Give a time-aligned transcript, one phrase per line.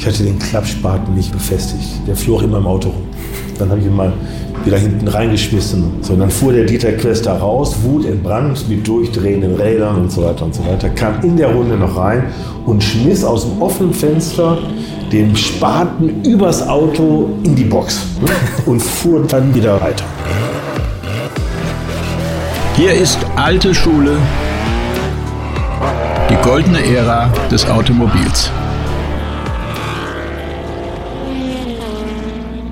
[0.00, 1.86] Ich hatte den Klappspaten nicht befestigt.
[2.08, 3.02] Der flog immer im Auto rum.
[3.58, 4.10] Dann habe ich ihn mal
[4.64, 5.98] wieder hinten reingeschmissen.
[6.00, 10.54] So, dann fuhr der Dieter Quester raus, wutentbrannt, mit durchdrehenden Rädern und so weiter und
[10.54, 12.24] so weiter, kam in der Runde noch rein
[12.64, 14.56] und schmiss aus dem offenen Fenster
[15.12, 18.00] den Spaten übers Auto in die Box
[18.64, 20.06] und fuhr dann wieder weiter.
[22.74, 24.16] Hier ist alte Schule,
[26.30, 28.50] die goldene Ära des Automobils.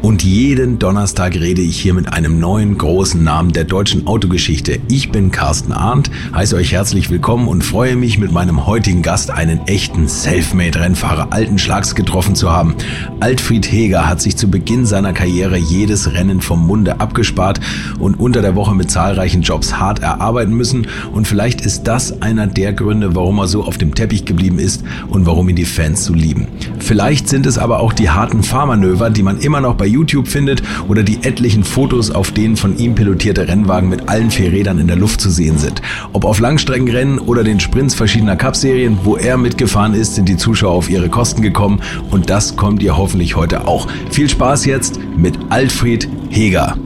[0.01, 4.79] Und jeden Donnerstag rede ich hier mit einem neuen großen Namen der deutschen Autogeschichte.
[4.89, 9.33] Ich bin Carsten Arndt, heiße euch herzlich willkommen und freue mich mit meinem heutigen Gast
[9.33, 12.77] einen echten Selfmade-Rennfahrer alten Schlags getroffen zu haben.
[13.19, 17.59] Altfried Heger hat sich zu Beginn seiner Karriere jedes Rennen vom Munde abgespart
[17.99, 20.87] und unter der Woche mit zahlreichen Jobs hart erarbeiten müssen.
[21.13, 24.85] Und vielleicht ist das einer der Gründe, warum er so auf dem Teppich geblieben ist
[25.09, 26.47] und warum ihn die Fans so lieben.
[26.79, 30.63] Vielleicht sind es aber auch die harten Fahrmanöver, die man immer noch bei YouTube findet
[30.89, 34.87] oder die etlichen Fotos, auf denen von ihm pilotierte Rennwagen mit allen vier Rädern in
[34.87, 35.83] der Luft zu sehen sind.
[36.13, 40.73] Ob auf Langstreckenrennen oder den Sprints verschiedener Cup-Serien, wo er mitgefahren ist, sind die Zuschauer
[40.73, 43.89] auf ihre Kosten gekommen und das kommt ihr hoffentlich heute auch.
[44.11, 46.77] Viel Spaß jetzt mit Alfred Heger.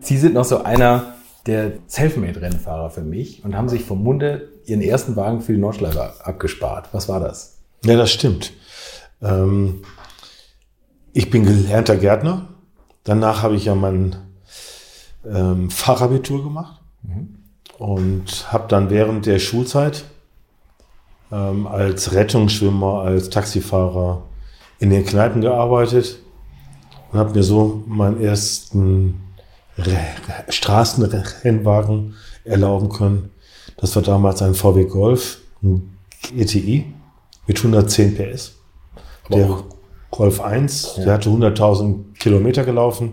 [0.00, 1.17] Sie sind noch so einer
[1.48, 6.24] der Selfmade-Rennfahrer für mich und haben sich vom Munde ihren ersten Wagen für die Nordschleife
[6.24, 6.90] abgespart.
[6.92, 7.58] Was war das?
[7.84, 8.52] Ja, das stimmt.
[9.22, 9.82] Ähm,
[11.12, 12.48] ich bin gelernter Gärtner.
[13.04, 14.16] Danach habe ich ja mein
[15.26, 17.36] ähm, Fachabitur gemacht mhm.
[17.78, 20.04] und habe dann während der Schulzeit
[21.32, 24.22] ähm, als Rettungsschwimmer, als Taxifahrer
[24.78, 26.18] in den Kneipen gearbeitet
[27.10, 29.27] und habe mir so meinen ersten
[30.48, 33.30] Straßenrennwagen erlauben können.
[33.76, 36.86] Das war damals ein VW Golf, ein GTI
[37.46, 38.54] mit 110 PS.
[39.30, 39.62] der
[40.10, 41.04] Golf 1, ja.
[41.04, 43.12] der hatte 100.000 Kilometer gelaufen,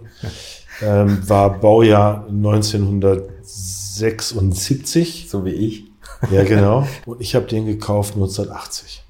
[0.81, 5.27] ähm, war Baujahr 1976.
[5.29, 5.83] So wie ich.
[6.31, 6.87] Ja, genau.
[7.05, 9.04] Und ich habe den gekauft 1980.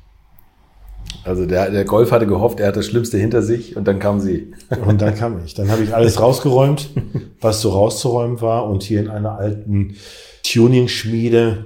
[1.24, 4.20] Also der, der Golf hatte gehofft, er hat das Schlimmste hinter sich und dann kam
[4.20, 4.54] sie.
[4.86, 5.54] Und dann kam ich.
[5.54, 6.90] Dann habe ich alles rausgeräumt,
[7.42, 9.96] was so rauszuräumen war und hier in einer alten
[10.44, 11.66] Tuning-Schmiede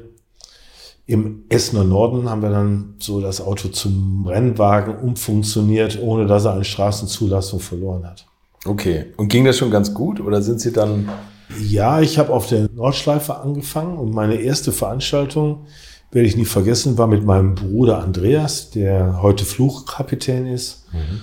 [1.09, 6.53] im Essener Norden haben wir dann so das Auto zum Rennwagen umfunktioniert, ohne dass er
[6.53, 8.27] eine Straßenzulassung verloren hat.
[8.63, 9.07] Okay.
[9.17, 11.09] Und ging das schon ganz gut oder sind Sie dann?
[11.67, 15.65] Ja, ich habe auf der Nordschleife angefangen und meine erste Veranstaltung
[16.11, 20.85] werde ich nie vergessen, war mit meinem Bruder Andreas, der heute Fluchkapitän ist.
[20.91, 21.21] Mhm.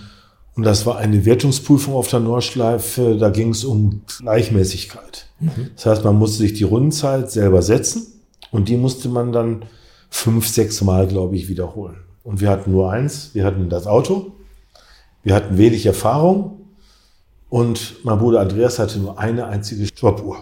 [0.55, 3.17] Und das war eine Wertungsprüfung auf der Nordschleife.
[3.19, 5.27] Da ging es um Gleichmäßigkeit.
[5.41, 5.71] Mhm.
[5.75, 8.07] Das heißt, man musste sich die Rundenzeit selber setzen
[8.51, 9.65] und die musste man dann
[10.09, 11.97] fünf, sechs Mal, glaube ich, wiederholen.
[12.23, 13.31] Und wir hatten nur eins.
[13.35, 14.33] Wir hatten das Auto.
[15.23, 16.71] Wir hatten wenig Erfahrung.
[17.49, 20.39] Und mein Bruder Andreas hatte nur eine einzige Stoppuhr.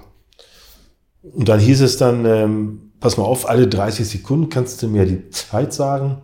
[1.23, 5.05] Und dann hieß es dann, ähm, pass mal auf, alle 30 Sekunden kannst du mir
[5.05, 6.23] die Zeit sagen.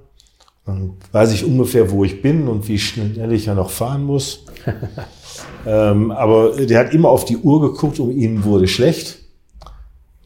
[0.64, 4.46] Dann weiß ich ungefähr, wo ich bin und wie schnell ich ja noch fahren muss.
[5.66, 9.18] ähm, aber der hat immer auf die Uhr geguckt und ihm wurde schlecht.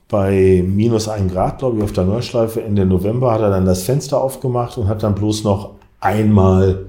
[0.08, 3.82] Bei minus ein Grad, glaube ich, auf der Neuschleife Ende November hat er dann das
[3.82, 6.86] Fenster aufgemacht und hat dann bloß noch einmal,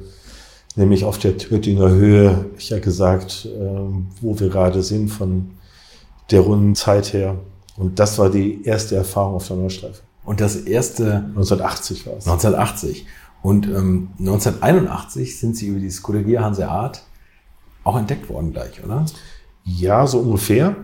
[0.75, 5.55] nämlich auf der Töttinger Höhe, ich ja gesagt, ähm, wo wir gerade sind von
[6.29, 7.39] der runden Zeit her,
[7.77, 10.01] und das war die erste Erfahrung auf der Nordstreife.
[10.23, 12.27] Und das erste 1980 war es.
[12.27, 13.05] 1980.
[13.41, 17.03] Und ähm, 1981 sind Sie über die Scuderia Hanseat
[17.83, 19.05] auch entdeckt worden gleich, oder?
[19.63, 20.75] Ja, so ungefähr.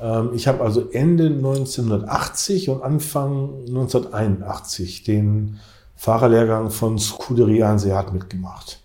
[0.00, 5.58] Ähm, ich habe also Ende 1980 und Anfang 1981 den
[5.96, 8.80] Fahrerlehrgang von Scuderia Hanseat mitgemacht.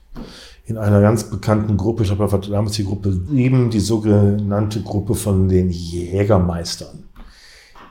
[0.66, 4.82] In einer ganz bekannten Gruppe, ich glaube, das war damals die Gruppe 7, die sogenannte
[4.82, 7.04] Gruppe von den Jägermeistern.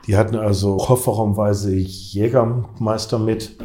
[0.07, 3.55] Die hatten also kofferraumweise Jägermeister mit.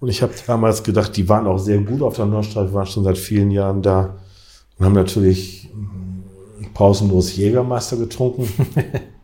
[0.00, 3.04] Und ich habe damals gedacht, die waren auch sehr gut auf der Nordstreife, waren schon
[3.04, 4.16] seit vielen Jahren da
[4.78, 8.48] und haben natürlich mm, pausenlos Jägermeister getrunken.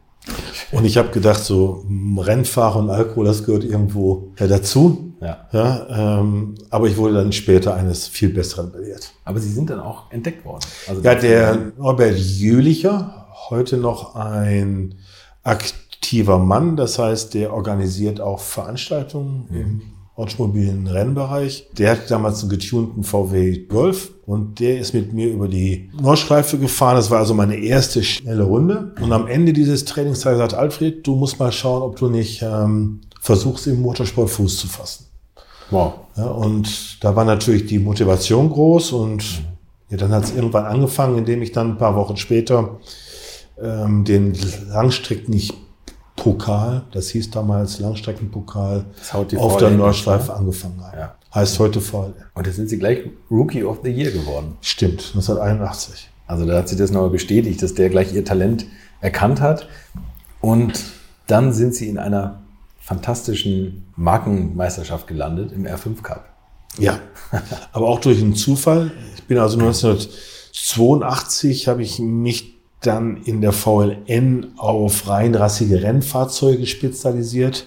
[0.73, 5.15] und ich habe gedacht, so mm, Rennfahrer und Alkohol, das gehört irgendwo ja, dazu.
[5.23, 5.49] Ja.
[5.53, 9.13] ja ähm, aber ich wurde dann später eines viel Besseren belehrt.
[9.25, 10.61] Aber Sie sind dann auch entdeckt worden.
[10.89, 14.97] Also ja, der Norbert Jülicher, heute noch ein
[15.43, 19.57] aktiver aktiver Mann, das heißt, der organisiert auch Veranstaltungen mhm.
[19.57, 19.83] im
[20.17, 21.67] automobilen Rennbereich.
[21.79, 26.59] Der hat damals einen getunten VW Golf und der ist mit mir über die Nordschleife
[26.59, 26.97] gefahren.
[26.97, 28.93] Das war also meine erste schnelle Runde.
[29.01, 33.01] Und am Ende dieses Trainingstages sagt Alfred, du musst mal schauen, ob du nicht ähm,
[33.23, 35.07] versuchst im Motorsport Fuß zu fassen.
[35.71, 35.95] Wow.
[36.19, 39.25] Ja, und da war natürlich die Motivation groß und
[39.89, 42.79] ja, dann hat es irgendwann angefangen, indem ich dann ein paar Wochen später
[43.61, 44.35] ähm, den
[46.17, 50.39] Langstreckenpokal, das hieß damals Langstreckenpokal, auf der Nordschleife ne?
[50.39, 50.97] angefangen habe.
[50.97, 51.15] Ja.
[51.35, 52.15] Heißt heute VLN.
[52.35, 52.99] Und jetzt sind Sie gleich
[53.31, 54.57] Rookie of the Year geworden.
[54.61, 56.11] Stimmt, 1981.
[56.27, 58.67] Also da hat sie das nochmal bestätigt, dass der gleich ihr Talent
[59.01, 59.69] erkannt hat.
[60.41, 60.85] Und
[61.27, 62.41] dann sind sie in einer
[62.79, 66.31] fantastischen Markenmeisterschaft gelandet im R5 Cup.
[66.79, 66.99] Ja,
[67.73, 68.93] aber auch durch einen Zufall.
[69.17, 72.54] Ich bin also 1982, habe ich mich
[72.87, 77.67] dann in der VLN auf reinrassige Rennfahrzeuge spezialisiert.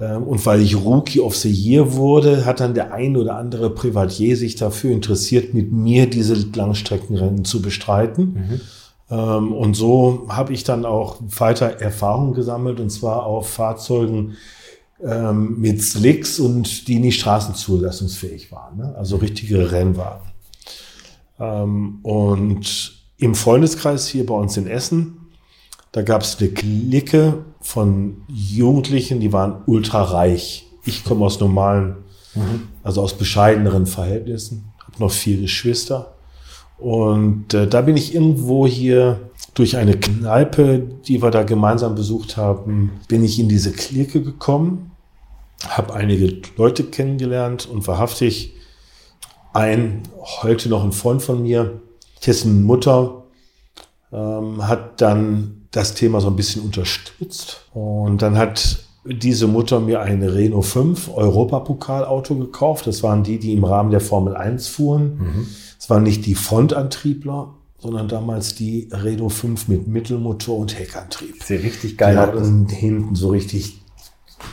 [0.00, 3.70] Ähm, Und weil ich Rookie of the Year wurde, hat dann der ein oder andere
[3.70, 8.60] Privatier sich dafür interessiert, mit mir diese Langstreckenrennen zu bestreiten.
[9.10, 14.32] Ähm, Und so habe ich dann auch weiter Erfahrung gesammelt, und zwar auf Fahrzeugen
[15.02, 18.78] ähm, mit Slicks und die nicht straßenzulassungsfähig waren.
[18.78, 18.94] Ne?
[18.96, 20.28] Also richtige Rennwagen.
[22.02, 22.93] Und
[23.24, 25.30] im Freundeskreis hier bei uns in Essen,
[25.92, 30.66] da gab es eine Clique von Jugendlichen, die waren ultra reich.
[30.84, 31.96] Ich komme aus normalen,
[32.82, 36.14] also aus bescheideneren Verhältnissen, habe noch vier Geschwister.
[36.76, 42.36] Und äh, da bin ich irgendwo hier durch eine Kneipe, die wir da gemeinsam besucht
[42.36, 44.90] haben, bin ich in diese Clique gekommen,
[45.66, 48.54] habe einige Leute kennengelernt und wahrhaftig
[49.54, 50.02] ein,
[50.42, 51.80] heute noch ein Freund von mir,
[52.26, 53.24] dessen Mutter
[54.12, 57.66] ähm, hat dann das Thema so ein bisschen unterstützt.
[57.72, 62.86] Und dann hat diese Mutter mir ein Renault 5 Europapokalauto gekauft.
[62.86, 65.46] Das waren die, die im Rahmen der Formel 1 fuhren.
[65.78, 71.42] Es waren nicht die Frontantriebler, sondern damals die Renault 5 mit Mittelmotor und Heckantrieb.
[71.42, 72.28] Sieht richtig Die geil aus.
[72.28, 73.80] hatten hinten so richtig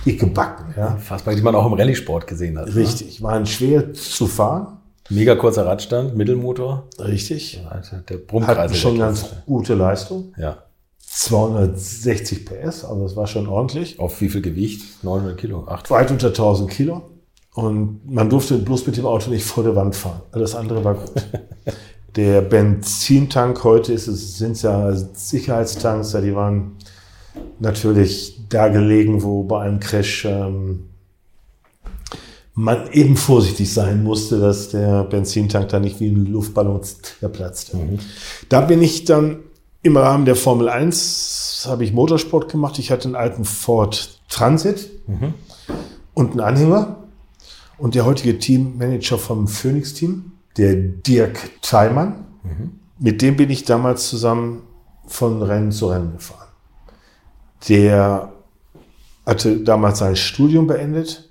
[0.05, 0.73] dicke Backen.
[0.75, 0.97] Ja.
[0.97, 2.67] Fassbar, die man auch im Rallye-Sport gesehen hat.
[2.67, 2.75] Ne?
[2.75, 4.79] Richtig, waren schwer zu fahren.
[5.11, 6.87] Mega kurzer Radstand, Mittelmotor.
[6.97, 7.61] Richtig.
[7.61, 8.77] Der Hatten Brummkreisel.
[8.77, 10.33] schon ganz gute Leistung.
[10.37, 10.63] Ja.
[10.99, 13.99] 260 PS, also das war schon ordentlich.
[13.99, 15.03] Auf wie viel Gewicht?
[15.03, 15.91] 900 Kilo, 8.
[15.91, 17.01] Weit unter 1000 Kilo.
[17.53, 20.21] Und man durfte bloß mit dem Auto nicht vor der Wand fahren.
[20.31, 21.11] Alles andere war gut.
[22.15, 26.77] der Benzintank heute ist es, sind es ja Sicherheitstanks, ja, die waren
[27.59, 30.90] natürlich da gelegen, wo bei einem Crash ähm,
[32.53, 37.75] man eben vorsichtig sein musste, dass der Benzintank da nicht wie ein Luftballon zerplatzt.
[38.49, 39.39] Da bin ich dann
[39.83, 42.77] im Rahmen der Formel 1, habe ich Motorsport gemacht.
[42.77, 44.89] Ich hatte einen alten Ford Transit
[46.13, 46.97] und einen Anhänger.
[47.77, 52.25] Und der heutige Teammanager vom Phoenix-Team, der Dirk Theimann,
[52.99, 54.61] mit dem bin ich damals zusammen
[55.07, 56.49] von Rennen zu Rennen gefahren.
[57.69, 58.31] Der
[59.25, 61.30] hatte damals sein Studium beendet.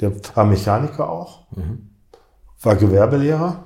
[0.00, 1.46] Der war Mechaniker auch,
[2.62, 3.64] war Gewerbelehrer.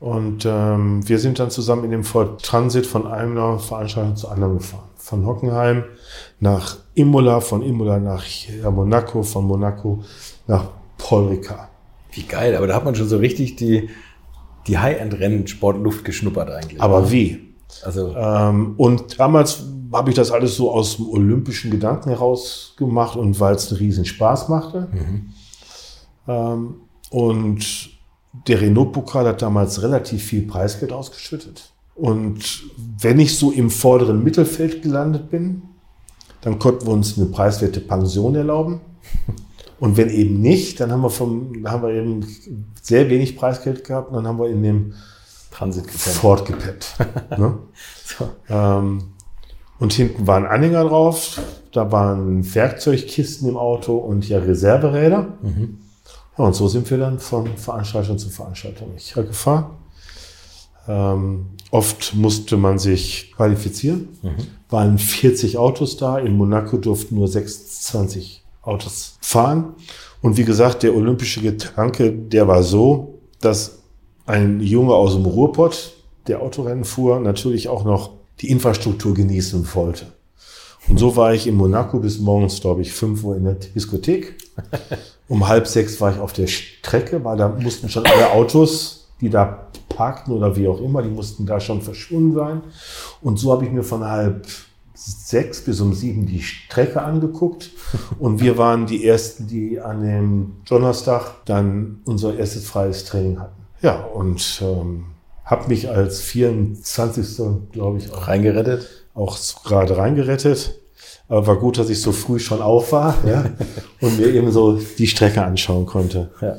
[0.00, 4.58] Und ähm, wir sind dann zusammen in dem Ford Transit von einer Veranstaltung zur anderen
[4.58, 4.88] gefahren.
[4.96, 5.84] Von Hockenheim
[6.38, 8.24] nach Imola, von Imola nach
[8.70, 10.04] Monaco, von Monaco
[10.46, 10.66] nach
[10.98, 11.68] Paul Ricard.
[12.12, 13.88] Wie geil, aber da hat man schon so richtig die,
[14.66, 16.80] die High-End-Rennsportluft geschnuppert eigentlich.
[16.80, 17.54] Aber wie?
[17.84, 23.16] Also, Ähm, und damals habe ich das alles so aus dem olympischen Gedanken heraus gemacht
[23.16, 24.88] und weil es einen riesen Spaß machte.
[26.26, 26.74] Ähm,
[27.10, 27.90] und
[28.46, 31.72] der Renault-Pokal hat damals relativ viel Preisgeld ausgeschüttet.
[31.94, 32.62] Und
[33.00, 35.62] wenn ich so im vorderen Mittelfeld gelandet bin,
[36.40, 38.80] dann konnten wir uns eine preiswerte Pension erlauben.
[39.80, 42.26] Und wenn eben nicht, dann haben wir, vom, haben wir eben
[42.82, 44.94] sehr wenig Preisgeld gehabt und dann haben wir in dem
[45.52, 46.16] Transit gepennt.
[46.16, 46.96] Ford gepennt.
[47.38, 47.58] ne?
[48.04, 48.28] So.
[48.48, 49.12] ähm,
[49.78, 51.40] und hinten waren Anhänger drauf,
[51.72, 55.26] da waren Werkzeugkisten im Auto und ja Reserveräder.
[56.36, 59.66] Ja, und so sind wir dann von Veranstaltung zu Veranstaltung gefahren.
[60.88, 64.08] Ähm, oft musste man sich qualifizieren.
[64.70, 66.18] Waren 40 Autos da.
[66.18, 69.74] In Monaco durften nur 26 Autos fahren.
[70.22, 73.78] Und wie gesagt, der olympische Gedanke, der war so, dass
[74.26, 75.94] ein Junge aus dem Ruhrpott,
[76.26, 80.06] der Autorennen fuhr, natürlich auch noch die Infrastruktur genießen wollte.
[80.88, 84.36] Und so war ich in Monaco bis morgens, glaube ich, 5 Uhr in der Diskothek.
[85.28, 89.28] Um halb sechs war ich auf der Strecke, weil da mussten schon alle Autos, die
[89.28, 92.62] da parkten oder wie auch immer, die mussten da schon verschwunden sein.
[93.20, 94.46] Und so habe ich mir von halb
[94.94, 97.70] sechs bis um sieben die Strecke angeguckt.
[98.18, 103.62] Und wir waren die Ersten, die an dem Donnerstag dann unser erstes freies Training hatten.
[103.82, 105.04] Ja, und ähm,
[105.48, 107.40] habe mich als 24.
[107.72, 108.86] glaube ich auch Reingerettet.
[109.14, 110.78] auch gerade reingerettet.
[111.26, 113.44] Aber war gut, dass ich so früh schon auf war ja,
[114.00, 116.30] und mir eben so die Strecke anschauen konnte.
[116.40, 116.56] Ja.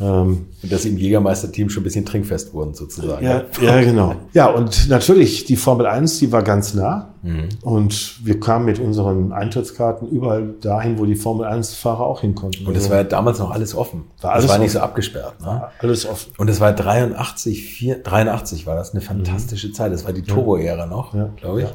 [0.00, 3.24] Ähm, und dass sie im Jägermeisterteam schon ein bisschen trinkfest wurden, sozusagen.
[3.24, 4.14] Ja, ja, genau.
[4.32, 7.14] Ja, und natürlich, die Formel 1, die war ganz nah.
[7.22, 7.48] Mhm.
[7.60, 12.66] Und wir kamen mit unseren Eintrittskarten überall dahin, wo die Formel 1-Fahrer auch hin konnten.
[12.66, 14.04] Und es war ja damals noch alles offen.
[14.22, 14.62] War alles das war offen.
[14.62, 15.40] nicht so abgesperrt.
[15.42, 15.64] Ne?
[15.80, 16.32] Alles offen.
[16.38, 19.74] Und es war 83, 4, 83 war das eine fantastische mhm.
[19.74, 19.92] Zeit.
[19.92, 21.28] Das war die Turbo-Ära noch, ja.
[21.36, 21.68] glaube ich.
[21.68, 21.74] Ja.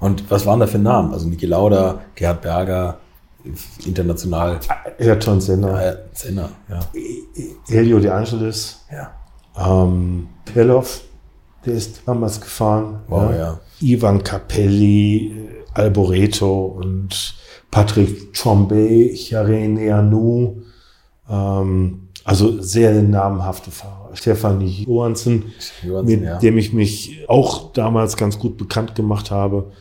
[0.00, 1.12] Und was waren da für Namen?
[1.12, 2.98] Also Niki Lauda, Gerhard Berger,
[3.84, 4.60] international.
[4.98, 5.84] Ayrton Senna.
[5.84, 6.80] Ja, Senna, ja.
[7.68, 8.84] Elio De Angelis.
[8.90, 9.12] Ja.
[9.58, 11.02] Ähm, Perlov,
[11.64, 13.00] der ist damals gefahren.
[13.08, 13.36] Wow, ja.
[13.36, 13.60] ja.
[13.80, 17.34] Ivan Capelli, Alboreto und
[17.70, 20.62] Patrick Chombe, Charene Anou.
[21.28, 24.10] Ähm, also sehr namhafte Fahrer.
[24.14, 26.38] Stefanie Johansen, Johansen mit ja.
[26.38, 29.72] dem ich mich auch damals ganz gut bekannt gemacht habe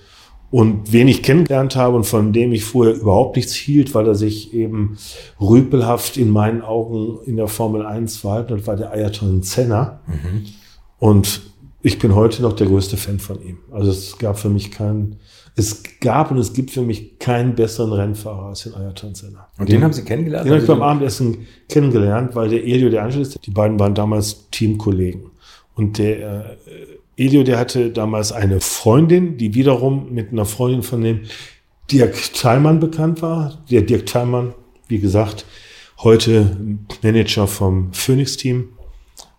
[0.56, 4.16] und wen ich kennengelernt habe und von dem ich vorher überhaupt nichts hielt, weil er
[4.16, 4.98] sich eben
[5.38, 10.00] rüpelhaft in meinen Augen in der Formel 1 verhalten hat, war der Ayrton Senna.
[10.08, 10.46] Mhm.
[10.98, 11.42] Und
[11.82, 13.58] ich bin heute noch der größte Fan von ihm.
[13.70, 15.18] Also es gab für mich keinen,
[15.58, 19.50] es gab und es gibt für mich keinen besseren Rennfahrer als den Ayrton Senna.
[19.58, 20.46] Und den, den haben Sie kennengelernt?
[20.46, 24.50] Den habe ich beim Abendessen kennengelernt, weil der Elio De Angelis, die beiden waren damals
[24.52, 25.32] Teamkollegen.
[25.76, 26.58] Und der äh,
[27.18, 31.22] Elio, der hatte damals eine Freundin, die wiederum mit einer Freundin von dem
[31.92, 33.64] Dirk Thalmann bekannt war.
[33.70, 34.54] Der Dirk Thalmann,
[34.88, 35.46] wie gesagt,
[36.00, 36.58] heute
[37.02, 38.70] Manager vom Phoenix-Team.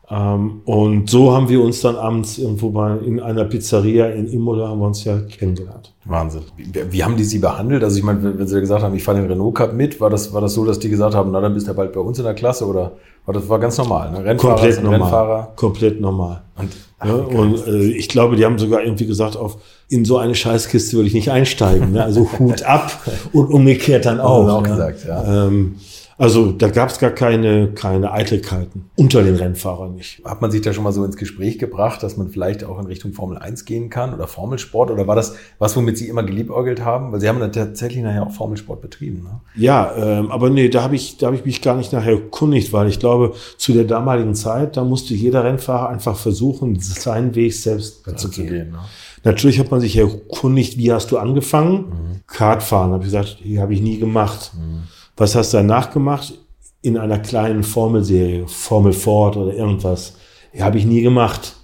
[0.09, 4.69] Ähm, und so haben wir uns dann abends irgendwo mal in einer Pizzeria in Imola
[4.69, 5.93] haben wir uns ja kennengelernt.
[6.05, 6.43] Wahnsinn.
[6.57, 7.83] Wie, wie haben die sie behandelt?
[7.83, 10.33] Also ich meine, wenn sie gesagt haben, ich fahre den Renault Cup mit, war das,
[10.33, 12.25] war das so, dass die gesagt haben, na dann bist du bald bei uns in
[12.25, 12.93] der Klasse oder
[13.27, 14.13] war das war ganz normal?
[14.13, 14.25] Ne?
[14.25, 15.01] Rennfahrer Komplett normal.
[15.01, 15.53] Rennfahrer.
[15.57, 16.43] Komplett normal.
[16.57, 20.17] Und, ach, ja, und äh, ich glaube, die haben sogar irgendwie gesagt, auf in so
[20.17, 21.93] eine Scheißkiste würde ich nicht einsteigen.
[21.93, 22.03] Ne?
[22.03, 22.93] Also Hut ab
[23.33, 24.49] und umgekehrt dann auch.
[24.49, 24.69] auch ne?
[24.69, 25.47] gesagt, ja.
[25.47, 25.77] Ähm,
[26.19, 30.23] also da gab es gar keine, keine Eitelkeiten unter den Rennfahrern nicht.
[30.25, 32.87] Hat man sich da schon mal so ins Gespräch gebracht, dass man vielleicht auch in
[32.87, 34.91] Richtung Formel 1 gehen kann oder Formelsport?
[34.91, 37.13] Oder war das was, womit Sie immer geliebäugelt haben?
[37.13, 39.25] Weil Sie haben dann tatsächlich nachher auch Formelsport betrieben.
[39.25, 39.41] Ne?
[39.57, 42.73] Ja, ähm, aber nee, da habe ich, da hab ich mich gar nicht nachher erkundigt,
[42.73, 47.55] weil ich glaube, zu der damaligen Zeit, da musste jeder Rennfahrer einfach versuchen, seinen Weg
[47.55, 48.49] selbst zu gehen.
[48.49, 48.79] gehen ne?
[49.25, 51.73] Natürlich hat man sich erkundigt, wie hast du angefangen?
[51.73, 52.21] Mhm.
[52.29, 54.53] Kartfahren, habe ich gesagt, habe ich nie gemacht.
[54.55, 54.85] Mhm.
[55.17, 56.39] Was hast du danach gemacht?
[56.83, 60.17] In einer kleinen Formelserie, Formel Ford oder irgendwas.
[60.53, 61.57] Ja, habe ich nie gemacht.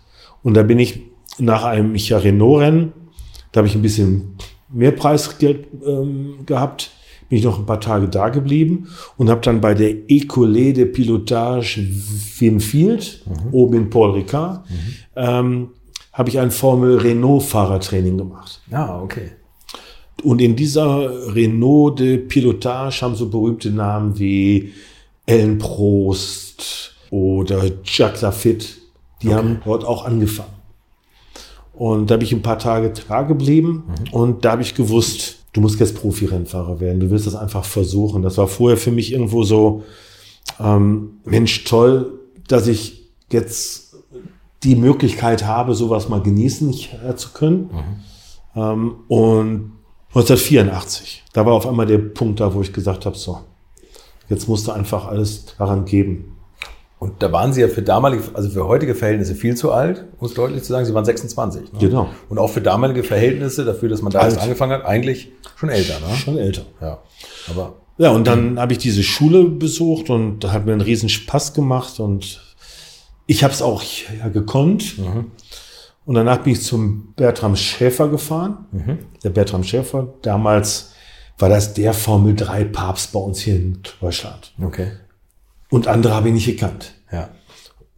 [0.43, 1.01] Und da bin ich
[1.39, 2.93] nach einem Micha Renault-Rennen,
[3.53, 4.37] da habe ich ein bisschen
[4.71, 6.91] mehr Preisgeld ähm, gehabt,
[7.29, 10.87] bin ich noch ein paar Tage da geblieben und habe dann bei der École de
[10.87, 11.81] Pilotage
[12.39, 13.55] Winfield, mhm.
[13.55, 14.77] oben in Paul Ricard, mhm.
[15.17, 15.69] ähm,
[16.13, 18.61] habe ich ein Formel Renault Fahrertraining gemacht.
[18.71, 19.33] Ah, okay.
[20.23, 24.73] Und in dieser Renault de Pilotage haben so berühmte Namen wie
[25.27, 28.67] Ellen Prost oder Jacques Lafitte,
[29.23, 29.37] die okay.
[29.37, 30.53] haben dort auch angefangen.
[31.73, 34.13] Und da bin ich ein paar Tage da geblieben mhm.
[34.13, 38.23] und da habe ich gewusst, du musst jetzt Profi-Rennfahrer werden, du willst das einfach versuchen.
[38.23, 39.83] Das war vorher für mich irgendwo so,
[40.61, 43.97] ähm, Mensch, toll, dass ich jetzt
[44.63, 46.73] die Möglichkeit habe, sowas mal genießen
[47.17, 47.71] zu können.
[47.73, 48.61] Mhm.
[48.61, 49.73] Ähm, und
[50.15, 51.25] 1984.
[51.33, 53.41] Da war auf einmal der Punkt da, wo ich gesagt habe, so,
[54.29, 56.37] jetzt musste einfach alles daran geben.
[56.99, 60.35] Und da waren Sie ja für damalige, also für heutige Verhältnisse viel zu alt, muss
[60.35, 60.87] deutlich zu sagen.
[60.87, 61.73] Sie waren 26.
[61.73, 61.79] Ne?
[61.81, 62.09] Genau.
[62.29, 65.95] Und auch für damalige Verhältnisse, dafür, dass man da jetzt angefangen hat, eigentlich schon älter.
[65.99, 66.15] Ne?
[66.15, 66.63] Schon älter.
[66.81, 66.99] Ja.
[67.51, 71.09] Aber ja, und dann habe ich diese Schule besucht und da hat mir einen riesen
[71.09, 72.41] Spaß gemacht und
[73.27, 73.83] ich habe es auch
[74.19, 74.99] ja, gekonnt.
[74.99, 75.31] Mhm.
[76.05, 78.67] Und danach bin ich zum Bertram Schäfer gefahren.
[78.73, 78.99] Mhm.
[79.23, 80.93] Der Bertram Schäfer, damals
[81.39, 84.53] war das der Formel 3 Papst bei uns hier in Deutschland.
[84.61, 84.93] Okay.
[85.71, 86.95] Und andere habe ich nicht gekannt.
[87.11, 87.31] Ja.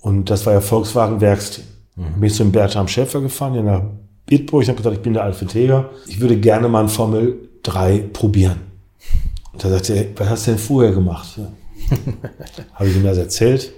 [0.00, 1.64] Und das war ja Volkswagen Werksteam.
[1.96, 2.20] Mhm.
[2.20, 3.82] Bin ich zum Bertram Schäfer gefahren, hier nach
[4.26, 4.62] Bitburg.
[4.62, 5.90] Ich habe gesagt, ich bin der Alfred Teger.
[6.06, 8.60] Ich würde gerne mal ein Formel 3 probieren.
[9.52, 11.38] Und da sagte er, was hast du denn vorher gemacht?
[11.38, 11.52] Ja.
[12.74, 13.72] habe ich ihm das erzählt,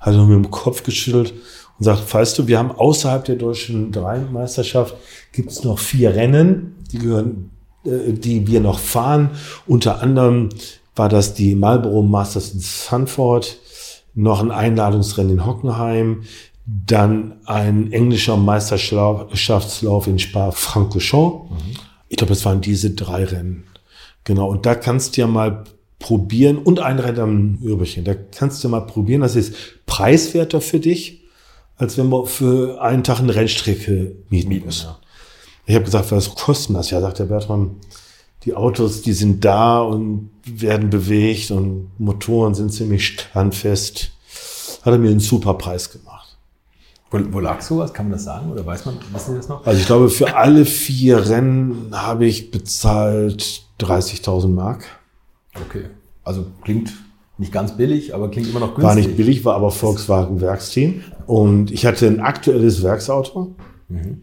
[0.00, 1.34] hat er mir im Kopf geschüttelt
[1.78, 4.94] und sagt, weißt du, wir haben außerhalb der deutschen Dreier-Meisterschaft
[5.32, 7.50] gibt es noch vier Rennen, die gehören,
[7.84, 9.30] äh, die wir noch fahren.
[9.66, 10.48] Unter anderem
[10.94, 13.58] war das die Marlboro Masters in Sanford,
[14.14, 16.22] noch ein Einladungsrennen in Hockenheim,
[16.64, 21.50] dann ein englischer Meisterschaftslauf in Spa-Francorchamps.
[21.50, 21.56] Mhm.
[22.08, 23.64] Ich glaube, das waren diese drei Rennen.
[24.24, 24.48] Genau.
[24.48, 25.64] Und da kannst du ja mal
[25.98, 28.04] probieren und ein Rennen am Übrigen.
[28.04, 29.20] Da kannst du mal probieren.
[29.20, 29.54] Das ist
[29.86, 31.25] preiswerter für dich
[31.76, 34.86] als wenn wir für einen Tag eine Rennstrecke mieten, mieten müssen.
[34.86, 34.98] Ja.
[35.66, 36.90] Ich habe gesagt, was kostet das?
[36.90, 37.76] Ja, sagt der Bertram,
[38.44, 44.12] die Autos, die sind da und werden bewegt und Motoren sind ziemlich standfest.
[44.82, 46.38] Hat er mir einen super Preis gemacht.
[47.10, 47.92] Wo, wo lag sowas?
[47.92, 49.66] Kann man das sagen oder weiß man, wissen Sie das noch?
[49.66, 54.84] Also ich glaube, für alle vier Rennen habe ich bezahlt 30.000 Mark.
[55.54, 55.86] Okay.
[56.22, 56.92] Also klingt
[57.38, 58.84] nicht ganz billig, aber klingt immer noch günstig.
[58.84, 61.02] War nicht billig, war aber Volkswagen Werksteam.
[61.26, 63.54] Und ich hatte ein aktuelles Werksauto.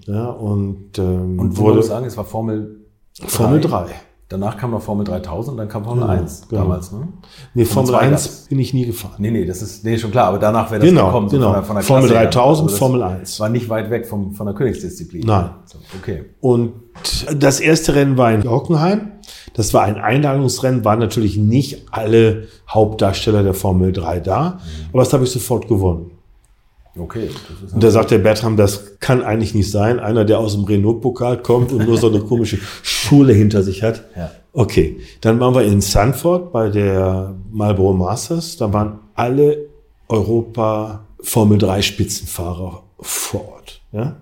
[0.08, 2.80] Ja, und, ähm, Und wurde muss sagen, es war Formel
[3.28, 3.86] Formel 3.
[4.30, 6.62] Danach kam noch Formel 3000 und dann kam Formel Genau, 1 genau.
[6.64, 7.08] damals, ne?
[7.54, 8.48] Nee, Formel Formel 1 2 gab's.
[8.50, 9.14] bin ich nie gefahren.
[9.20, 11.30] Nee, nee, das ist nee, schon klar, aber danach wäre das Genau, gekommen.
[11.30, 11.48] so genau.
[11.52, 12.30] Von der, von der Formel Klasse her.
[12.32, 13.40] 3000, das Formel 1.
[13.40, 15.24] War nicht weit weg vom, von der Königsdisziplin.
[15.28, 15.52] Nein.
[15.66, 16.26] So, okay.
[16.42, 16.74] Und
[17.38, 19.12] das erste Rennen war in Hockenheim.
[19.54, 24.60] Das war ein Einladungsrennen, waren natürlich nicht alle Hauptdarsteller der Formel 3 da,
[24.92, 26.12] aber das habe ich sofort gewonnen.
[26.98, 27.30] Okay.
[27.74, 30.00] Und da sagt der Bertram, das kann eigentlich nicht sein.
[30.00, 34.04] Einer, der aus dem Renault-Pokal kommt und nur so eine komische Schule hinter sich hat.
[34.16, 34.32] Ja.
[34.54, 38.58] Okay, dann waren wir in Sanford bei der Marlboro Masters.
[38.58, 39.70] Da waren alle
[40.08, 43.82] Europa Formel 3 Spitzenfahrer vor Ort.
[43.92, 44.18] Ja?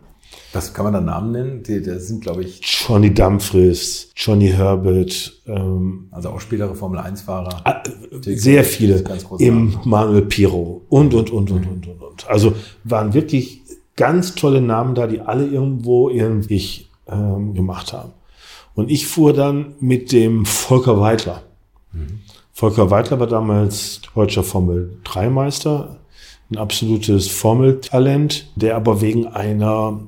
[0.53, 1.63] Was kann man da Namen nennen?
[1.63, 7.61] Die, das sind, glaube ich, Johnny Dumfries, Johnny Herbert, ähm, also auch Spielere Formel 1-Fahrer.
[7.63, 7.83] Ah,
[8.21, 9.03] sehr viele,
[9.39, 12.29] im Manuel Piro und, und, und, und, und, und, und.
[12.29, 12.53] Also
[12.83, 13.61] waren wirklich
[13.95, 18.11] ganz tolle Namen da, die alle irgendwo ihren Weg ähm, gemacht haben.
[18.73, 21.43] Und ich fuhr dann mit dem Volker Weidler.
[22.53, 25.99] Volker Weidler war damals deutscher Formel 3 Meister,
[26.49, 29.99] ein absolutes Formeltalent, der aber wegen einer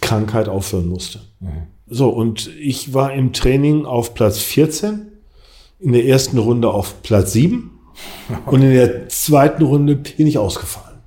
[0.00, 1.20] Krankheit aufhören musste.
[1.86, 5.06] So, und ich war im Training auf Platz 14,
[5.80, 7.70] in der ersten Runde auf Platz 7
[8.46, 10.98] und in der zweiten Runde bin ich ausgefallen.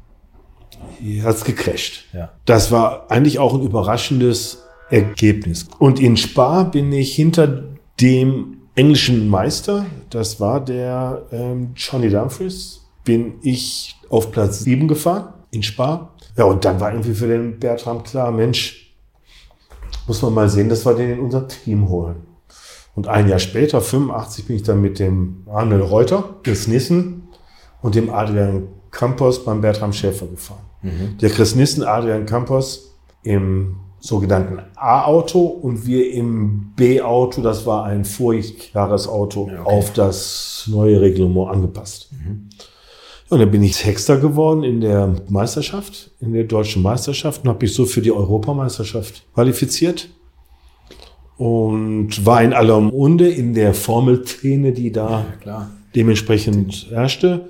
[0.99, 2.05] Hier hat's gecrasht.
[2.13, 2.31] Ja.
[2.45, 5.67] Das war eigentlich auch ein überraschendes Ergebnis.
[5.79, 7.63] Und in Spa bin ich hinter
[7.99, 15.33] dem englischen Meister, das war der ähm, Johnny Dumfries, bin ich auf Platz 7 gefahren
[15.51, 16.09] in Spa.
[16.37, 18.95] Ja, und dann war irgendwie für den Bertram klar, Mensch,
[20.07, 22.15] muss man mal sehen, dass wir den in unser Team holen.
[22.95, 27.23] Und ein Jahr später, 85, bin ich dann mit dem Arnold Reuter, Chris Nissen
[27.81, 30.63] und dem Adrian Campos beim Bertram Schäfer gefahren.
[31.21, 38.03] Der Chris Nissen, Adrian Campos im sogenannten A-Auto und wir im B-Auto, das war ein
[38.03, 39.57] Vorjahresauto, okay.
[39.63, 42.09] auf das neue Reglement angepasst.
[42.11, 42.17] Ja,
[43.33, 47.65] und dann bin ich Sechster geworden in der Meisterschaft, in der deutschen Meisterschaft und habe
[47.65, 50.09] mich so für die Europameisterschaft qualifiziert
[51.37, 57.49] und war in aller Munde in der Formelszene, die da Ja, dementsprechend herrschte.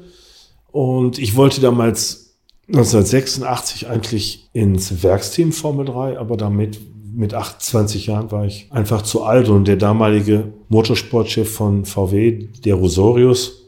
[0.72, 2.36] Und ich wollte damals
[2.67, 6.80] 1986 eigentlich ins Werksteam Formel 3, aber damit
[7.13, 12.76] mit 28 Jahren war ich einfach zu alt und der damalige Motorsportchef von VW, der
[12.76, 13.63] Rosorius,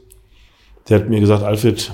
[0.88, 1.92] der hat mir gesagt, Alfred,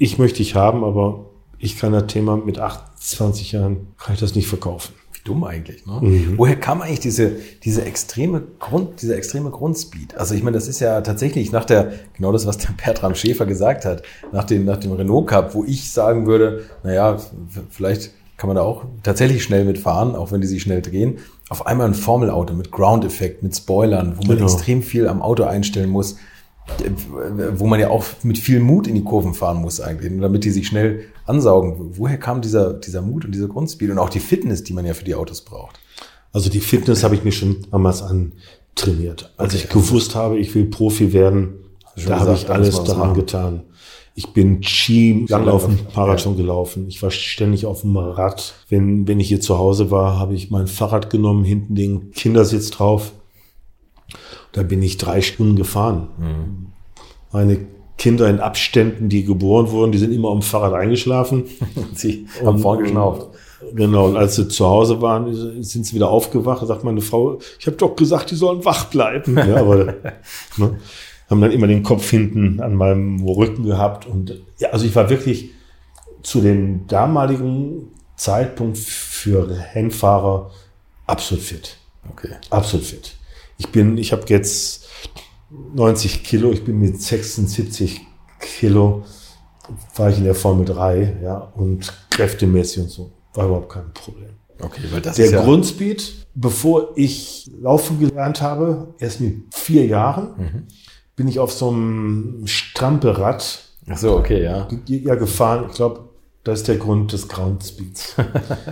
[0.00, 1.26] ich möchte dich haben, aber
[1.58, 4.94] ich kann das Thema mit 28 Jahren, kann ich das nicht verkaufen.
[5.12, 5.98] Wie dumm eigentlich, ne?
[6.00, 6.34] Mhm.
[6.38, 7.32] Woher kam eigentlich diese,
[7.62, 10.16] diese extreme Grund, dieser extreme Grundspeed?
[10.16, 13.44] Also ich meine, das ist ja tatsächlich nach der, genau das, was der Bertram Schäfer
[13.44, 17.18] gesagt hat, nach dem, nach dem Renault Cup, wo ich sagen würde, naja,
[17.68, 21.18] vielleicht kann man da auch tatsächlich schnell mitfahren, auch wenn die sich schnell drehen.
[21.50, 24.50] Auf einmal ein Formelauto mit Ground-Effekt, mit Spoilern, wo man Genau.
[24.50, 26.16] extrem viel am Auto einstellen muss,
[27.56, 30.50] wo man ja auch mit viel Mut in die Kurven fahren muss eigentlich, damit die
[30.50, 31.90] sich schnell ansaugen.
[31.96, 34.94] Woher kam dieser, dieser Mut und dieser Grundspeed und auch die Fitness, die man ja
[34.94, 35.78] für die Autos braucht?
[36.32, 39.32] Also die Fitness habe ich mir schon damals antrainiert.
[39.36, 39.64] Als Okay.
[39.64, 41.54] ich gewusst habe, ich will Profi werden,
[42.06, 43.64] da habe ich alles daran getan.
[44.14, 46.86] Ich bin Ski, Langlaufen, Marathon gelaufen.
[46.88, 48.54] Ich war ständig auf dem Rad.
[48.68, 52.70] Wenn, wenn ich hier zu Hause war, habe ich mein Fahrrad genommen, hinten den Kindersitz
[52.70, 53.12] drauf.
[54.52, 56.08] Da bin ich drei Stunden gefahren.
[56.18, 56.66] Mhm.
[57.32, 57.66] Meine
[57.98, 61.44] Kinder in Abständen, die geboren wurden, die sind immer am Fahrrad eingeschlafen.
[61.94, 63.28] Sie haben vorn geschnauft.
[63.74, 66.66] Genau, und als sie zu Hause waren, sind sie wieder aufgewacht.
[66.66, 69.36] Sagt meine Frau, ich habe doch gesagt, die sollen wach bleiben.
[69.36, 69.84] Ja, aber
[70.56, 70.78] ne,
[71.28, 74.06] haben dann immer den Kopf hinten an meinem Rücken gehabt.
[74.06, 75.50] Und ja, also ich war wirklich
[76.22, 80.50] zu dem damaligen Zeitpunkt für Rennfahrer
[81.06, 81.76] absolut fit.
[82.10, 82.30] Okay.
[82.48, 83.14] Absolut fit.
[83.60, 84.86] Ich bin, ich habe jetzt
[85.74, 88.00] 90 Kilo, ich bin mit 76
[88.40, 89.04] Kilo,
[89.96, 94.30] war ich in der Formel 3, ja, und kräftemäßig und so, war überhaupt kein Problem.
[94.62, 99.84] Okay, weil das Der ist ja, Grundspeed, bevor ich laufen gelernt habe, erst mit vier
[99.84, 100.66] Jahren, Mhm.
[101.14, 103.58] bin ich auf so einem Strampelrad
[103.90, 104.68] Ach so, okay, ja.
[104.86, 105.66] ja, gefahren.
[105.68, 106.08] Ich glaube,
[106.44, 108.16] das ist der Grund des Groundspeeds.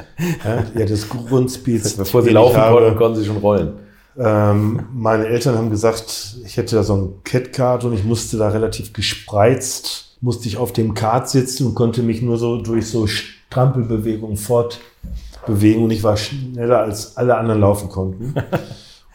[0.75, 1.95] ja, des Grundspeeds.
[1.95, 3.88] Bevor sie laufen konnten, konnten sie schon rollen.
[4.19, 8.49] Ähm, meine Eltern haben gesagt, ich hätte da so ein Catcard und ich musste da
[8.49, 13.07] relativ gespreizt, musste ich auf dem Kart sitzen und konnte mich nur so durch so
[13.07, 18.35] Strampelbewegungen fortbewegen und ich war schneller als alle anderen laufen konnten.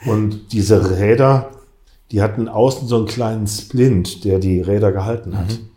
[0.06, 1.52] Und diese Räder,
[2.12, 5.48] die hatten außen so einen kleinen Splint, der die Räder gehalten hat.
[5.48, 5.70] Mhm.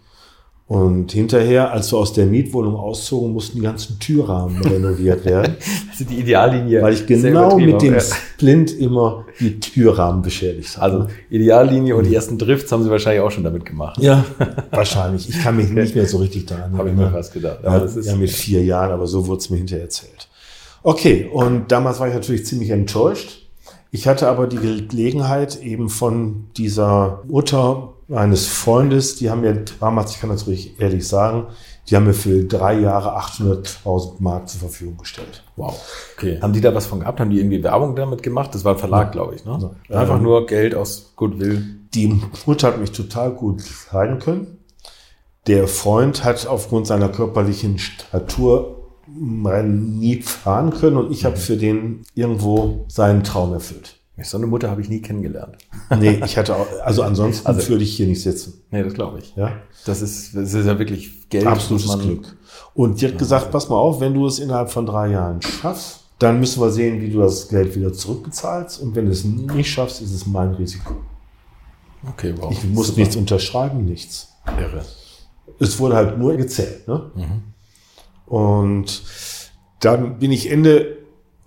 [0.68, 5.56] Und hinterher, als wir aus der Mietwohnung auszogen, mussten die ganzen Türrahmen renoviert werden.
[5.98, 6.82] Also die Ideallinie.
[6.82, 10.92] Weil ich genau mit dem Splint immer die Türrahmen beschädigt habe.
[10.92, 13.98] Also Ideallinie und die ersten Drifts haben sie wahrscheinlich auch schon damit gemacht.
[14.02, 14.22] Ja,
[14.72, 15.26] wahrscheinlich.
[15.26, 16.78] Ich kann mich nicht mehr so richtig daran erinnern.
[16.78, 17.60] Habe ich mir fast gedacht.
[17.64, 20.28] Ja, das ist ja, mit vier Jahren, aber so wurde es mir hinterher erzählt.
[20.82, 23.46] Okay, und damals war ich natürlich ziemlich enttäuscht.
[23.90, 30.12] Ich hatte aber die Gelegenheit eben von dieser Mutter eines Freundes, die haben mir damals,
[30.12, 31.46] ich kann das ruhig ehrlich sagen,
[31.88, 35.42] die haben mir für drei Jahre 800.000 Mark zur Verfügung gestellt.
[35.56, 35.80] Wow.
[36.16, 36.40] Okay.
[36.40, 37.20] Haben die da was von gehabt?
[37.20, 38.54] Haben die irgendwie Werbung damit gemacht?
[38.54, 39.10] Das war ein Verlag, ja.
[39.12, 39.44] glaube ich.
[39.44, 39.70] Ne?
[39.88, 40.00] Ja.
[40.00, 41.64] Einfach ähm, nur Geld aus Goodwill.
[41.94, 44.58] Die Mutter hat mich total gut leiden können.
[45.46, 51.40] Der Freund hat aufgrund seiner körperlichen Statur nie fahren können und ich habe mhm.
[51.40, 53.95] für den irgendwo seinen Traum erfüllt.
[54.22, 55.58] So eine Mutter habe ich nie kennengelernt.
[55.98, 58.62] Nee, ich hatte auch, also ansonsten also, würde ich hier nicht sitzen.
[58.70, 59.36] Nee, das glaube ich.
[59.36, 59.52] Ja.
[59.84, 61.46] Das ist, das ist ja wirklich Geld.
[61.46, 62.36] Absolutes Glück.
[62.74, 66.00] Und die hat gesagt, pass mal auf, wenn du es innerhalb von drei Jahren schaffst,
[66.18, 68.80] dann müssen wir sehen, wie du das Geld wieder zurückbezahlst.
[68.80, 70.96] Und wenn du es nicht schaffst, ist es mein Risiko.
[72.08, 72.50] Okay, wow.
[72.50, 73.00] Ich muss Super.
[73.00, 74.32] nichts unterschreiben, nichts.
[74.58, 74.84] Irre.
[75.58, 76.88] Es wurde halt nur gezählt.
[76.88, 77.10] Ne?
[77.14, 78.32] Mhm.
[78.32, 79.02] Und
[79.80, 80.95] dann bin ich Ende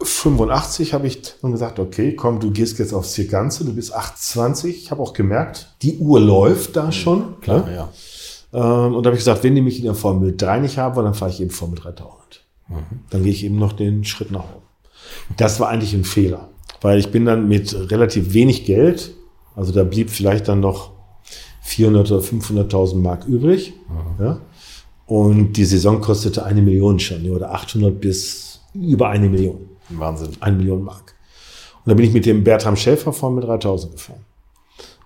[0.01, 4.75] 85 habe ich dann gesagt, okay, komm, du gehst jetzt aufs Ganze, du bist 28.
[4.75, 7.39] Ich habe auch gemerkt, die Uhr läuft da schon.
[7.41, 7.75] Klar, ne?
[7.75, 7.89] ja.
[8.53, 11.03] Ähm, und da habe ich gesagt, wenn die mich in der Formel 3 nicht haben,
[11.03, 12.45] dann fahre ich eben Formel 3000.
[12.69, 12.75] Mhm.
[13.09, 14.65] Dann gehe ich eben noch den Schritt nach oben.
[15.37, 16.49] Das war eigentlich ein Fehler,
[16.81, 19.13] weil ich bin dann mit relativ wenig Geld,
[19.55, 20.91] also da blieb vielleicht dann noch
[21.61, 23.73] 400 oder 500.000 Mark übrig.
[23.89, 24.23] Mhm.
[24.23, 24.41] Ja?
[25.05, 29.68] Und die Saison kostete eine Million schon, oder 800 bis über eine Million.
[29.89, 30.31] Wahnsinn.
[30.39, 31.15] Eine Million Mark.
[31.85, 34.25] Und da bin ich mit dem Bertram Schäfer Formel 3000 gefahren.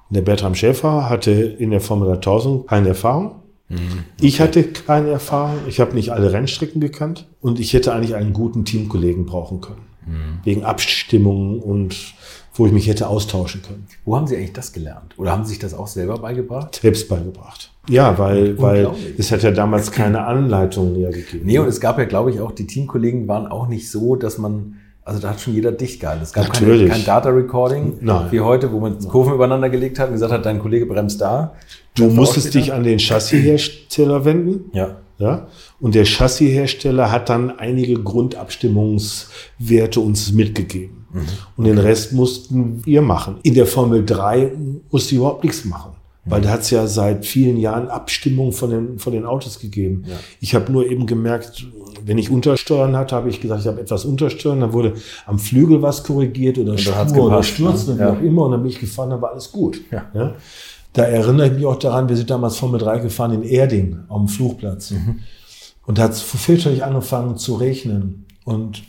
[0.09, 3.35] Und der Bertram Schäfer hatte in der Formel 3000 keine Erfahrung.
[3.69, 4.03] Mhm, okay.
[4.21, 5.59] Ich hatte keine Erfahrung.
[5.67, 7.27] Ich habe nicht alle Rennstrecken gekannt.
[7.41, 9.85] Und ich hätte eigentlich einen guten Teamkollegen brauchen können.
[10.05, 10.39] Mhm.
[10.43, 11.95] Wegen Abstimmungen und
[12.53, 13.87] wo ich mich hätte austauschen können.
[14.05, 15.17] Wo haben Sie eigentlich das gelernt?
[15.17, 16.79] Oder haben Sie sich das auch selber beigebracht?
[16.81, 17.71] Selbst beigebracht.
[17.89, 21.45] Ja, weil, weil es hat ja damals keine Anleitung mehr gegeben.
[21.45, 24.37] Nee, und es gab ja, glaube ich, auch, die Teamkollegen waren auch nicht so, dass
[24.37, 26.23] man, also da hat schon jeder dicht gehalten.
[26.23, 28.27] Es gab keine, kein Data Recording Nein.
[28.29, 31.55] wie heute, wo man Kurven übereinander gelegt hat und gesagt hat, dein Kollege bremst da.
[31.95, 34.69] Du musstest dich an den Chassishersteller wenden.
[34.73, 34.97] Ja.
[35.19, 35.47] Ja.
[35.79, 41.02] Und der Chassishersteller hat dann einige Grundabstimmungswerte uns mitgegeben.
[41.13, 41.25] Mhm.
[41.57, 43.37] Und den Rest mussten wir machen.
[43.43, 44.51] In der Formel 3
[44.91, 45.91] musste ich überhaupt nichts machen.
[46.25, 50.05] Weil da hat es ja seit vielen Jahren Abstimmung von den, von den Autos gegeben.
[50.07, 50.15] Ja.
[50.39, 51.67] Ich habe nur eben gemerkt,
[52.05, 54.93] wenn ich Untersteuern hatte, habe ich gesagt, ich habe etwas Untersteuern, dann wurde
[55.25, 57.95] am Flügel was korrigiert oder Spur oder Sturz ne?
[57.95, 58.13] oder ja.
[58.13, 59.81] wie auch immer und dann bin ich gefahren, dann war alles gut.
[59.91, 60.05] Ja.
[60.13, 60.35] ja.
[60.93, 64.29] Da erinnere ich mich auch daran, wir sind damals Formel 3 gefahren in Erding am
[64.29, 64.91] Flugplatz.
[64.91, 65.19] Mhm.
[65.85, 68.25] Und da hat es fürchterlich angefangen zu regnen.
[68.45, 68.83] Und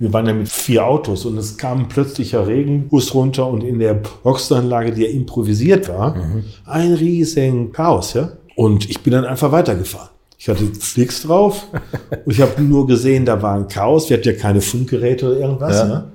[0.00, 3.94] wir waren ja mit vier Autos und es kam plötzlicher Regenbus runter und in der
[3.94, 6.44] Boxanlage, die ja improvisiert war, mhm.
[6.64, 8.32] ein riesen Chaos, ja.
[8.56, 10.08] Und ich bin dann einfach weitergefahren.
[10.38, 11.66] Ich hatte Flicks drauf
[12.24, 14.08] und ich habe nur gesehen, da war ein Chaos.
[14.08, 15.76] Wir hatten ja keine Funkgeräte oder irgendwas.
[15.76, 15.84] Ja.
[15.84, 16.12] Ne?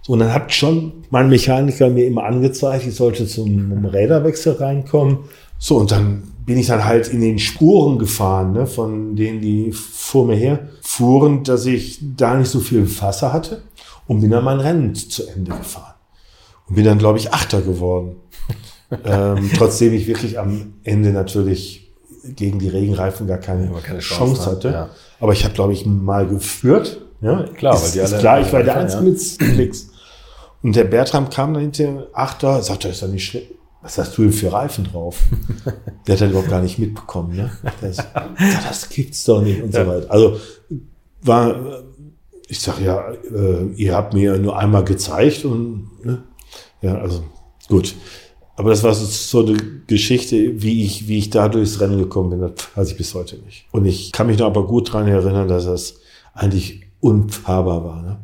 [0.00, 5.18] So, und dann hat schon mein Mechaniker mir immer angezeigt, ich sollte zum Räderwechsel reinkommen.
[5.58, 9.72] So, und dann bin ich dann halt in den Spuren gefahren, ne, von denen die
[9.72, 13.62] vor mir her fuhren, dass ich da nicht so viel Wasser hatte
[14.06, 15.94] und bin dann mein Rennen zu Ende gefahren.
[16.68, 18.16] Und bin dann, glaube ich, Achter geworden.
[19.04, 21.92] ähm, trotzdem ich wirklich am Ende natürlich
[22.24, 24.68] gegen die Regenreifen gar keine, keine Chance, Chance, hatte.
[24.70, 24.88] Ja.
[25.20, 27.02] Aber ich habe, glaube ich, mal geführt.
[27.20, 29.10] Ja, klar, ist, weil die alle, ist klar, ich war der Einzige ja.
[29.10, 29.90] mit Klicks.
[30.62, 33.44] Und der Bertram kam dann hinter Achter, sagte, ist doch nicht schlimm
[33.86, 35.22] was hast du denn für Reifen drauf?
[36.06, 37.36] Der hat das überhaupt gar nicht mitbekommen.
[37.36, 37.50] Ne?
[37.80, 37.98] Das,
[38.68, 40.10] das gibt's doch nicht und so weiter.
[40.10, 40.40] Also
[41.22, 41.84] war,
[42.48, 46.24] ich sag ja, äh, ihr habt mir nur einmal gezeigt und ne?
[46.82, 47.22] ja, also
[47.68, 47.94] gut.
[48.56, 52.40] Aber das war so eine Geschichte, wie ich, wie ich da durchs Rennen gekommen bin,
[52.40, 53.66] das weiß ich bis heute nicht.
[53.70, 56.00] Und ich kann mich noch aber gut dran erinnern, dass das
[56.34, 58.02] eigentlich unfahrbar war.
[58.02, 58.18] Ne?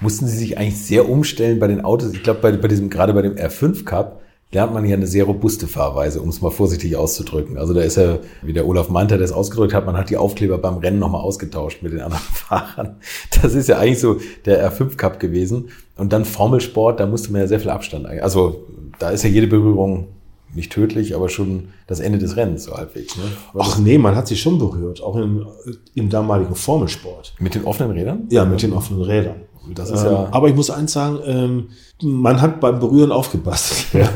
[0.00, 2.14] Mussten Sie sich eigentlich sehr umstellen bei den Autos?
[2.14, 4.22] Ich glaube, bei, bei diesem, gerade bei dem R5 Cup,
[4.54, 7.58] lernt man ja eine sehr robuste Fahrweise, um es mal vorsichtig auszudrücken.
[7.58, 10.58] Also da ist ja, wie der Olaf Manter das ausgedrückt hat, man hat die Aufkleber
[10.58, 12.96] beim Rennen nochmal ausgetauscht mit den anderen Fahrern.
[13.42, 15.68] Das ist ja eigentlich so der R5 Cup gewesen.
[15.96, 18.06] Und dann Formelsport, da musste man ja sehr viel Abstand.
[18.06, 18.64] Also
[18.98, 20.08] da ist ja jede Berührung
[20.54, 23.16] nicht tödlich, aber schon das Ende des Rennens so halbwegs.
[23.16, 23.24] Ne?
[23.58, 25.46] Ach nee, man hat sich schon berührt, auch im,
[25.94, 27.34] im damaligen Formelsport.
[27.40, 28.28] Mit den offenen Rädern?
[28.30, 29.36] Ja, mit den offenen Rädern.
[29.74, 31.68] Das ist ähm, ja aber ich muss eins sagen, ähm,
[32.02, 33.94] man hat beim Berühren aufgepasst.
[33.94, 34.08] Ja.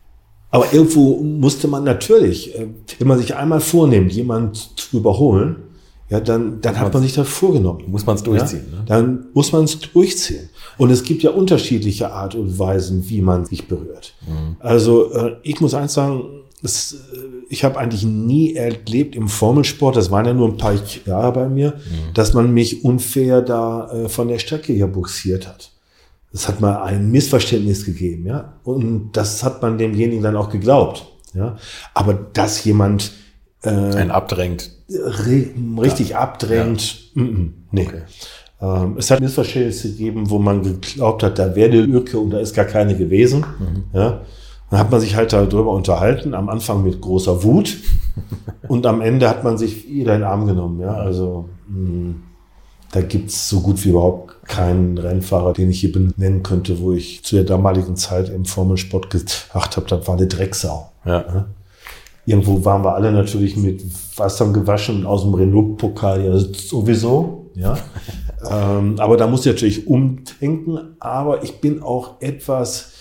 [0.50, 2.66] aber irgendwo musste man natürlich, äh,
[2.98, 5.56] wenn man sich einmal vornimmt, jemand zu überholen,
[6.10, 7.84] ja, dann, dann hat man sich das vorgenommen.
[7.86, 8.66] Muss man es durchziehen.
[8.72, 8.78] Ja?
[8.78, 8.84] Ne?
[8.86, 10.50] Dann muss man es durchziehen.
[10.76, 14.14] Und es gibt ja unterschiedliche Art und Weisen, wie man sich berührt.
[14.26, 14.56] Mhm.
[14.58, 16.24] Also äh, ich muss eins sagen,
[16.62, 17.16] das, äh,
[17.48, 20.74] ich habe eigentlich nie erlebt im Formelsport, das waren ja nur ein paar
[21.06, 22.14] Jahre bei mir, mhm.
[22.14, 25.70] dass man mich unfair da äh, von der Strecke hier buxiert hat.
[26.32, 28.54] Es hat mal ein Missverständnis gegeben, ja.
[28.62, 31.56] Und das hat man demjenigen dann auch geglaubt, ja.
[31.94, 33.12] Aber dass jemand
[33.62, 36.20] äh, einen abdrängt, richtig ja.
[36.20, 37.10] abdrängt.
[37.14, 37.22] Ja.
[37.22, 37.86] Mm -mm, nee.
[37.86, 38.02] Okay.
[38.62, 42.38] Ähm, es hat Missverständnisse gegeben, wo man geglaubt hat, da wäre eine Lücke und da
[42.38, 43.44] ist gar keine gewesen.
[43.58, 43.84] Mhm.
[43.92, 44.20] Ja.
[44.70, 47.78] Dann hat man sich halt darüber unterhalten, am Anfang mit großer Wut
[48.68, 50.80] und am Ende hat man sich jeder in den Arm genommen.
[50.80, 50.94] Ja.
[50.94, 52.22] Also mh, mm,
[52.92, 57.24] da gibt's so gut wie überhaupt keinen Rennfahrer, den ich hier benennen könnte, wo ich
[57.24, 60.90] zu der damaligen Zeit im Formelsport gedacht habe, das war eine Drecksau.
[61.04, 61.20] Ja.
[61.20, 61.46] ja.
[62.26, 63.82] Irgendwo waren wir alle natürlich mit
[64.16, 67.50] Wasser gewaschen aus dem Renault-Pokal ja sowieso.
[67.54, 67.78] Ja.
[68.50, 70.78] ähm, aber da muss ich natürlich umdenken.
[71.00, 72.92] Aber ich bin auch etwas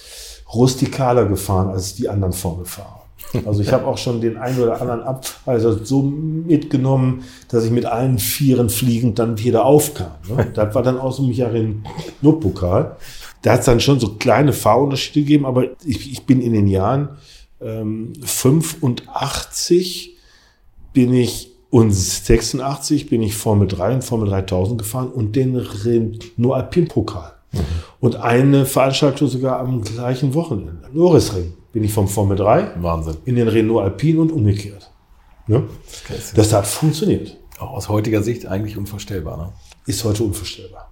[0.54, 3.00] rustikaler gefahren als die anderen Formelfahrer.
[3.46, 7.86] Also ich habe auch schon den einen oder anderen Abfall so mitgenommen, dass ich mit
[7.86, 10.14] allen Vieren fliegend dann wieder aufkam.
[10.28, 10.48] Ne?
[10.56, 12.96] Das war dann aus dem Michael-Pokal.
[13.42, 16.68] Da hat es dann schon so kleine Fahrunterschiede gegeben, aber ich, ich bin in den
[16.68, 17.10] Jahren
[17.62, 20.16] ähm, 85
[20.94, 26.56] bin ich und 86 bin ich Formel 3 und Formel 3000 gefahren und den Renault
[26.56, 27.34] Alpin Pokal.
[27.52, 27.60] Mhm.
[28.00, 30.90] Und eine Veranstaltung sogar am gleichen Wochenende.
[30.94, 33.18] Norrisring bin ich vom Formel 3 Wahnsinn.
[33.26, 34.92] in den Renault Alpin und umgekehrt.
[35.48, 35.64] Ne?
[36.10, 37.38] Das, das hat funktioniert.
[37.60, 39.38] Auch aus heutiger Sicht eigentlich unvorstellbar.
[39.38, 39.54] Ne?
[39.86, 40.92] Ist heute unvorstellbar.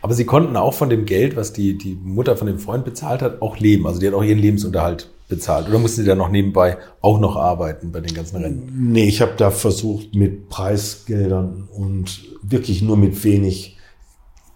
[0.00, 3.22] Aber sie konnten auch von dem Geld, was die, die Mutter von dem Freund bezahlt
[3.22, 3.86] hat, auch leben.
[3.86, 5.68] Also die hat auch ihren Lebensunterhalt bezahlt?
[5.68, 8.90] Oder mussten Sie da noch nebenbei auch noch arbeiten bei den ganzen Rennen?
[8.92, 13.77] Nee, ich habe da versucht mit Preisgeldern und wirklich nur mit wenig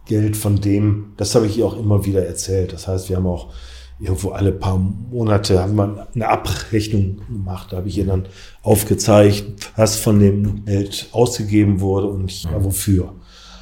[0.07, 2.73] Geld von dem, das habe ich ihr auch immer wieder erzählt.
[2.73, 3.53] Das heißt, wir haben auch
[4.03, 7.69] irgendwo alle paar Monate haben wir eine Abrechnung gemacht.
[7.71, 8.27] Da habe ich ihr dann
[8.63, 9.45] aufgezeigt,
[9.77, 13.15] was von dem Geld ausgegeben wurde und ja, wofür.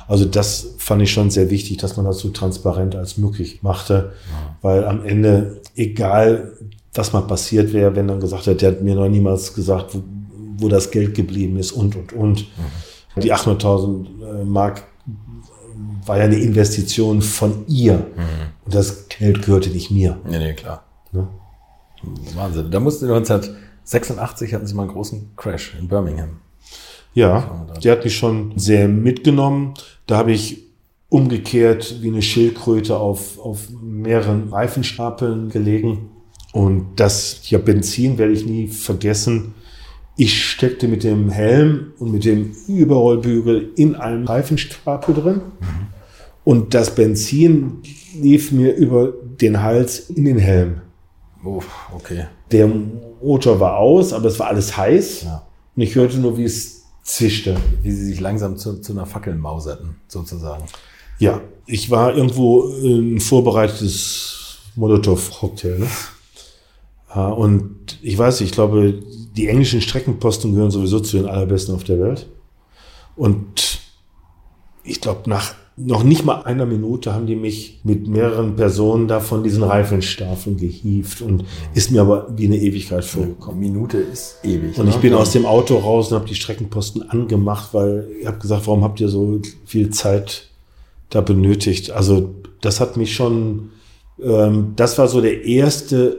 [0.08, 4.12] Also das fand ich schon sehr wichtig, dass man das so transparent als möglich machte,
[4.32, 4.56] ja.
[4.62, 6.52] weil am Ende, egal
[6.94, 10.02] was mal passiert wäre, wenn dann gesagt hat, der hat mir noch niemals gesagt, wo,
[10.56, 12.40] wo das Geld geblieben ist und, und, und.
[12.40, 13.20] Mhm.
[13.20, 14.84] Die 800.000 äh, Mark
[16.06, 17.98] war ja eine Investition von ihr.
[17.98, 18.64] Mhm.
[18.64, 20.18] Und das Geld gehörte nicht mir.
[20.28, 20.84] Nee, nee, klar.
[21.12, 21.28] Ne?
[22.34, 22.70] Wahnsinn.
[22.70, 26.40] Da mussten 1986 hatten sie mal einen großen Crash in Birmingham.
[27.12, 29.74] Ja, der hat mich schon sehr mitgenommen.
[30.06, 30.64] Da habe ich
[31.08, 36.10] umgekehrt wie eine Schildkröte auf, auf mehreren Reifenstapeln gelegen
[36.52, 39.54] und das ja, Benzin werde ich nie vergessen.
[40.22, 45.36] Ich steckte mit dem Helm und mit dem Überrollbügel in einem Reifenstapel drin.
[45.36, 45.86] Mhm.
[46.44, 47.78] Und das Benzin
[48.20, 50.82] lief mir über den Hals in den Helm.
[51.42, 51.62] Oh,
[51.94, 52.26] okay.
[52.52, 55.22] Der Motor war aus, aber es war alles heiß.
[55.22, 55.46] Ja.
[55.74, 57.56] Und ich hörte nur, wie es zischte.
[57.80, 60.64] Wie sie sich langsam zu, zu einer Fackel mauserten, sozusagen.
[61.18, 65.86] Ja, ich war irgendwo ein vorbereitetes Molotow-Cocktail.
[67.14, 67.34] Ne?
[67.34, 69.00] Und ich weiß, ich glaube,
[69.36, 72.26] die englischen Streckenposten gehören sowieso zu den allerbesten auf der Welt.
[73.16, 73.80] Und
[74.82, 79.20] ich glaube, nach noch nicht mal einer Minute haben die mich mit mehreren Personen da
[79.20, 81.44] von diesen Reifenstafeln gehievt und
[81.74, 83.60] ist mir aber wie eine Ewigkeit vorgekommen.
[83.60, 84.78] Minute ist ewig.
[84.78, 85.00] Und ich ne?
[85.00, 88.84] bin aus dem Auto raus und habe die Streckenposten angemacht, weil ich habe gesagt, warum
[88.84, 90.50] habt ihr so viel Zeit
[91.08, 91.92] da benötigt?
[91.92, 93.70] Also das hat mich schon,
[94.22, 96.18] ähm, das war so der erste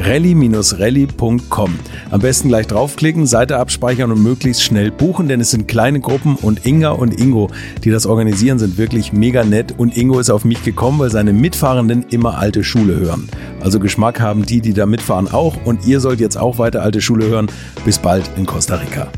[0.00, 1.78] rally-rally.com.
[2.10, 6.36] Am besten gleich draufklicken, Seite abspeichern und möglichst schnell buchen, denn es sind kleine Gruppen
[6.36, 7.50] und Inga und Ingo,
[7.84, 11.32] die das organisieren, sind wirklich mega nett und Ingo ist auf mich gekommen, weil seine
[11.32, 13.28] Mitfahrenden immer alte Schule hören.
[13.60, 17.00] Also Geschmack haben die, die da mitfahren auch und ihr sollt jetzt auch weiter alte
[17.00, 17.50] Schule hören.
[17.84, 19.08] Bis bald in Costa Rica.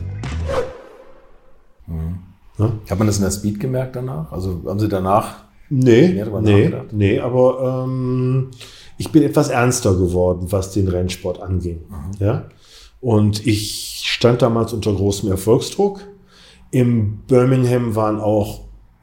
[1.86, 2.18] Mhm.
[2.58, 2.72] Ja?
[2.90, 4.32] Hat man das in der Speed gemerkt danach?
[4.32, 8.50] Also haben Sie danach Nee, nee, nee, aber ähm,
[9.00, 11.80] ich bin etwas ernster geworden, was den Rennsport anging.
[11.88, 12.10] Mhm.
[12.18, 12.44] Ja?
[13.00, 16.02] Und ich stand damals unter großem Erfolgsdruck.
[16.70, 18.60] Im Birmingham waren auch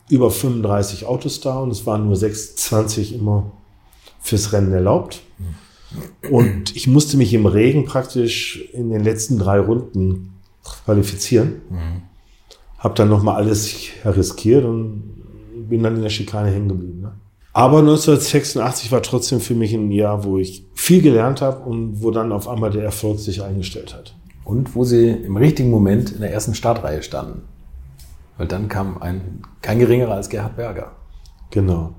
[0.08, 3.52] über 35 Autos da und es waren nur 26 immer
[4.20, 5.24] fürs Rennen erlaubt.
[6.30, 10.34] Und ich musste mich im Regen praktisch in den letzten drei Runden
[10.86, 11.62] qualifizieren.
[11.72, 12.02] Mhm.
[12.78, 13.74] Hab dann nochmal alles
[14.06, 17.02] riskiert und bin dann in der Schikane hängen geblieben.
[17.02, 17.14] Ne?
[17.58, 22.12] Aber 1986 war trotzdem für mich ein Jahr, wo ich viel gelernt habe und wo
[22.12, 24.14] dann auf einmal der Erfolg sich eingestellt hat.
[24.44, 27.46] Und wo Sie im richtigen Moment in der ersten Startreihe standen.
[28.38, 30.92] Weil dann kam ein, kein geringerer als Gerhard Berger.
[31.50, 31.96] Genau.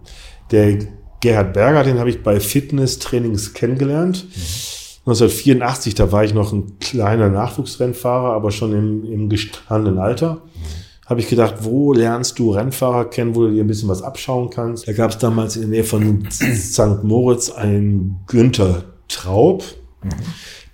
[0.53, 0.79] Der
[1.19, 4.27] Gerhard Berger, den habe ich bei Fitnesstrainings kennengelernt.
[4.27, 5.11] Mhm.
[5.11, 10.35] 1984, da war ich noch ein kleiner Nachwuchsrennfahrer, aber schon im, im gestandenen Alter.
[10.35, 14.03] Mhm habe ich gedacht, wo lernst du Rennfahrer kennen, wo du dir ein bisschen was
[14.03, 14.87] abschauen kannst.
[14.87, 17.03] Da gab es damals in der Nähe von St.
[17.03, 19.65] Moritz einen Günther Traub.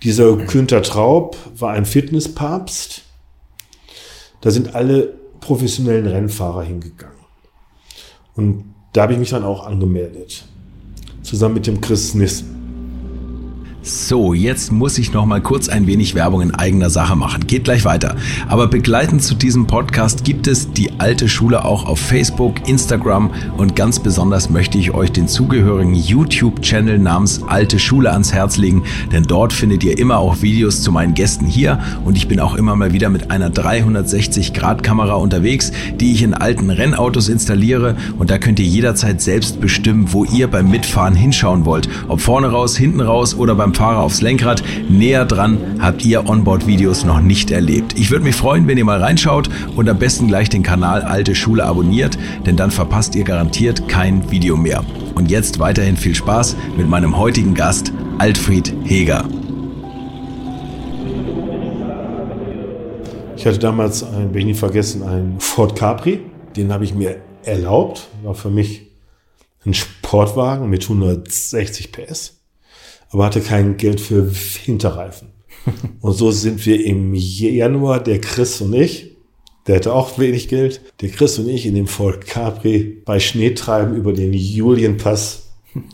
[0.02, 3.02] Dieser Günther Traub war ein Fitnesspapst.
[4.40, 7.14] Da sind alle professionellen Rennfahrer hingegangen.
[8.34, 10.44] Und da habe ich mich dann auch angemeldet.
[11.22, 12.53] Zusammen mit dem Chris Nissen.
[13.86, 17.46] So, jetzt muss ich noch mal kurz ein wenig Werbung in eigener Sache machen.
[17.46, 18.16] Geht gleich weiter.
[18.48, 23.76] Aber begleitend zu diesem Podcast gibt es die alte Schule auch auf Facebook, Instagram und
[23.76, 29.24] ganz besonders möchte ich euch den zugehörigen YouTube-Channel namens Alte Schule ans Herz legen, denn
[29.24, 32.76] dort findet ihr immer auch Videos zu meinen Gästen hier und ich bin auch immer
[32.76, 38.58] mal wieder mit einer 360-Grad-Kamera unterwegs, die ich in alten Rennautos installiere und da könnt
[38.60, 41.90] ihr jederzeit selbst bestimmen, wo ihr beim Mitfahren hinschauen wollt.
[42.08, 44.62] Ob vorne raus, hinten raus oder beim Fahrer aufs Lenkrad.
[44.88, 47.98] Näher dran habt ihr Onboard-Videos noch nicht erlebt.
[47.98, 51.34] Ich würde mich freuen, wenn ihr mal reinschaut und am besten gleich den Kanal Alte
[51.34, 54.84] Schule abonniert, denn dann verpasst ihr garantiert kein Video mehr.
[55.14, 59.24] Und jetzt weiterhin viel Spaß mit meinem heutigen Gast, Altfried Heger.
[63.36, 66.20] Ich hatte damals, ein, will ich nie vergessen, einen Ford Capri.
[66.56, 68.08] Den habe ich mir erlaubt.
[68.22, 68.86] War für mich
[69.66, 72.33] ein Sportwagen mit 160 PS
[73.14, 74.28] aber hatte kein Geld für
[74.64, 75.28] Hinterreifen.
[76.00, 79.16] Und so sind wir im Januar, der Chris und ich,
[79.68, 83.94] der hatte auch wenig Geld, der Chris und ich in dem Volk Capri bei Schneetreiben
[83.94, 85.52] über den Julienpass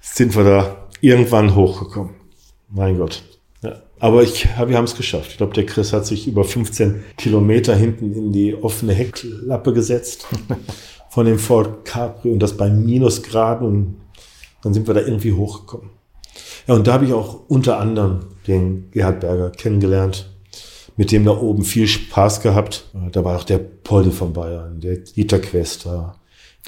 [0.00, 2.14] sind wir da irgendwann hochgekommen.
[2.68, 3.22] Mein Gott.
[3.62, 3.80] Ja.
[4.00, 5.30] Aber ich, wir haben es geschafft.
[5.30, 10.26] Ich glaube, der Chris hat sich über 15 Kilometer hinten in die offene Heckklappe gesetzt
[11.10, 13.96] von dem Ford Capri und das bei Minusgraden und
[14.62, 15.97] dann sind wir da irgendwie hochgekommen.
[16.68, 20.28] Ja, und da habe ich auch unter anderem den Gerhard Berger kennengelernt,
[20.98, 22.84] mit dem da oben viel Spaß gehabt.
[23.12, 26.16] Da war auch der Polde von Bayern, der Dieter Quester,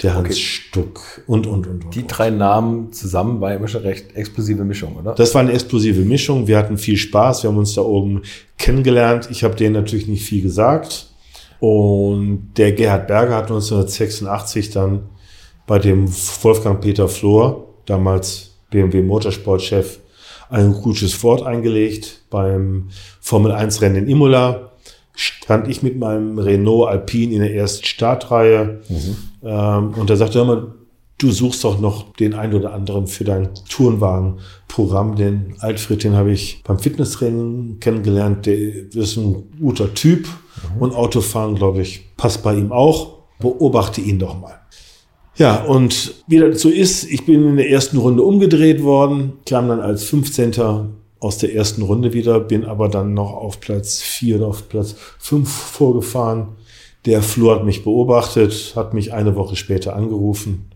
[0.01, 0.39] der Hans okay.
[0.39, 1.95] Stuck und, und, und, und.
[1.95, 5.13] Die drei Namen zusammen war immer schon recht explosive Mischung, oder?
[5.13, 6.47] Das war eine explosive Mischung.
[6.47, 7.43] Wir hatten viel Spaß.
[7.43, 8.23] Wir haben uns da oben
[8.57, 9.29] kennengelernt.
[9.29, 11.11] Ich habe denen natürlich nicht viel gesagt.
[11.59, 15.03] Und der Gerhard Berger hat 1986 dann
[15.67, 19.99] bei dem Wolfgang Peter Flor, damals BMW Motorsportchef,
[20.49, 22.23] ein gutes Wort eingelegt.
[22.29, 24.71] Beim Formel 1 Rennen in Imola
[25.13, 28.81] stand ich mit meinem Renault Alpine in der ersten Startreihe.
[28.89, 29.17] Mhm.
[29.43, 30.75] Ähm, und da sagte er immer,
[31.17, 35.15] du suchst doch noch den einen oder anderen für dein Tourenwagen-Programm.
[35.15, 38.45] Den Alfred, den habe ich beim Fitnesstraining kennengelernt.
[38.45, 40.27] Der ist ein guter Typ
[40.75, 40.81] mhm.
[40.81, 43.19] und Autofahren, glaube ich, passt bei ihm auch.
[43.39, 44.60] Beobachte ihn doch mal.
[45.35, 49.69] Ja, und wie das so ist, ich bin in der ersten Runde umgedreht worden, kam
[49.69, 50.53] dann als 15.
[51.19, 54.95] aus der ersten Runde wieder, bin aber dann noch auf Platz 4 oder auf Platz
[55.19, 56.49] 5 vorgefahren.
[57.05, 60.69] Der Flur hat mich beobachtet, hat mich eine Woche später angerufen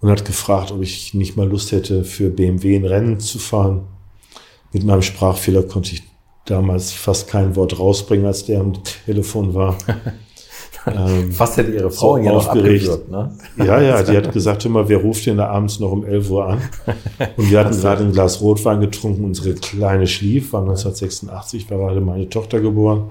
[0.00, 3.86] und hat gefragt, ob ich nicht mal Lust hätte, für BMW ein Rennen zu fahren.
[4.72, 6.02] Mit meinem Sprachfehler konnte ich
[6.46, 8.74] damals fast kein Wort rausbringen, als der am
[9.06, 9.78] Telefon war.
[10.86, 13.10] ähm, fast hätte ihre Frau so ja aufgeregt.
[13.10, 13.32] Ne?
[13.56, 16.46] Ja, ja, die hat gesagt immer, wer ruft denn da abends noch um 11 Uhr
[16.46, 16.58] an?
[17.36, 22.00] Und wir hatten gerade ein Glas Rotwein getrunken, unsere kleine schlief, war 1986, war gerade
[22.00, 23.10] meine Tochter geboren.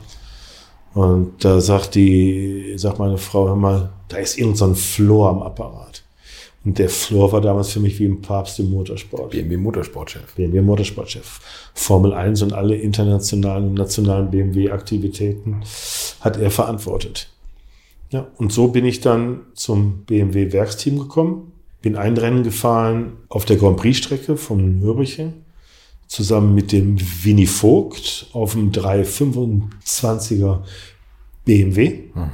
[0.94, 6.04] Und da sagt die, sagt meine Frau immer, da ist irgendein so Flor am Apparat.
[6.66, 9.32] Und der Flor war damals für mich wie ein Papst im Motorsport.
[9.32, 10.34] BMW Motorsportchef.
[10.36, 11.42] BMW Motorsportchef.
[11.74, 15.62] Formel 1 und alle internationalen und nationalen BMW-Aktivitäten
[16.22, 17.33] hat er verantwortet.
[18.14, 21.52] Ja, und so bin ich dann zum BMW Werksteam gekommen,
[21.82, 25.34] bin ein Rennen gefahren auf der Grand Prix-Strecke von Nürburgring,
[26.06, 30.60] zusammen mit dem Winnie Vogt auf dem 325er
[31.44, 32.30] BMW, mhm.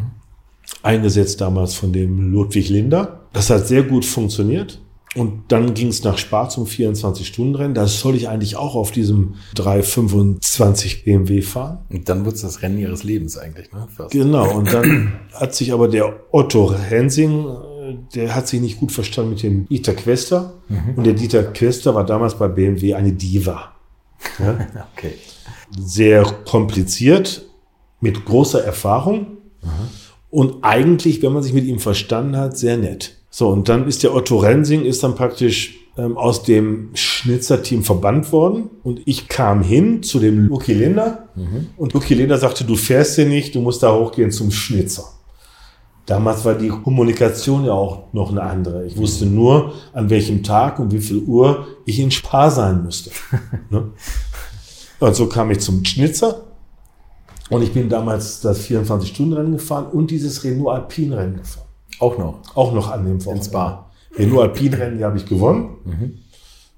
[0.83, 3.21] eingesetzt damals von dem Ludwig Linder.
[3.31, 4.81] Das hat sehr gut funktioniert.
[5.15, 7.73] Und dann ging es nach Spa zum 24-Stunden-Rennen.
[7.73, 11.79] Da soll ich eigentlich auch auf diesem 325 BMW fahren.
[11.89, 13.87] Und dann wird es das Rennen ihres Lebens eigentlich, ne?
[13.95, 14.11] Fast.
[14.11, 14.55] Genau.
[14.55, 17.47] Und dann hat sich aber der Otto Hensing,
[18.13, 20.53] der hat sich nicht gut verstanden mit dem Dieter Quester.
[20.67, 20.93] Mhm.
[20.97, 23.71] Und der Dieter Quester war damals bei BMW eine Diva.
[24.37, 24.59] Ja?
[24.95, 25.13] okay.
[25.75, 27.47] Sehr kompliziert,
[27.99, 29.37] mit großer Erfahrung.
[29.63, 29.69] Mhm.
[30.29, 33.18] Und eigentlich, wenn man sich mit ihm verstanden hat, sehr nett.
[33.29, 38.31] So, und dann ist der Otto Rensing, ist dann praktisch ähm, aus dem Schnitzerteam verbannt
[38.31, 38.69] worden.
[38.83, 41.29] Und ich kam hin zu dem Lucky Linder.
[41.35, 41.67] Mhm.
[41.77, 45.03] Und Lucky Linder sagte, du fährst hier nicht, du musst da hochgehen zum Schnitzer.
[46.05, 48.85] Damals war die Kommunikation ja auch noch eine andere.
[48.87, 53.11] Ich wusste nur, an welchem Tag und wie viel Uhr ich in Spar sein müsste.
[53.69, 53.91] ne?
[54.99, 56.45] Und so kam ich zum Schnitzer.
[57.51, 61.68] Und ich bin damals das 24-Stunden-Rennen gefahren und dieses Renault Alpine-Rennen gefahren.
[61.99, 62.41] Auch noch.
[62.55, 63.45] Auch noch an dem Wochenende.
[63.45, 63.89] In Spa.
[64.17, 65.77] Renault Alpine-Rennen, die habe ich gewonnen.
[65.85, 66.13] Mhm.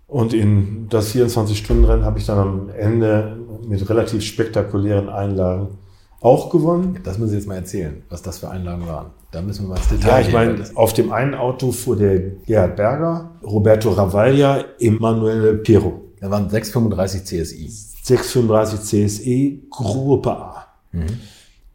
[0.08, 5.78] Und in das 24-Stunden-Rennen habe ich dann am Ende mit relativ spektakulären Einlagen
[6.20, 7.00] auch gewonnen.
[7.04, 9.12] Das müssen Sie jetzt mal erzählen, was das für Einlagen waren.
[9.32, 12.20] Da müssen wir mal ins Detail Ja, ich meine, auf dem einen Auto fuhr der
[12.46, 16.02] Gerhard Berger, Roberto Ravaglia, Emanuele Piero.
[16.20, 17.70] Da waren 635 CSI.
[18.04, 20.66] 635 CSI, Gruppe A.
[20.92, 21.08] Mhm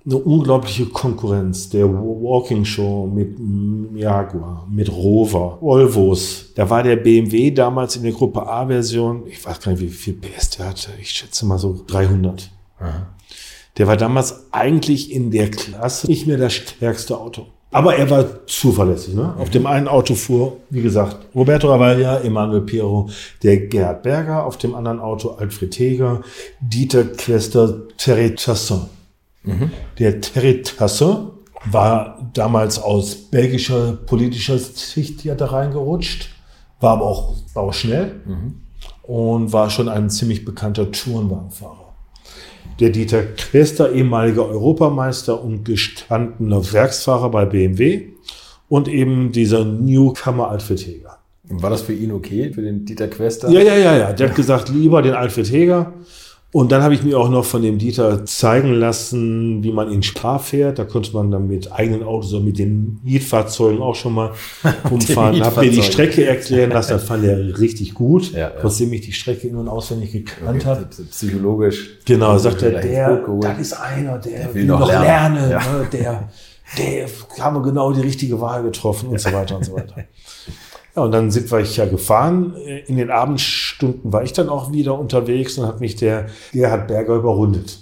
[0.07, 1.69] eine unglaubliche Konkurrenz.
[1.71, 3.37] Der Walking Show mit
[3.95, 6.53] Jaguar, mit Rover, Volvos.
[6.55, 10.15] Da war der BMW damals in der Gruppe A-Version, ich weiß gar nicht, wie viel
[10.15, 10.91] PS der hatte.
[11.01, 12.51] Ich schätze mal so 300.
[12.79, 13.09] Aha.
[13.79, 17.47] Der war damals eigentlich in der Klasse nicht mehr das stärkste Auto.
[17.73, 19.15] Aber er war zuverlässig.
[19.15, 19.35] Ne?
[19.37, 23.11] Auf dem einen Auto fuhr, wie gesagt, Roberto Ravaglia, Emanuel Piero,
[23.43, 24.47] der Gerhard Berger.
[24.47, 26.23] Auf dem anderen Auto Alfred Heger,
[26.61, 28.89] Dieter Quester, Terry Tasson.
[29.47, 29.71] Mhm.
[29.99, 31.33] Der Terry Tasse
[31.71, 36.29] war damals aus belgischer politischer Sicht ja da reingerutscht,
[36.81, 38.61] war aber auch, war auch schnell mhm.
[39.03, 41.95] und war schon ein ziemlich bekannter Tourenwagenfahrer.
[42.81, 48.09] Der Dieter Quester, ehemaliger Europameister und gestandener Werksfahrer bei BMW
[48.69, 51.19] und eben dieser Newcomer Alfred Heger.
[51.49, 53.49] War das für ihn okay, für den Dieter Quester?
[53.51, 54.13] Ja, ja, ja, ja.
[54.13, 55.93] Der hat gesagt, lieber den Alfred Heger.
[56.53, 60.03] Und dann habe ich mir auch noch von dem Dieter zeigen lassen, wie man in
[60.03, 60.79] Spa fährt.
[60.79, 64.31] Da konnte man dann mit eigenen Autos oder mit den Mietfahrzeugen auch schon mal
[64.91, 65.45] rumfahren.
[65.45, 68.53] habe mir die Strecke erklären lassen, das fand er richtig gut, ja, ja.
[68.61, 70.87] trotzdem ich die Strecke in- und auswendig gekannt okay, habe.
[71.11, 71.99] Psychologisch.
[72.05, 75.03] Genau, sagt er, der, das ist einer, der, der will, will, noch lernen,
[75.37, 75.59] lernen ja.
[75.59, 76.29] ne, der,
[76.79, 77.07] der
[77.41, 79.95] haben genau die richtige Wahl getroffen und so weiter und so weiter.
[80.97, 82.57] Ja, und dann sind wir ja gefahren.
[82.87, 83.11] In den
[83.77, 87.79] Abendstunden war ich dann auch wieder unterwegs und hat mich der Gerhard Berger überrundet.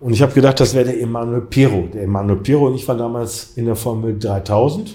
[0.00, 1.88] Und ich habe gedacht, das wäre der Emanuel Piro.
[1.92, 4.94] Der Emanuel Piro und ich war damals in der Formel 3000.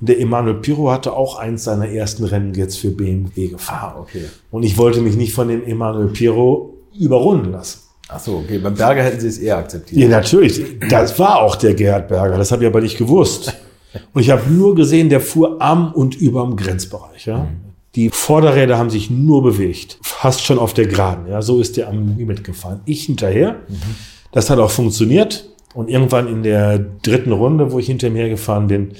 [0.00, 3.94] Und der Emanuel Piro hatte auch eins seiner ersten Rennen jetzt für BMW gefahren.
[3.96, 4.24] Ah, okay.
[4.50, 7.80] Und ich wollte mich nicht von dem Emanuel Piro überrunden lassen.
[8.08, 8.58] Ach so, okay.
[8.58, 9.98] Beim Berger hätten Sie es eher akzeptiert.
[9.98, 10.78] Ja, natürlich.
[10.90, 12.36] Das war auch der Gerhard Berger.
[12.36, 13.54] Das habe ich aber nicht gewusst.
[14.12, 17.26] Und ich habe nur gesehen, der fuhr am und über dem Grenzbereich.
[17.26, 17.46] Ja.
[17.94, 19.98] Die Vorderräder haben sich nur bewegt.
[20.02, 21.28] Fast schon auf der Geraden.
[21.28, 21.42] Ja.
[21.42, 22.80] So ist der am Limit gefahren.
[22.86, 23.56] Ich hinterher.
[24.32, 25.48] Das hat auch funktioniert.
[25.74, 28.92] Und irgendwann in der dritten Runde, wo ich hinter mir gefahren bin,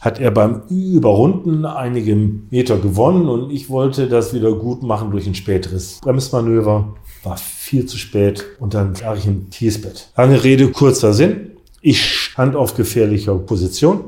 [0.00, 5.26] hat er beim Überrunden einige Meter gewonnen und ich wollte das wieder gut machen durch
[5.26, 6.94] ein späteres Bremsmanöver.
[7.22, 10.10] War viel zu spät und dann lag ich im Kiesbett.
[10.14, 11.52] Lange Rede, kurzer Sinn.
[11.80, 14.04] Ich stand auf gefährlicher Position.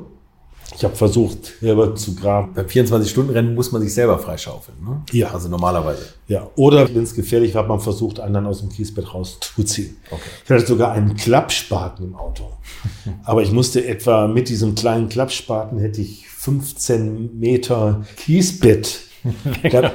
[0.83, 2.55] Ich habe versucht, selber zu graben.
[2.55, 4.76] Beim 24-Stunden-Rennen muss man sich selber freischaufeln.
[4.83, 5.03] Ne?
[5.12, 5.30] Ja.
[5.33, 6.07] Also normalerweise.
[6.26, 9.99] Ja, oder wenn es gefährlich war, hat man versucht, einen aus dem Kiesbett rauszuziehen.
[10.11, 10.22] Okay.
[10.45, 12.51] Ich hatte sogar einen Klappspaten im Auto.
[13.24, 19.03] Aber ich musste etwa mit diesem kleinen Klappspaten hätte ich 15 Meter Kiesbett.
[19.70, 19.93] Da,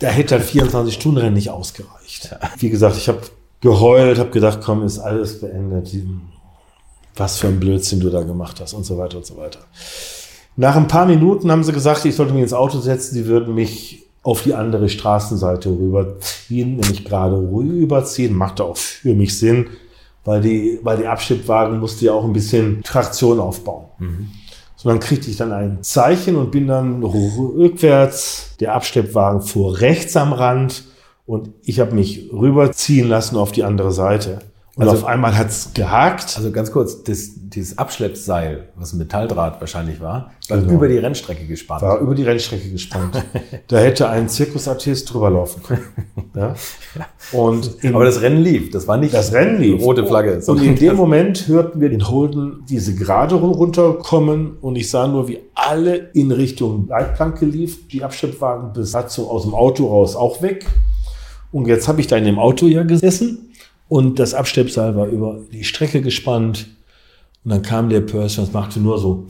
[0.00, 2.36] da hätte ein 24-Stunden-Rennen nicht ausgereicht.
[2.58, 3.20] Wie gesagt, ich habe
[3.60, 5.90] geheult, habe gedacht, komm, ist alles beendet.
[7.14, 9.60] Was für ein Blödsinn du da gemacht hast und so weiter und so weiter.
[10.56, 13.54] Nach ein paar Minuten haben sie gesagt, ich sollte mich ins Auto setzen, sie würden
[13.54, 19.66] mich auf die andere Straßenseite rüberziehen, nämlich gerade rüberziehen, machte auch für mich Sinn,
[20.24, 23.84] weil die, weil die Abschnittwagen musste ja auch ein bisschen Traktion aufbauen.
[23.98, 24.28] Mhm.
[24.76, 30.16] So, dann kriegte ich dann ein Zeichen und bin dann rückwärts, der Abschleppwagen fuhr rechts
[30.16, 30.84] am Rand
[31.26, 34.38] und ich habe mich rüberziehen lassen auf die andere Seite.
[34.76, 36.34] Und Also- auf einmal hat's gehakt.
[36.36, 40.72] Also ganz kurz, das, dieses Abschleppseil, was ein Metalldraht wahrscheinlich war, war Genau.
[40.72, 41.82] über die Rennstrecke gespannt.
[41.82, 43.22] war über die Rennstrecke gespannt.
[43.68, 45.82] da hätte ein Zirkusartist drüber laufen können.
[46.36, 46.56] Ja?
[47.30, 48.70] Und Aber das Rennen lief.
[48.72, 49.80] Das war nicht das Rennen lief.
[49.80, 50.42] rote Flagge.
[50.48, 55.28] Und in dem Moment hörten wir den Holden diese Gerade runterkommen und ich sah nur,
[55.28, 57.86] wie alle in Richtung Leitplanke lief.
[57.86, 60.66] Die Abschleppwagen Besatzung aus dem Auto raus auch weg.
[61.52, 63.52] Und jetzt habe ich da in dem Auto ja gesessen
[63.88, 66.68] und das Abschleppseil war über die Strecke gespannt.
[67.44, 69.26] Und dann kam der Percy und es machte nur so.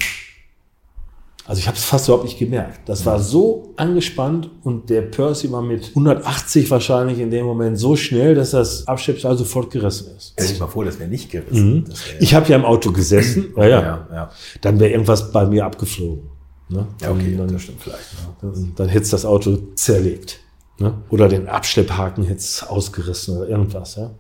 [1.47, 2.89] Also ich habe es fast überhaupt nicht gemerkt.
[2.89, 7.97] Das war so angespannt und der Percy war mit 180 wahrscheinlich in dem Moment so
[7.97, 10.33] schnell, dass das Abschleppseil sofort gerissen ist.
[10.33, 11.85] Stell dich mal vor, das wäre nicht gerissen.
[11.87, 12.23] Das wär, Mhm.
[12.23, 13.81] Ich habe ja im Auto gesessen, ja, ja.
[13.83, 14.31] ja, ja.
[14.63, 16.31] dann wäre irgendwas bei mir abgeflogen.
[16.71, 16.87] Ne?
[17.03, 18.15] Ja, okay, dann, das stimmt vielleicht.
[18.43, 18.51] ne?
[18.55, 20.41] dann, dann hätte das Auto zerlegt.
[20.79, 20.95] Ne?
[21.11, 23.95] Oder den Abschlepphaken es ausgerissen oder irgendwas.
[23.97, 24.11] Ja?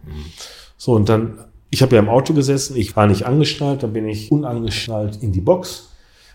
[0.77, 1.39] So, und dann,
[1.71, 5.33] ich habe ja im Auto gesessen, ich war nicht angeschnallt, dann bin ich unangeschnallt in
[5.33, 5.91] die Box.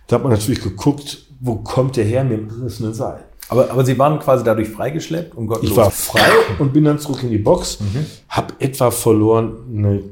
[0.07, 3.24] Da hat man natürlich geguckt, wo kommt der her mit dem gerissenen Seil.
[3.47, 6.99] Aber, aber Sie waren quasi dadurch freigeschleppt und Gott Ich war frei und bin dann
[6.99, 7.80] zurück in die Box,
[8.28, 10.03] habe etwa verloren eine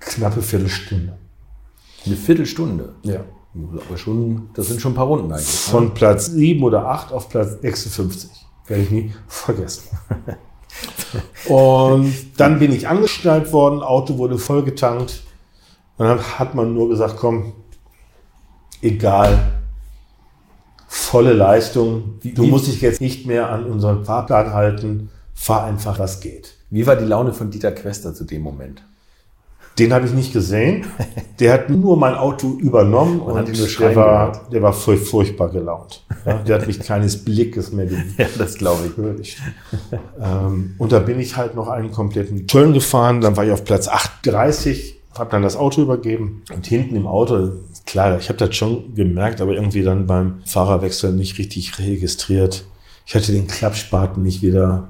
[0.00, 1.16] knappe Viertelstunde.
[2.06, 2.94] eine Viertelstunde.
[3.02, 3.20] Ja.
[3.88, 5.46] Aber schon, das sind schon ein paar Runden eigentlich.
[5.46, 5.70] ne?
[5.70, 8.30] Von Platz 7 oder 8 auf Platz 56.
[8.66, 9.96] Werde ich nie vergessen.
[11.46, 15.22] Und dann bin ich angeschnallt worden, Auto wurde vollgetankt.
[15.96, 17.52] Und dann hat man nur gesagt, komm,
[18.82, 19.62] egal,
[20.88, 22.18] volle Leistung.
[22.22, 25.10] Du musst dich jetzt nicht mehr an unseren Fahrplan halten.
[25.34, 26.56] Fahr einfach, was geht.
[26.70, 28.82] Wie war die Laune von Dieter Quester zu dem Moment?
[29.78, 30.86] Den habe ich nicht gesehen.
[31.40, 36.04] Der hat nur mein Auto übernommen und nur der war, der war furch- furchtbar gelaunt.
[36.24, 37.88] Ja, der hat mich keines Blickes mehr.
[38.18, 38.96] Ja, das glaube ich.
[38.96, 39.38] Würdigt.
[40.20, 43.20] ähm, und da bin ich halt noch einen kompletten Turn gefahren.
[43.20, 46.42] Dann war ich auf Platz 38, habe dann das Auto übergeben.
[46.54, 47.50] Und hinten im Auto,
[47.84, 52.64] klar, ich habe das schon gemerkt, aber irgendwie dann beim Fahrerwechsel nicht richtig registriert.
[53.06, 54.88] Ich hatte den Klappspaten nicht wieder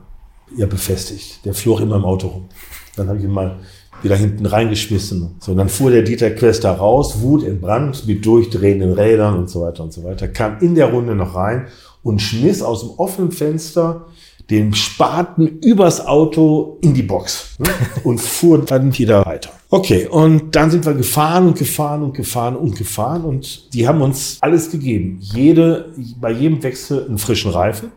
[0.57, 1.45] ja, befestigt.
[1.47, 2.49] Der flog immer im Auto rum.
[2.97, 3.57] Dann habe ich ihn mal
[4.05, 5.37] wieder hinten reingeschmissen.
[5.41, 9.83] So, und dann fuhr der Dieter Quester raus, wutentbrannt, mit durchdrehenden Rädern und so weiter
[9.83, 11.67] und so weiter, kam in der Runde noch rein
[12.03, 14.07] und schmiss aus dem offenen Fenster
[14.51, 17.67] den Spaten übers Auto in die Box ne?
[18.05, 19.51] und fuhr dann wieder weiter.
[19.71, 24.03] Okay, und dann sind wir gefahren und gefahren und gefahren und gefahren und die haben
[24.03, 25.19] uns alles gegeben.
[25.21, 27.91] Jede, bei jedem Wechsel einen frischen Reifen,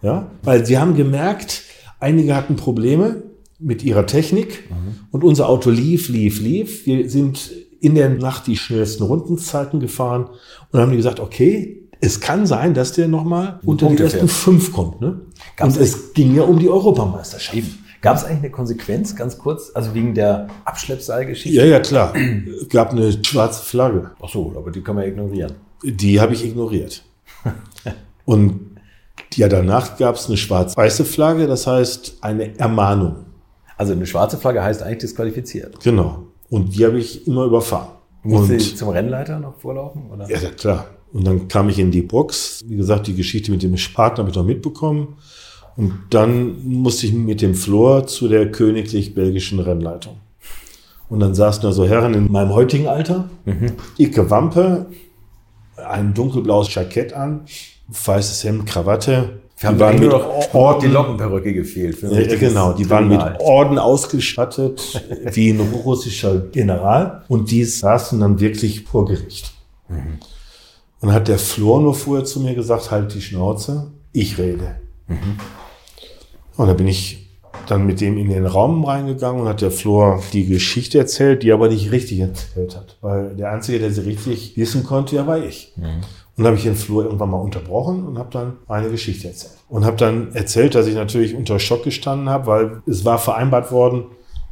[0.00, 1.62] ja, weil sie haben gemerkt,
[1.98, 3.24] einige hatten Probleme
[3.60, 4.64] mit ihrer Technik
[5.10, 6.86] und unser Auto lief, lief, lief.
[6.86, 7.50] Wir sind
[7.80, 10.28] in der Nacht die schnellsten Rundenzeiten gefahren
[10.70, 14.18] und haben die gesagt, okay, es kann sein, dass der nochmal unter die Punkte ersten
[14.20, 14.30] fährt.
[14.30, 15.00] fünf kommt.
[15.00, 15.20] Ne?
[15.56, 17.58] Gab's und es ging ja um die Europameisterschaft.
[18.00, 21.58] Gab es eigentlich eine Konsequenz, ganz kurz, also wegen der Abschleppseilgeschichte?
[21.58, 22.14] Ja, ja, klar.
[22.16, 24.12] Es gab eine schwarze Flagge.
[24.22, 25.52] Ach so, aber die kann man ignorieren.
[25.82, 27.04] Die habe ich ignoriert.
[28.24, 28.60] Und
[29.34, 33.26] ja, danach gab es eine schwarz-weiße Flagge, das heißt eine Ermahnung.
[33.80, 35.80] Also eine schwarze Flagge heißt eigentlich disqualifiziert.
[35.82, 36.26] Genau.
[36.50, 37.88] Und die habe ich immer überfahren.
[38.22, 40.10] Musste ich zum Rennleiter noch vorlaufen?
[40.10, 40.28] Oder?
[40.28, 40.84] Ja, ja, klar.
[41.14, 42.60] Und dann kam ich in die Box.
[42.66, 45.16] Wie gesagt, die Geschichte mit dem Spaten habe ich noch mitbekommen.
[45.78, 50.18] Und dann musste ich mit dem Flor zu der königlich-belgischen Rennleitung.
[51.08, 53.72] Und dann saßen da so Herren in meinem heutigen Alter, mhm.
[53.96, 54.88] Icke Wampe,
[55.76, 57.46] ein dunkelblaues Jackett an,
[57.88, 59.39] weißes Hemd, Krawatte.
[59.60, 62.00] Wir haben waren nur noch Orden, die Lockenperücke gefehlt.
[62.00, 67.24] Ja, genau, die waren mit Orden ausgestattet, wie ein russischer General.
[67.28, 69.52] Und die saßen dann wirklich vor Gericht.
[69.88, 70.18] Mhm.
[71.00, 74.76] Und hat der Flor nur vorher zu mir gesagt, halt die Schnauze, ich rede.
[75.08, 75.38] Mhm.
[76.56, 77.28] Und da bin ich
[77.66, 81.52] dann mit dem in den Raum reingegangen und hat der Flor die Geschichte erzählt, die
[81.52, 82.96] aber nicht richtig erzählt hat.
[83.02, 85.74] Weil der Einzige, der sie richtig wissen konnte, ja, war ich.
[85.76, 86.00] Mhm.
[86.40, 89.58] Und habe ich den Flur irgendwann mal unterbrochen und habe dann meine Geschichte erzählt.
[89.68, 93.70] Und habe dann erzählt, dass ich natürlich unter Schock gestanden habe, weil es war vereinbart
[93.72, 94.04] worden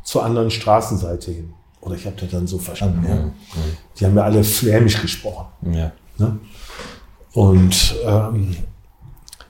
[0.05, 1.55] zur anderen Straßenseite hin.
[1.81, 3.07] Oder ich habe das dann so verstanden.
[3.09, 3.15] Ja.
[3.15, 3.33] Mhm.
[3.99, 5.47] Die haben ja alle flämisch gesprochen.
[5.73, 5.93] Ja.
[6.19, 6.39] Ne?
[7.33, 8.55] Und ähm,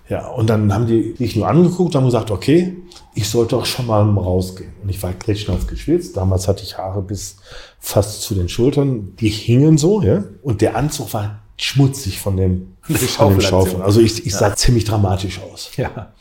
[0.08, 2.76] ja, und dann haben die mich nur angeguckt und haben gesagt, okay,
[3.16, 4.74] ich sollte auch schon mal rausgehen.
[4.80, 6.16] Und ich war klitschnass geschwitzt.
[6.16, 7.38] Damals hatte ich Haare bis
[7.80, 9.16] fast zu den Schultern.
[9.16, 10.22] Die hingen so, ja.
[10.44, 13.82] Und der Anzug war schmutzig von dem, von dem Schaufeln.
[13.82, 14.56] Also ich, ich sah ja.
[14.56, 15.70] ziemlich dramatisch aus.
[15.76, 16.12] Ja.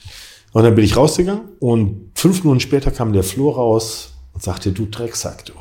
[0.54, 4.72] Und dann bin ich rausgegangen und fünf Minuten später kam der Flur raus und sagte,
[4.72, 5.54] du Drecksack, du.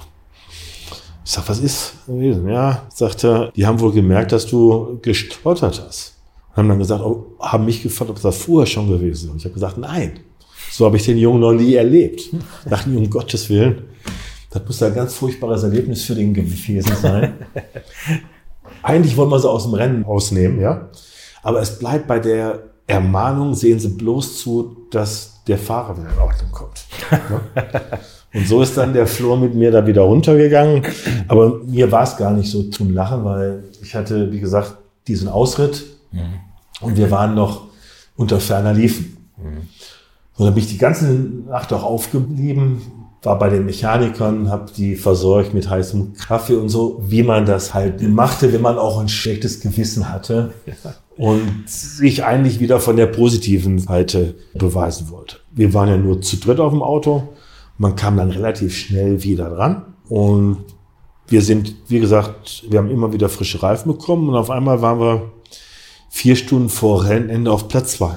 [1.25, 2.49] Ich sag, was ist gewesen?
[2.49, 6.17] Ja, sagte, die haben wohl gemerkt, dass du gestottert hast
[6.57, 9.31] haben dann gesagt, oh, haben mich gefragt, ob das vorher schon gewesen ist.
[9.31, 10.21] Und ich habe gesagt, nein.
[10.71, 12.23] So habe ich den Jungen noch nie erlebt.
[12.69, 13.85] Dachten um Gottes Willen,
[14.51, 17.35] das muss ein ganz furchtbares Erlebnis für den gewesen sein.
[18.87, 20.91] Eigentlich wollen wir sie aus dem Rennen ausnehmen, ja.
[21.43, 26.19] Aber es bleibt bei der Ermahnung, sehen Sie bloß zu, dass der Fahrer wieder in
[26.21, 26.85] Ordnung kommt.
[27.11, 27.41] Ne?
[28.33, 30.85] Und so ist dann der Flur mit mir da wieder runtergegangen.
[31.27, 34.77] Aber mir war es gar nicht so zum Lachen, weil ich hatte, wie gesagt,
[35.09, 35.85] diesen Ausritt.
[36.13, 36.21] Mhm.
[36.81, 37.63] Und wir waren noch
[38.15, 39.17] unter ferner Liefen.
[39.37, 39.69] Mhm.
[40.37, 42.83] Und dann bin ich die ganze Nacht auch aufgeblieben,
[43.23, 47.75] war bei den Mechanikern, habe die versorgt mit heißem Kaffee und so, wie man das
[47.75, 50.53] halt machte, wenn man auch ein schlechtes Gewissen hatte
[51.17, 55.39] und sich eigentlich wieder von der positiven Seite beweisen wollte.
[55.53, 57.29] Wir waren ja nur zu dritt auf dem Auto.
[57.79, 60.59] Man kam dann relativ schnell wieder dran und
[61.29, 65.01] wir sind, wie gesagt, wir haben immer wieder frische Reifen bekommen und auf einmal waren
[65.01, 65.33] wir
[66.11, 68.17] vier Stunden vor Rennende auf Platz zwei.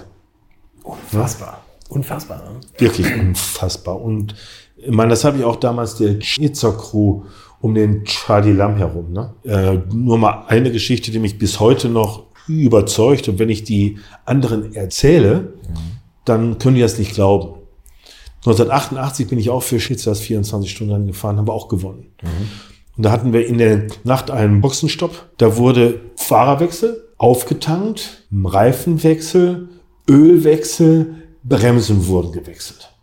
[0.83, 1.63] Unfassbar.
[1.89, 2.37] Unfassbar.
[2.37, 2.59] Ne?
[2.77, 3.99] Wirklich unfassbar.
[3.99, 4.35] Und
[4.81, 7.23] ich meine, das habe ich auch damals der Schnitzer Crew
[7.61, 9.11] um den Charlie Lam herum.
[9.11, 9.33] Ne?
[9.43, 13.27] Äh, nur mal eine Geschichte, die mich bis heute noch überzeugt.
[13.27, 15.75] Und wenn ich die anderen erzähle, mhm.
[16.25, 17.59] dann können die das nicht glauben.
[18.45, 22.07] 1988 bin ich auch für Schnitzers 24 Stunden gefahren, haben wir auch gewonnen.
[22.21, 22.49] Mhm.
[22.95, 25.29] Und da hatten wir in der Nacht einen Boxenstopp.
[25.37, 29.69] Da wurde Fahrerwechsel, aufgetankt, Reifenwechsel,
[30.09, 32.93] Ölwechsel, Bremsen wurden gewechselt.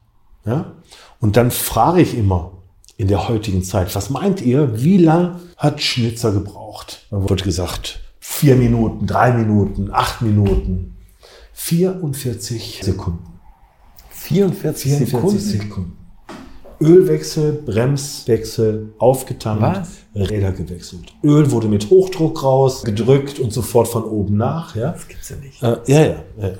[0.44, 0.72] Ja?
[1.20, 2.52] Und dann frage ich immer
[2.96, 7.06] in der heutigen Zeit, was meint ihr, wie lang hat Schnitzer gebraucht?
[7.10, 10.96] Dann wurde gesagt, vier Minuten, drei Minuten, acht Minuten,
[11.52, 13.24] 44 Sekunden.
[14.10, 15.38] 44, 44 Sekunden.
[15.40, 15.96] Sekunden.
[16.80, 19.88] Ölwechsel, Bremswechsel, aufgetankt, Was?
[20.14, 21.14] Räder gewechselt.
[21.22, 24.76] Öl wurde mit Hochdruck raus, gedrückt und sofort von oben nach.
[24.76, 24.92] Ja?
[24.92, 25.62] Das gibt's ja nicht.
[25.62, 26.22] Äh, ja, ja.
[26.40, 26.50] ja.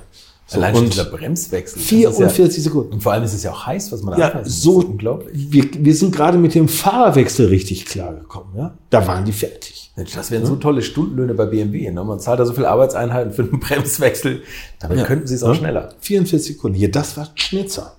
[0.49, 1.83] So, Allein schon dieser Bremswechsel.
[1.83, 2.93] 44 ja, Sekunden.
[2.93, 5.51] Und vor allem ist es ja auch heiß, was man da Ja, so unglaublich.
[5.51, 8.57] Wir, wir sind gerade mit dem Fahrerwechsel richtig klargekommen.
[8.57, 8.79] Ja?
[8.91, 9.91] Da waren die fertig.
[9.97, 10.49] Mensch, das wären ja?
[10.49, 11.91] so tolle Stundenlöhne bei BMW.
[11.91, 12.05] Ne?
[12.05, 14.43] Man zahlt da so viele Arbeitseinheiten für einen Bremswechsel.
[14.79, 15.05] Damit ja.
[15.05, 15.95] könnten sie es auch schneller.
[15.99, 16.79] 44 Sekunden.
[16.79, 17.97] Hier, das war Schnitzer.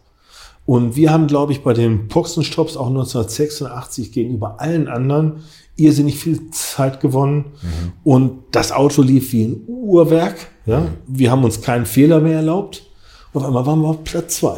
[0.66, 5.42] Und wir haben, glaube ich, bei den Boxenstopps auch 1986 gegenüber allen anderen
[5.76, 7.46] irrsinnig viel Zeit gewonnen.
[7.62, 7.92] Mhm.
[8.04, 10.36] Und das Auto lief wie ein Uhrwerk.
[10.68, 10.82] Ja?
[10.82, 10.88] Mhm.
[11.08, 12.84] Wir haben uns keinen Fehler mehr erlaubt.
[13.34, 14.58] Auf einmal waren wir auf Platz zwei.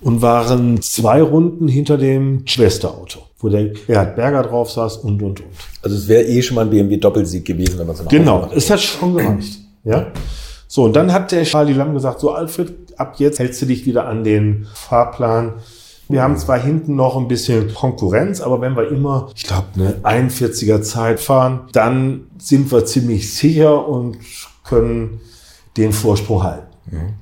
[0.00, 5.40] Und waren zwei Runden hinter dem Schwesterauto, wo der Gerhard Berger drauf saß und, und,
[5.40, 5.48] und.
[5.82, 8.80] Also es wäre eh schon mal ein BMW-Doppelsieg gewesen, wenn man so Genau, es hat
[8.80, 9.58] schon gereicht.
[9.82, 10.06] Ja.
[10.68, 13.86] So, und dann hat der Charlie Lamm gesagt, so Alfred, ab jetzt hältst du dich
[13.86, 15.54] wieder an den Fahrplan.
[16.08, 20.28] Wir haben zwar hinten noch ein bisschen Konkurrenz, aber wenn wir immer, ich glaube, eine
[20.28, 24.18] 41er Zeit fahren, dann sind wir ziemlich sicher und
[24.68, 25.20] können
[25.76, 26.66] den Vorsprung halten.
[26.90, 27.14] Mhm.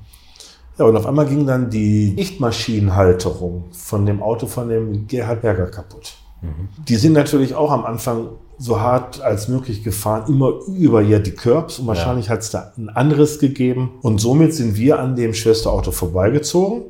[0.79, 5.67] Ja, und auf einmal ging dann die Lichtmaschinenhalterung von dem Auto von dem Gerhard Berger
[5.67, 6.15] kaputt.
[6.43, 6.69] Mhm.
[6.87, 8.29] Die sind natürlich auch am Anfang
[8.59, 12.33] so hart als möglich gefahren, immer über ja die Curbs und wahrscheinlich ja.
[12.33, 13.99] hat es da ein anderes gegeben.
[14.03, 16.85] Und somit sind wir an dem Schwesterauto vorbeigezogen.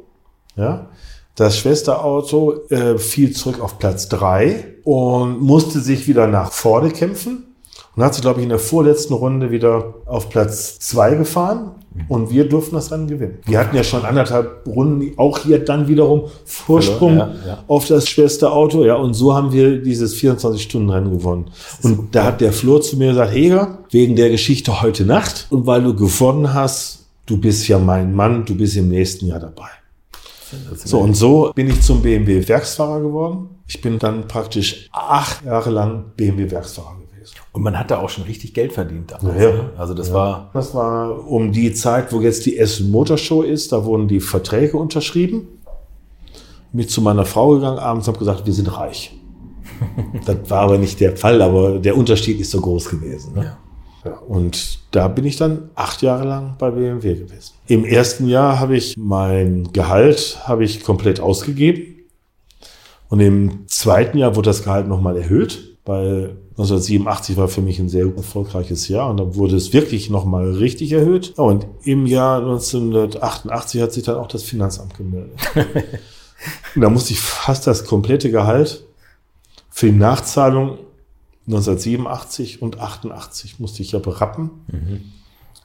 [0.57, 0.87] Ja.
[1.35, 7.56] Das Schwesterauto äh, fiel zurück auf Platz drei und musste sich wieder nach vorne kämpfen.
[7.97, 11.73] Und hat sich, glaube ich, in der vorletzten Runde wieder auf Platz zwei gefahren
[12.09, 13.39] und wir durften das Rennen gewinnen.
[13.47, 17.65] Wir hatten ja schon anderthalb Runden, auch hier dann wiederum Vorsprung Ja, ja.
[17.67, 18.85] auf das schwerste Auto.
[18.85, 21.51] Ja, und so haben wir dieses 24-Stunden-Rennen gewonnen.
[21.83, 25.67] Und da hat der Flur zu mir gesagt, Heger, wegen der Geschichte heute Nacht und
[25.67, 29.69] weil du gewonnen hast, du bist ja mein Mann, du bist im nächsten Jahr dabei.
[30.77, 33.49] So, und so bin ich zum BMW-Werksfahrer geworden.
[33.67, 37.06] Ich bin dann praktisch acht Jahre lang BMW-Werksfahrer gewesen.
[37.57, 39.43] Und man hat da auch schon richtig Geld verdient damals.
[39.43, 39.51] Ja.
[39.51, 39.71] ne?
[39.79, 43.73] Also das war, Das war um die Zeit, wo jetzt die Essen Motor Show ist.
[43.73, 45.49] Da wurden die Verträge unterschrieben.
[46.75, 49.19] Bin zu meiner Frau gegangen abends und habe gesagt, wir sind reich.
[50.27, 53.33] das war aber nicht der Fall, aber der Unterschied ist so groß gewesen.
[53.37, 53.45] Ne?
[53.45, 53.59] Ja.
[54.05, 57.55] Ja, und da bin ich dann acht Jahre lang bei BMW gewesen.
[57.69, 62.05] Im ersten Jahr habe ich mein Gehalt habe ich komplett ausgegeben.
[63.09, 67.91] Und im zweiten Jahr wurde das Gehalt nochmal erhöht, weil 1987 war für mich ein
[67.91, 71.35] sehr erfolgreiches Jahr und dann wurde es wirklich nochmal richtig erhöht.
[71.37, 75.39] Und im Jahr 1988 hat sich dann auch das Finanzamt gemeldet.
[76.75, 78.87] und da musste ich fast das komplette Gehalt
[79.69, 80.79] für die Nachzahlung
[81.47, 84.51] 1987 und 88 musste ich ja berappen.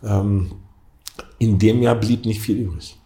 [0.04, 0.52] Ähm,
[1.40, 3.00] in dem Jahr blieb nicht viel übrig.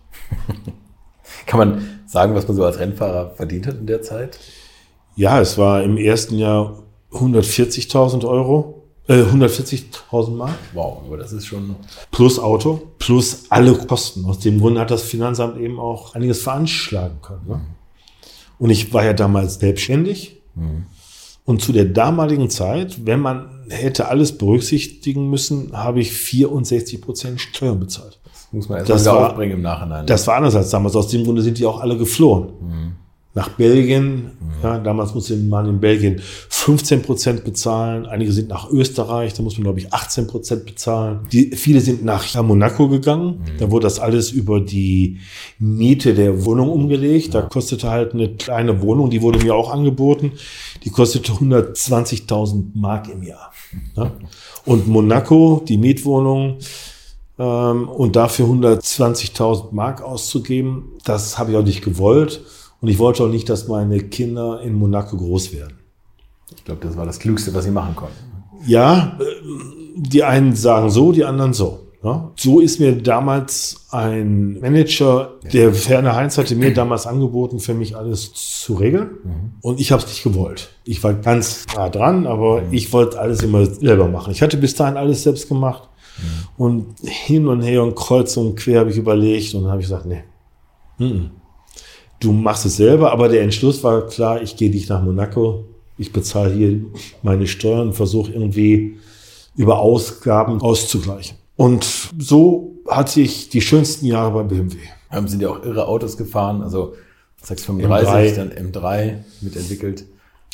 [1.46, 4.40] kann man sagen, was man so als Rennfahrer verdient hat in der Zeit?
[5.16, 6.85] Ja, es war im ersten Jahr
[7.16, 11.76] 140.000 Euro, äh, 140.000 Mark Wow, aber das ist schon,
[12.12, 14.26] plus Auto, plus alle Kosten.
[14.26, 17.42] Aus dem Grund hat das Finanzamt eben auch einiges veranschlagen können.
[17.48, 17.62] Ne?
[18.58, 20.42] Und ich war ja damals selbstständig.
[21.44, 27.42] Und zu der damaligen Zeit, wenn man hätte alles berücksichtigen müssen, habe ich 64 Prozent
[27.42, 28.20] Steuern bezahlt.
[28.52, 30.06] muss man erstmal Das wieder war- aufbringen im Nachhinein.
[30.08, 30.96] Das war anders als damals.
[30.96, 32.85] Aus dem Grunde sind die auch alle geflohen.
[33.36, 34.32] Nach Belgien.
[34.64, 38.06] Ja, damals musste man in Belgien 15 Prozent bezahlen.
[38.06, 39.34] Einige sind nach Österreich.
[39.34, 41.28] Da muss man, glaube ich, 18 Prozent bezahlen.
[41.34, 43.42] Die, viele sind nach Monaco gegangen.
[43.60, 45.20] Da wurde das alles über die
[45.60, 47.36] Miete der Wohnung umgelegt.
[47.36, 50.32] Da kostete halt eine kleine Wohnung, die wurde mir auch angeboten.
[50.86, 53.52] Die kostete 120.000 Mark im Jahr.
[53.98, 54.12] Ja?
[54.66, 56.60] Und Monaco, die Mietwohnung,
[57.38, 62.42] ähm, und dafür 120.000 Mark auszugeben, das habe ich auch nicht gewollt.
[62.86, 65.74] Und ich wollte auch nicht, dass meine Kinder in Monaco groß werden.
[66.56, 68.14] ich glaube, das war das Klügste, was sie machen konnten.
[68.68, 71.80] Ja, ähm, die einen sagen so, die anderen so.
[72.36, 77.98] So ist mir damals ein Manager, der Werner Heinz hatte mir damals angeboten, für mich
[77.98, 79.18] alles zu regeln.
[79.62, 80.70] Und ich habe es nicht gewollt.
[80.84, 84.32] Ich war ganz nah dran, aber ich wollte alles immer selber machen.
[84.32, 85.90] Ich hatte bis dahin alles selbst gemacht.
[86.56, 89.88] Und hin und her und kreuz und quer habe ich überlegt und dann habe ich
[89.88, 90.24] gesagt, nee,
[91.00, 91.32] mhm.
[92.20, 95.66] Du machst es selber, aber der Entschluss war klar, ich gehe nicht nach Monaco,
[95.98, 96.82] ich bezahle hier
[97.24, 98.98] meine Steuern und versuche irgendwie
[99.56, 101.38] über Ausgaben auszugleichen.
[101.56, 101.86] Und
[102.20, 104.78] so hatte ich die schönsten Jahre bei BMW.
[105.10, 106.96] Haben sind ja auch irre Autos gefahren, also
[107.42, 108.36] 635, M3.
[108.36, 110.06] dann M3 mitentwickelt.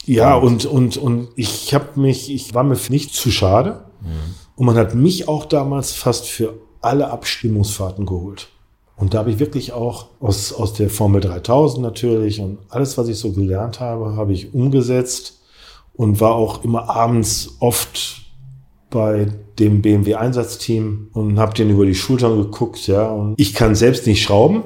[0.05, 3.85] Ja, und, und, und ich habe mich, ich war mir nicht zu schade.
[4.55, 8.49] Und man hat mich auch damals fast für alle Abstimmungsfahrten geholt.
[9.01, 13.07] Und da habe ich wirklich auch aus, aus der Formel 3000 natürlich und alles, was
[13.07, 15.39] ich so gelernt habe, habe ich umgesetzt
[15.95, 18.21] und war auch immer abends oft
[18.91, 19.27] bei
[19.57, 23.09] dem BMW Einsatzteam und habe denen über die Schultern geguckt, ja.
[23.09, 24.65] Und ich kann selbst nicht schrauben,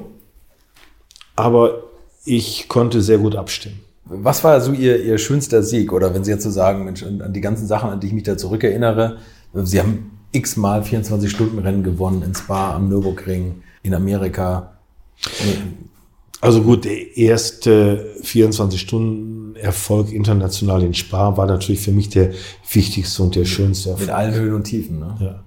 [1.34, 1.84] aber
[2.26, 3.80] ich konnte sehr gut abstimmen.
[4.04, 5.94] Was war so Ihr, Ihr schönster Sieg?
[5.94, 8.12] Oder wenn Sie jetzt so sagen, Mensch, an, an die ganzen Sachen, an die ich
[8.12, 9.16] mich da zurückerinnere,
[9.54, 14.72] Sie haben x-mal 24-Stunden-Rennen gewonnen in Spa, am Nürburgring, in Amerika.
[16.40, 22.32] Also gut, der erste 24-Stunden-Erfolg international in Spa war natürlich für mich der
[22.70, 24.18] wichtigste und der schönste Mit Erfolg.
[24.18, 24.98] allen Höhen und Tiefen.
[24.98, 25.16] Ne?
[25.20, 25.44] Ja.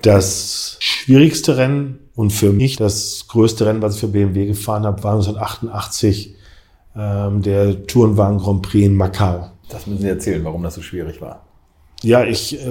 [0.00, 5.02] Das schwierigste Rennen und für mich das größte Rennen, was ich für BMW gefahren habe,
[5.04, 6.34] war 1988
[6.96, 9.50] ähm, der Tourenwagen Grand Prix in Macau.
[9.68, 11.46] Das müssen Sie erzählen, warum das so schwierig war.
[12.02, 12.68] Ja, ich, äh,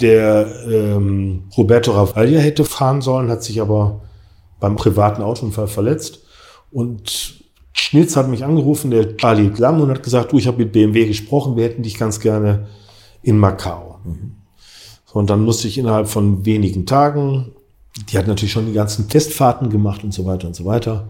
[0.00, 4.02] der ähm, Roberto Ravaglia hätte fahren sollen, hat sich aber
[4.60, 6.20] beim privaten Autounfall verletzt.
[6.70, 7.42] Und
[7.72, 11.06] Schnitz hat mich angerufen, der Charlie Lamm, und hat gesagt, du, ich habe mit BMW
[11.06, 12.66] gesprochen, wir hätten dich ganz gerne
[13.22, 14.00] in Macau.
[15.06, 17.52] So, und dann musste ich innerhalb von wenigen Tagen,
[18.10, 21.08] die hat natürlich schon die ganzen Testfahrten gemacht und so weiter und so weiter,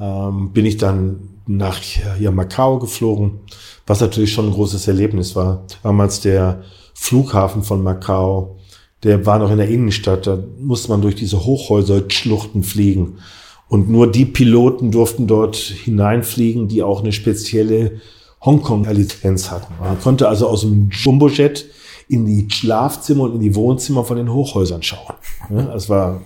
[0.00, 1.80] ähm, bin ich dann nach
[2.18, 3.40] ja, Macau geflogen,
[3.86, 5.64] was natürlich schon ein großes Erlebnis war.
[5.82, 6.62] Damals der
[6.94, 8.56] Flughafen von Macau,
[9.04, 13.18] der war noch in der Innenstadt, da musste man durch diese Hochhäuser-Schluchten fliegen.
[13.68, 18.00] Und nur die Piloten durften dort hineinfliegen, die auch eine spezielle
[18.44, 19.74] Hongkong-Lizenz hatten.
[19.80, 21.66] Man konnte also aus dem Jumbojet
[22.08, 25.14] in die Schlafzimmer und in die Wohnzimmer von den Hochhäusern schauen.
[25.50, 26.22] Das war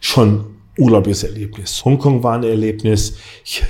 [0.00, 0.44] schon
[0.78, 1.84] unglaubliches Erlebnis.
[1.84, 3.14] Hongkong war ein Erlebnis.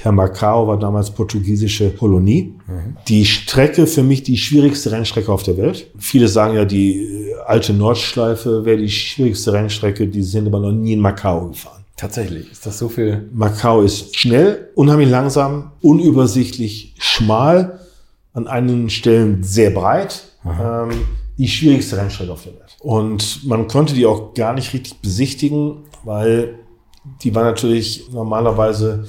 [0.03, 2.55] Herr Macau war damals portugiesische Kolonie.
[2.67, 2.97] Mhm.
[3.09, 5.91] Die Strecke für mich die schwierigste Rennstrecke auf der Welt.
[5.99, 10.07] Viele sagen ja, die äh, alte Nordschleife wäre die schwierigste Rennstrecke.
[10.07, 11.85] Die sind aber noch nie in Macau gefahren.
[11.97, 13.29] Tatsächlich, ist das so viel?
[13.33, 17.81] Macau ist schnell, unheimlich langsam, unübersichtlich, schmal,
[18.35, 20.25] an einigen Stellen sehr breit.
[20.45, 20.91] Ähm,
[21.39, 22.77] die schwierigste Rennstrecke auf der Welt.
[22.81, 26.55] Und man konnte die auch gar nicht richtig besichtigen, weil
[27.23, 29.05] die war natürlich normalerweise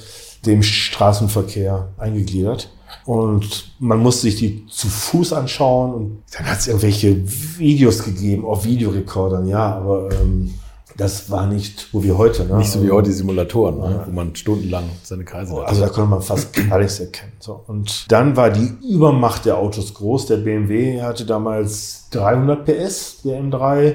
[0.46, 2.70] dem Straßenverkehr eingegliedert.
[3.04, 7.16] Und man musste sich die zu Fuß anschauen und dann hat es irgendwelche
[7.58, 10.54] Videos gegeben auf Videorekordern, ja, aber ähm,
[10.96, 12.44] das war nicht, wo wir heute.
[12.44, 12.58] Ne?
[12.58, 13.84] Nicht so wie heute die Simulatoren, ne?
[13.84, 13.90] ja.
[13.90, 14.02] ne?
[14.06, 15.68] wo man stundenlang seine Kreise hat.
[15.68, 17.32] Also da konnte man fast gar nichts erkennen.
[17.38, 17.64] So.
[17.66, 20.26] Und dann war die Übermacht der Autos groß.
[20.26, 23.94] Der BMW hatte damals 300 PS, der M3.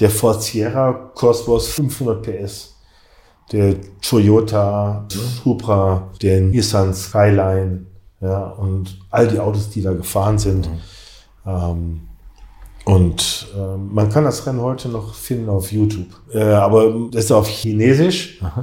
[0.00, 2.75] Der Ford Sierra Cosworth 500 PS
[3.52, 7.86] der Toyota Supra, der Nissan Skyline,
[8.20, 10.68] ja, und all die Autos, die da gefahren sind.
[10.70, 10.80] Mhm.
[11.46, 12.00] Ähm,
[12.84, 16.06] und äh, man kann das Rennen heute noch finden auf YouTube.
[16.32, 18.40] Äh, aber das ist auf Chinesisch.
[18.42, 18.62] Aha.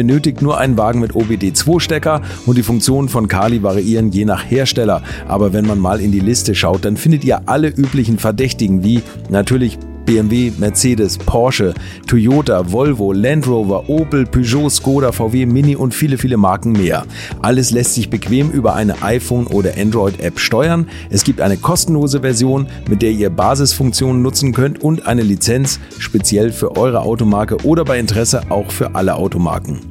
[0.01, 5.03] benötigt nur einen Wagen mit OBD2-Stecker und die Funktionen von Kali variieren je nach Hersteller.
[5.27, 9.03] Aber wenn man mal in die Liste schaut, dann findet ihr alle üblichen Verdächtigen wie
[9.29, 9.77] natürlich
[10.07, 11.75] BMW, Mercedes, Porsche,
[12.07, 17.05] Toyota, Volvo, Land Rover, Opel, Peugeot, Skoda, VW, Mini und viele, viele Marken mehr.
[17.43, 20.87] Alles lässt sich bequem über eine iPhone- oder Android-App steuern.
[21.11, 26.51] Es gibt eine kostenlose Version, mit der ihr Basisfunktionen nutzen könnt und eine Lizenz speziell
[26.51, 29.90] für eure Automarke oder bei Interesse auch für alle Automarken.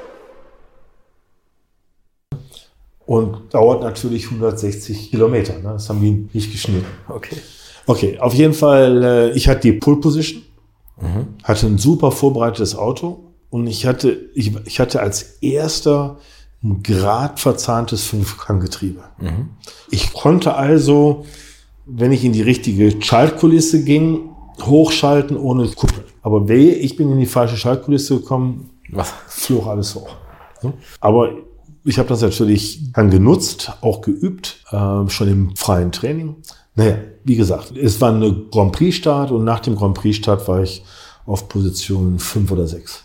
[3.11, 5.55] und dauert natürlich 160 Kilometer.
[5.55, 5.73] Ne?
[5.73, 6.85] Das haben die nicht geschnitten.
[7.09, 7.35] Okay.
[7.85, 10.43] Okay, auf jeden Fall, äh, ich hatte die Pull Position,
[11.01, 11.27] mhm.
[11.43, 16.19] hatte ein super vorbereitetes Auto und ich hatte, ich, ich hatte als erster
[16.63, 19.03] ein gradverzahntes Fünfganggetriebe.
[19.19, 19.49] Mhm.
[19.89, 21.25] Ich konnte also,
[21.85, 24.29] wenn ich in die richtige Schaltkulisse ging,
[24.61, 26.05] hochschalten ohne Kuppel.
[26.21, 29.13] Aber wehe, ich bin in die falsche Schaltkulisse gekommen, Was?
[29.27, 30.15] flog alles hoch.
[31.01, 31.31] Aber
[31.83, 36.35] ich habe das natürlich dann genutzt, auch geübt, äh, schon im freien Training.
[36.75, 40.83] Naja, wie gesagt, es war eine Grand Prix-Start und nach dem Grand Prix-Start war ich
[41.25, 43.03] auf Position fünf oder sechs.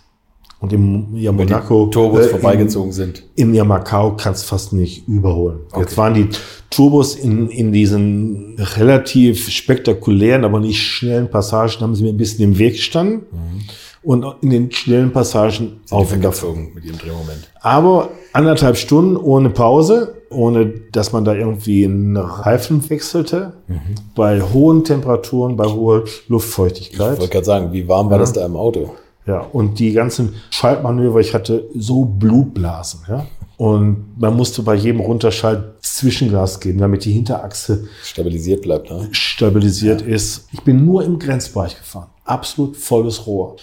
[0.66, 1.86] Und im ja, Monaco.
[1.86, 3.22] Turbos äh, vorbeigezogen sind.
[3.36, 5.60] Im Yamakao kannst du fast nicht überholen.
[5.70, 5.80] Okay.
[5.82, 6.28] Jetzt waren die
[6.70, 12.44] Turbos in, in diesen relativ spektakulären, aber nicht schnellen Passagen, haben sie mir ein bisschen
[12.44, 13.26] im Weg gestanden.
[13.30, 13.60] Mhm
[14.06, 17.50] und in den schnellen Passagen auf und geflogen mit ihrem Drehmoment.
[17.60, 23.80] Aber anderthalb Stunden ohne Pause, ohne dass man da irgendwie einen Reifen wechselte, mhm.
[24.14, 27.14] bei hohen Temperaturen, bei hoher Luftfeuchtigkeit.
[27.14, 28.20] Ich wollte gerade sagen, wie warm war ja.
[28.20, 28.94] das da im Auto?
[29.27, 33.27] Ja, und die ganzen Schaltmanöver, ich hatte so Blutblasen, ja.
[33.57, 38.91] Und man musste bei jedem Runterschalt Zwischengas geben, damit die Hinterachse stabilisiert bleibt.
[38.91, 39.09] Ne?
[39.12, 40.09] Stabilisiert ja.
[40.09, 40.49] ist.
[40.53, 42.09] Ich bin nur im Grenzbereich gefahren.
[42.24, 43.57] Absolut volles Rohr.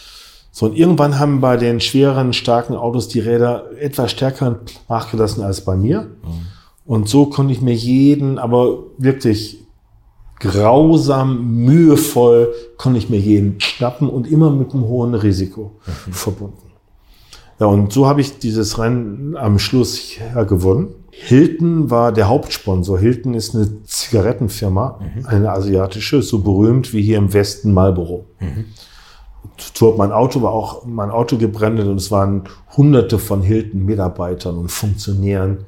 [0.51, 5.61] So, und irgendwann haben bei den schweren, starken Autos die Räder etwas stärker nachgelassen als
[5.61, 6.01] bei mir.
[6.01, 6.47] Mhm.
[6.85, 9.62] Und so konnte ich mir jeden, aber wirklich
[10.43, 16.11] grausam, mühevoll, konnte ich mir jeden schnappen und immer mit einem hohen Risiko mhm.
[16.11, 16.57] verbunden.
[17.59, 20.89] Ja, und so habe ich dieses Rennen am Schluss ja gewonnen.
[21.11, 22.99] Hilton war der Hauptsponsor.
[22.99, 25.25] Hilton ist eine Zigarettenfirma, mhm.
[25.27, 28.25] eine asiatische, so berühmt wie hier im Westen Marlboro.
[28.39, 28.65] Mhm.
[29.97, 32.43] Mein Auto war auch mein Auto gebrannt und es waren
[32.75, 35.65] hunderte von Hilton-Mitarbeitern und Funktionären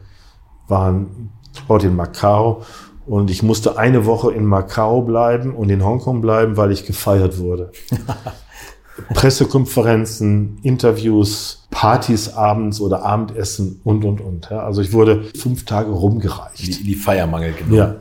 [0.67, 1.30] waren
[1.67, 2.63] dort in Macau
[3.06, 7.38] und ich musste eine Woche in Macau bleiben und in Hongkong bleiben, weil ich gefeiert
[7.38, 7.72] wurde.
[9.14, 14.49] Pressekonferenzen, Interviews, Partys abends oder Abendessen und, und, und.
[14.49, 16.66] Ja, also ich wurde fünf Tage rumgereicht.
[16.66, 17.76] Die, die Feiermangel, genau.
[17.76, 17.95] Ja.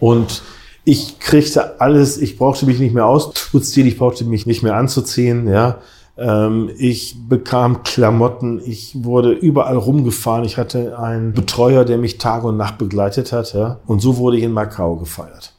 [0.00, 0.42] Und
[0.84, 5.48] ich kriegte alles, ich brauchte mich nicht mehr auszuziehen, ich brauchte mich nicht mehr anzuziehen,
[5.48, 5.78] ja.
[6.18, 10.44] Ähm, ich bekam Klamotten, ich wurde überall rumgefahren.
[10.44, 13.54] Ich hatte einen Betreuer, der mich Tag und Nacht begleitet hat.
[13.86, 15.54] Und so wurde ich in Macau gefeiert.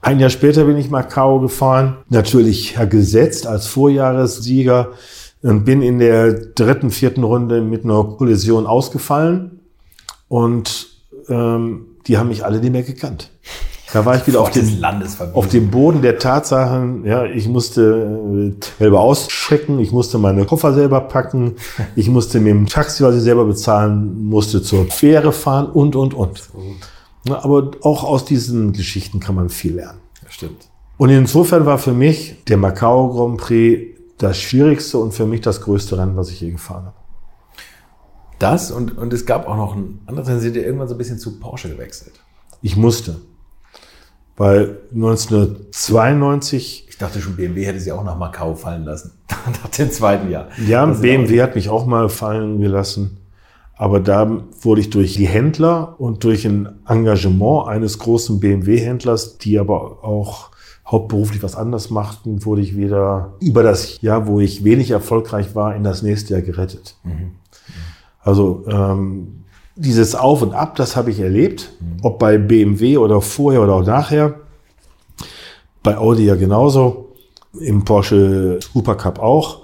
[0.00, 4.90] Ein Jahr später bin ich Macau gefahren, natürlich gesetzt als Vorjahressieger
[5.42, 9.60] und bin in der dritten, vierten Runde mit einer Kollision ausgefallen
[10.28, 10.86] und
[11.28, 13.30] ähm, die haben mich alle nicht mehr gekannt.
[13.92, 14.84] Da war ich wieder auf dem,
[15.32, 17.06] auf dem Boden der Tatsachen.
[17.06, 21.56] Ja, ich musste äh, selber auschecken, ich musste meine Koffer selber packen,
[21.96, 26.12] ich musste mit dem Taxi, was ich selber bezahlen musste, zur Fähre fahren und, und,
[26.12, 26.50] und.
[27.30, 30.00] Aber auch aus diesen Geschichten kann man viel lernen.
[30.22, 30.68] Das stimmt.
[30.98, 35.62] Und insofern war für mich der Macau Grand Prix das schwierigste und für mich das
[35.62, 36.96] größte Rennen, was ich je gefahren habe.
[38.38, 40.98] Das und, und es gab auch noch ein anderes, dann sind ihr irgendwann so ein
[40.98, 42.20] bisschen zu Porsche gewechselt.
[42.62, 43.20] Ich musste.
[44.38, 46.86] Weil 1992.
[46.88, 49.12] Ich dachte schon, BMW hätte sie auch nach Macau fallen lassen.
[49.62, 50.48] nach dem zweiten Jahr.
[50.66, 53.18] Ja, BMW hat mich auch mal fallen gelassen.
[53.76, 59.58] Aber da wurde ich durch die Händler und durch ein Engagement eines großen BMW-Händlers, die
[59.58, 60.50] aber auch
[60.86, 65.76] hauptberuflich was anderes machten, wurde ich wieder über das Jahr, wo ich wenig erfolgreich war,
[65.76, 66.96] in das nächste Jahr gerettet.
[67.04, 67.32] Mhm.
[68.20, 69.37] Also ähm,
[69.78, 71.70] dieses Auf und Ab, das habe ich erlebt,
[72.02, 74.34] ob bei BMW oder vorher oder auch nachher.
[75.84, 77.12] Bei Audi ja genauso,
[77.60, 79.60] im Porsche Supercup auch.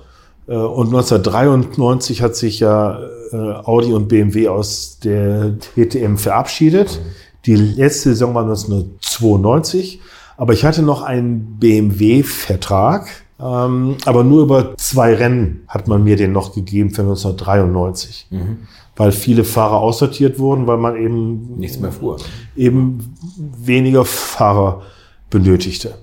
[0.47, 3.01] Äh, und 1993 hat sich ja
[3.33, 7.01] äh, Audi und BMW aus der TTM verabschiedet.
[7.45, 10.01] Die letzte Saison war 1992.
[10.37, 13.09] Aber ich hatte noch einen BMW-Vertrag,
[13.41, 18.29] ähm, aber nur über zwei Rennen hat man mir den noch gegeben für 1993.
[18.31, 18.59] Mhm
[18.97, 22.19] weil viele Fahrer aussortiert wurden, weil man eben nichts mehr fuhr.
[22.57, 24.83] Eben weniger Fahrer
[25.31, 25.95] benötigte.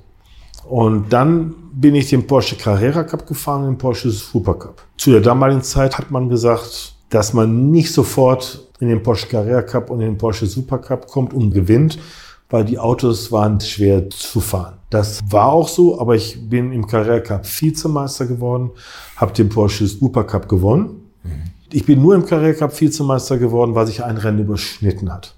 [0.68, 4.82] Und dann bin ich den Porsche Carrera Cup gefahren, den Porsche Super Cup.
[4.98, 9.62] Zu der damaligen Zeit hat man gesagt, dass man nicht sofort in den Porsche Carrera
[9.62, 12.00] Cup und in den Porsche Super Cup kommt und gewinnt,
[12.50, 14.76] weil die Autos waren schwer zu fahren.
[14.90, 18.72] Das war auch so, aber ich bin im Carrera Cup Vizemeister geworden,
[19.16, 21.12] habe den Porsche Super Cup gewonnen.
[21.24, 21.61] Mhm.
[21.74, 25.36] Ich bin nur im Carrera Cup Vizemeister geworden, weil sich ein Rennen überschnitten hat.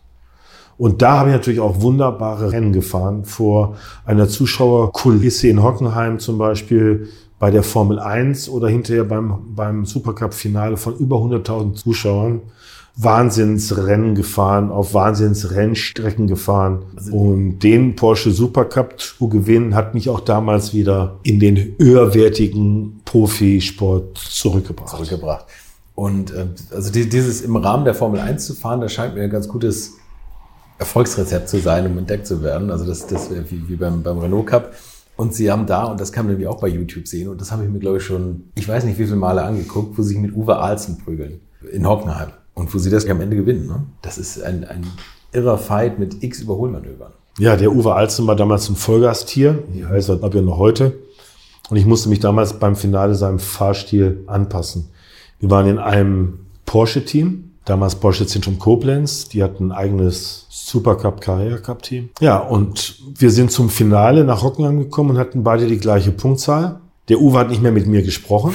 [0.78, 3.76] Und da habe ich natürlich auch wunderbare Rennen gefahren vor
[4.06, 10.78] einer Zuschauerkulisse in Hockenheim zum Beispiel bei der Formel 1 oder hinterher beim, beim Supercup-Finale
[10.78, 12.42] von über 100.000 Zuschauern.
[12.96, 16.84] Wahnsinnsrennen gefahren, auf Wahnsinnsrennstrecken gefahren.
[17.12, 24.18] Und den Porsche Supercup zu gewinnen, hat mich auch damals wieder in den höherwertigen Profisport
[24.18, 24.90] zurückgebracht.
[24.96, 25.46] Zurückgebracht.
[25.96, 29.30] Und äh, also dieses im Rahmen der Formel 1 zu fahren, das scheint mir ein
[29.30, 29.94] ganz gutes
[30.80, 32.72] Erfolgsrezept zu sein, um entdeckt zu werden.
[32.72, 34.74] Also das, das wie, wie beim, beim Renault Cup.
[35.16, 37.52] Und sie haben da, und das kann man nämlich auch bei YouTube sehen, und das
[37.52, 40.10] habe ich mir, glaube ich, schon, ich weiß nicht wie viele Male angeguckt, wo sie
[40.10, 41.39] sich mit Uwe Ahlsen prügeln
[41.72, 42.30] in Hockenheim.
[42.56, 43.68] Und wo sie das am Ende gewinnen.
[43.68, 43.84] Ne?
[44.02, 44.86] Das ist ein, ein
[45.32, 47.14] irrer Fight mit x Überholmanövern.
[47.39, 49.64] Ja, der Uwe Alzen war damals ein Vollgastier.
[49.74, 50.94] Die heißt er, glaube ich, noch heute.
[51.70, 54.89] Und ich musste mich damals beim Finale seinem Fahrstil anpassen.
[55.44, 59.28] Wir waren in einem Porsche-Team, damals Porsche Zentrum Koblenz.
[59.28, 62.12] Die hatten ein eigenes Supercup Carrera Cup Team.
[62.22, 66.80] Ja, und wir sind zum Finale nach Hockenheim gekommen und hatten beide die gleiche Punktzahl.
[67.10, 68.54] Der Uwe hat nicht mehr mit mir gesprochen.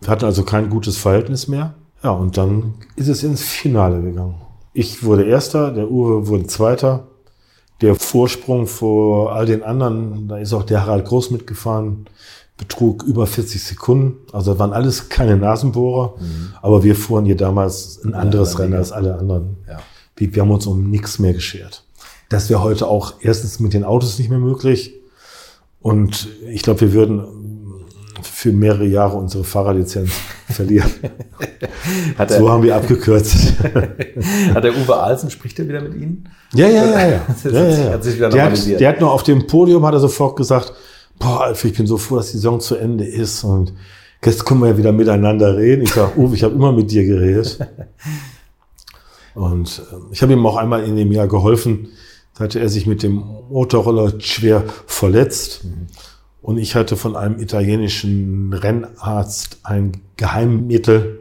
[0.00, 1.74] Wir hatten also kein gutes Verhältnis mehr.
[2.04, 4.36] Ja, und dann ist es ins Finale gegangen.
[4.74, 7.08] Ich wurde Erster, der Uwe wurde Zweiter.
[7.80, 12.06] Der Vorsprung vor all den anderen, da ist auch der Harald Groß mitgefahren,
[12.62, 14.18] betrug über 40 Sekunden.
[14.32, 16.52] Also das waren alles keine Nasenbohrer, mhm.
[16.62, 19.56] aber wir fuhren hier damals ein anderes Rennen als alle anderen.
[19.68, 19.80] Ja.
[20.16, 21.84] Wir, wir haben uns um nichts mehr geschert.
[22.28, 24.94] Das wäre heute auch erstens mit den Autos nicht mehr möglich.
[25.80, 27.24] Und ich glaube, wir würden
[28.22, 30.12] für mehrere Jahre unsere Fahrerlizenz
[30.48, 30.88] verlieren.
[32.28, 33.54] so haben wir abgekürzt.
[34.54, 36.28] hat der Uwe Alsen, spricht er wieder mit Ihnen?
[36.54, 37.08] Ja, ja, ja.
[37.08, 37.26] ja.
[37.44, 37.92] ja, ja, ja.
[37.94, 40.72] Hat sich wieder der, hat, der hat nur auf dem Podium, hat er sofort gesagt,
[41.18, 43.72] boah, Alf, ich bin so froh, dass die Saison zu Ende ist und
[44.24, 45.82] jetzt können wir ja wieder miteinander reden.
[45.82, 47.58] Ich sage, Uwe, ich habe immer mit dir geredet.
[49.34, 51.88] Und äh, ich habe ihm auch einmal in dem Jahr geholfen,
[52.34, 55.66] da hatte er sich mit dem Motorroller schwer verletzt.
[56.40, 61.20] Und ich hatte von einem italienischen Rennarzt ein Geheimmittel.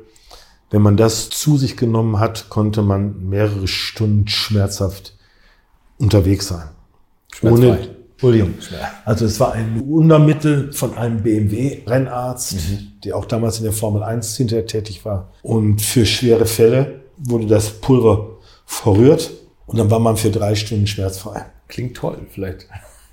[0.72, 5.18] Wenn man das zu sich genommen hat, konnte man mehrere Stunden schmerzhaft
[6.00, 6.70] unterwegs sein.
[7.44, 7.90] Ohne,
[8.22, 8.54] Entschuldigung.
[9.04, 12.88] Also es war ein Wundermittel von einem BMW-Rennarzt, mhm.
[13.04, 15.32] der auch damals in der Formel 1 hinterher tätig war.
[15.42, 19.32] Und für schwere Fälle wurde das Pulver verrührt
[19.66, 21.46] und dann war man für drei Stunden schmerzfrei.
[21.68, 22.68] Klingt toll, vielleicht.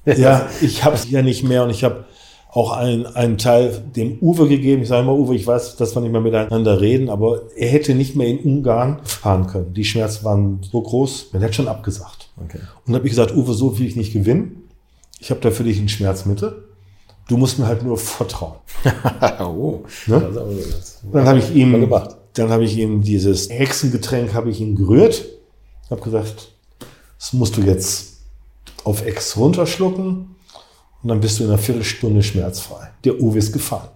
[0.04, 2.04] Ja, ich habe es ja nicht mehr und ich habe
[2.50, 4.82] auch einen, einen Teil dem Uwe gegeben.
[4.82, 7.94] Ich sage immer, Uwe, ich weiß, dass wir nicht mehr miteinander reden, aber er hätte
[7.94, 9.72] nicht mehr in Ungarn fahren können.
[9.72, 12.28] Die Schmerzen waren so groß, man hätte schon abgesagt.
[12.44, 12.58] Okay.
[12.86, 14.67] Und habe ich gesagt, Uwe, so will ich nicht gewinnen.
[15.18, 16.64] Ich habe da für dich ein Schmerzmittel.
[17.28, 18.56] Du musst mir halt nur vertrauen.
[19.40, 20.30] oh, ne?
[21.12, 21.90] Dann habe ich ihm,
[22.34, 25.24] dann habe ich ihm dieses Hexengetränk habe ich ihm gerührt.
[25.90, 26.52] Habe gesagt,
[27.18, 28.18] das musst du jetzt
[28.84, 30.36] auf Ex runterschlucken
[31.02, 32.90] und dann bist du in einer Viertelstunde schmerzfrei.
[33.04, 33.88] Der Uwe ist gefahren.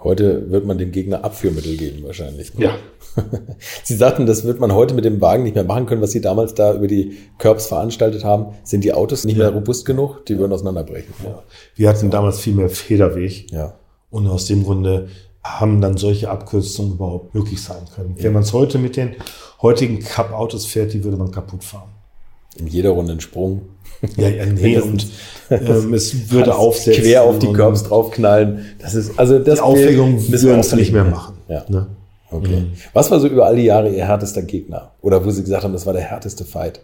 [0.00, 2.54] Heute wird man dem Gegner Abführmittel geben wahrscheinlich.
[2.54, 2.66] Ne?
[2.66, 2.76] Ja.
[3.82, 6.20] Sie sagten, das wird man heute mit dem Wagen nicht mehr machen können, was Sie
[6.20, 8.54] damals da über die Curbs veranstaltet haben.
[8.62, 9.44] Sind die Autos nicht ja.
[9.44, 10.24] mehr robust genug?
[10.26, 11.12] Die würden auseinanderbrechen.
[11.24, 11.42] Ja.
[11.74, 13.50] Wir hatten damals viel mehr Federweg.
[13.50, 13.74] Ja.
[14.10, 15.08] Und aus dem Grunde
[15.42, 18.14] haben dann solche Abkürzungen überhaupt möglich sein können.
[18.18, 18.24] Ja.
[18.24, 19.16] Wenn man es heute mit den
[19.62, 21.90] heutigen Cup-Autos fährt, die würde man kaputt fahren.
[22.56, 23.62] In jeder Runde einen Sprung.
[24.16, 25.06] Ja, ja nee, und
[25.50, 27.02] ähm, es würde aufsetzen.
[27.02, 28.66] Quer auf die Curbs draufknallen.
[28.78, 31.36] Das ist, also das die Aufregung müssen wir uns nicht mehr machen.
[31.48, 31.64] Ja.
[31.68, 31.86] Ne?
[32.30, 32.60] Okay.
[32.60, 32.72] Mhm.
[32.92, 34.92] Was war so über all die Jahre Ihr härtester Gegner?
[35.00, 36.80] Oder wo Sie gesagt haben, das war der härteste Fight?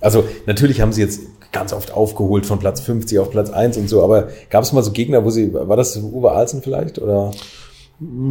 [0.00, 1.20] Also natürlich haben Sie jetzt
[1.52, 4.82] ganz oft aufgeholt von Platz 50 auf Platz 1 und so, aber gab es mal
[4.82, 6.98] so Gegner, wo Sie, war das Uwe Alzen vielleicht?
[6.98, 7.30] Oder?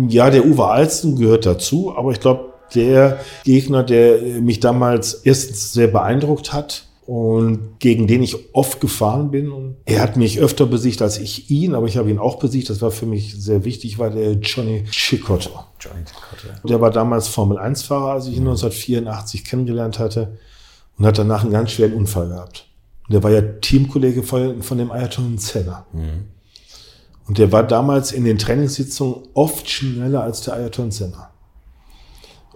[0.10, 5.74] Ja, der Uwe Alzen gehört dazu, aber ich glaube, der Gegner, der mich damals erstens
[5.74, 9.52] sehr beeindruckt hat und gegen den ich oft gefahren bin.
[9.52, 12.70] Und er hat mich öfter besiegt als ich ihn, aber ich habe ihn auch besiegt.
[12.70, 15.52] Das war für mich sehr wichtig, war der Johnny Chicotto.
[15.80, 16.68] Johnny Chicotto.
[16.68, 20.38] Der war damals Formel-1-Fahrer, als ich ihn 1984 kennengelernt hatte
[20.98, 22.68] und hat danach einen ganz schweren Unfall gehabt.
[23.08, 25.86] Und der war ja Teamkollege von, von dem Ayatollah Senna.
[25.94, 26.26] Mhm.
[27.28, 31.30] Und der war damals in den Trainingssitzungen oft schneller als der Ayatollah Senna.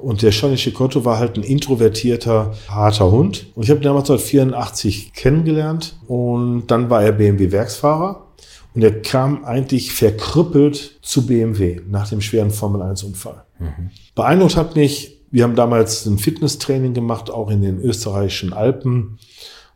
[0.02, 3.48] Und der Johnny Chicotto war halt ein introvertierter, harter Hund.
[3.56, 8.26] Und ich habe ihn damals 1984 kennengelernt und dann war er BMW-Werksfahrer.
[8.74, 13.44] Und er kam eigentlich verkrüppelt zu BMW nach dem schweren Formel-1-Unfall.
[13.60, 13.90] Mhm.
[14.16, 19.20] Beeindruckt hat mich, wir haben damals ein Fitnesstraining gemacht, auch in den österreichischen Alpen.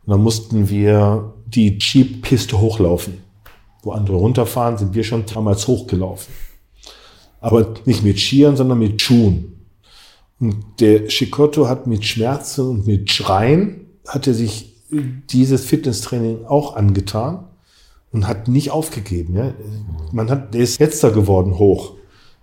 [0.05, 3.19] Und dann mussten wir die Jeep-Piste hochlaufen.
[3.81, 6.33] Wo andere runterfahren, sind wir schon damals hochgelaufen.
[7.41, 9.62] Aber nicht mit Skiern, sondern mit Schuhen.
[10.43, 16.75] Und der Chicotto hat mit Schmerzen und mit Schreien, hat er sich dieses Fitnesstraining auch
[16.75, 17.45] angetan
[18.11, 19.37] und hat nicht aufgegeben.
[19.37, 19.53] Ja.
[20.11, 21.93] Man hat, der ist letzter geworden hoch.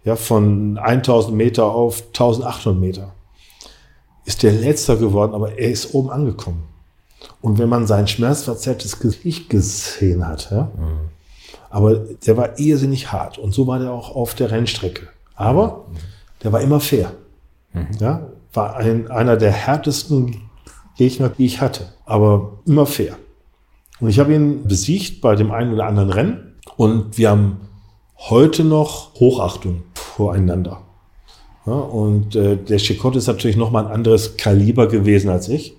[0.03, 3.13] Ja, von 1000 Meter auf 1800 Meter.
[4.25, 6.63] Ist der letzter geworden, aber er ist oben angekommen.
[7.43, 11.11] Und wenn man sein schmerzverzerrtes Gesicht gesehen hat, ja, mhm.
[11.69, 13.37] aber der war irrsinnig hart.
[13.37, 15.09] Und so war der auch auf der Rennstrecke.
[15.35, 15.85] Aber
[16.43, 17.13] der war immer fair.
[17.73, 17.89] Mhm.
[17.99, 20.37] Ja, war ein, einer der härtesten
[20.97, 23.17] Gegner, die ich hatte, aber immer fair.
[24.01, 27.61] Und ich habe ihn besiegt bei dem einen oder anderen Rennen und wir haben
[28.17, 30.83] heute noch Hochachtung voreinander.
[31.67, 35.77] Ja, und äh, der Chicot ist natürlich noch mal ein anderes Kaliber gewesen als ich.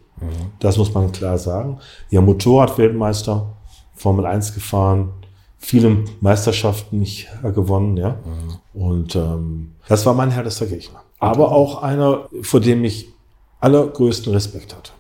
[0.60, 1.80] Das muss man klar sagen.
[2.12, 3.54] Ja, Motorradweltmeister,
[3.96, 5.10] Formel 1 gefahren,
[5.58, 8.20] viele Meisterschaften nicht gewonnen, ja.
[8.74, 8.80] Mhm.
[8.80, 13.08] Und ähm, das war mein härtester Gegner aber auch einer, vor dem ich
[13.62, 14.92] allergrößten Respekt hatte.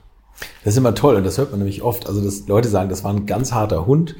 [0.63, 2.07] Das ist immer toll und das hört man nämlich oft.
[2.07, 4.15] Also, dass Leute sagen, das war ein ganz harter Hund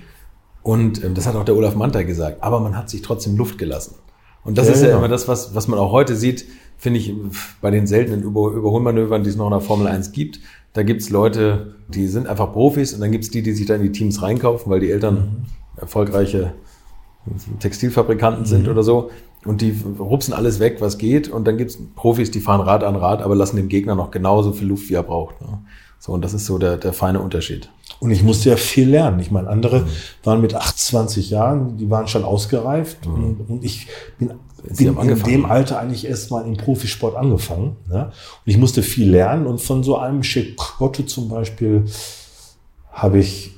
[0.63, 3.57] und ähm, das hat auch der Olaf Mantei gesagt, aber man hat sich trotzdem Luft
[3.57, 3.95] gelassen.
[4.43, 4.99] Und das ja, ist ja genau.
[4.99, 6.45] immer das, was, was man auch heute sieht,
[6.77, 7.13] finde ich,
[7.61, 10.39] bei den seltenen Über Überholmanövern, die es noch in der Formel 1 gibt.
[10.73, 13.83] Da gibt's Leute, die sind einfach Profis und dann gibt's die, die sich da in
[13.83, 15.79] die Teams reinkaufen, weil die Eltern mhm.
[15.79, 16.53] erfolgreiche
[17.59, 18.71] Textilfabrikanten sind mhm.
[18.71, 19.11] oder so.
[19.45, 21.29] Und die rupsen alles weg, was geht.
[21.29, 24.51] Und dann gibt's Profis, die fahren Rad an Rad, aber lassen dem Gegner noch genauso
[24.51, 25.41] viel Luft, wie er braucht.
[25.41, 25.59] Ne?
[25.99, 27.69] So, und das ist so der, der feine Unterschied.
[27.99, 29.19] Und ich musste ja viel lernen.
[29.19, 29.87] Ich meine, andere mhm.
[30.23, 33.07] waren mit 28 Jahren, die waren schon ausgereift.
[33.07, 33.13] Mhm.
[33.13, 33.87] Und, und, ich
[34.17, 34.33] bin,
[34.77, 37.77] bin in dem Alter eigentlich erst mal im Profisport angefangen.
[37.87, 38.05] Ne?
[38.05, 39.45] Und ich musste viel lernen.
[39.45, 41.85] Und von so einem Schekotto zum Beispiel
[42.91, 43.53] habe ich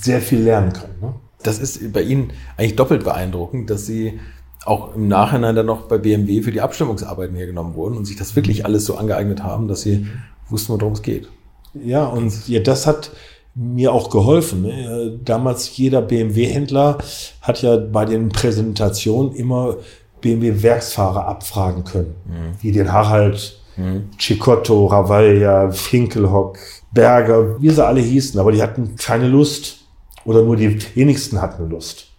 [0.00, 0.94] sehr viel lernen können.
[1.00, 1.14] Ne?
[1.42, 4.18] Das ist bei Ihnen eigentlich doppelt beeindruckend, dass Sie
[4.64, 8.34] auch im Nachhinein dann noch bei BMW für die Abstimmungsarbeiten hergenommen wurden und sich das
[8.36, 10.06] wirklich alles so angeeignet haben, dass Sie
[10.48, 11.28] wussten, worum es geht.
[11.74, 13.10] Ja, und ja, das hat
[13.54, 14.62] mir auch geholfen.
[14.62, 15.18] Ne?
[15.24, 16.98] Damals jeder BMW-Händler
[17.40, 19.76] hat ja bei den Präsentationen immer
[20.20, 22.62] BMW-Werksfahrer abfragen können, mhm.
[22.62, 24.10] wie den Harald, mhm.
[24.18, 26.58] Cicotto, Ravaglia, Finkelhock,
[26.92, 29.80] Berger, wie sie alle hießen, aber die hatten keine Lust
[30.24, 32.13] oder nur die wenigsten hatten Lust.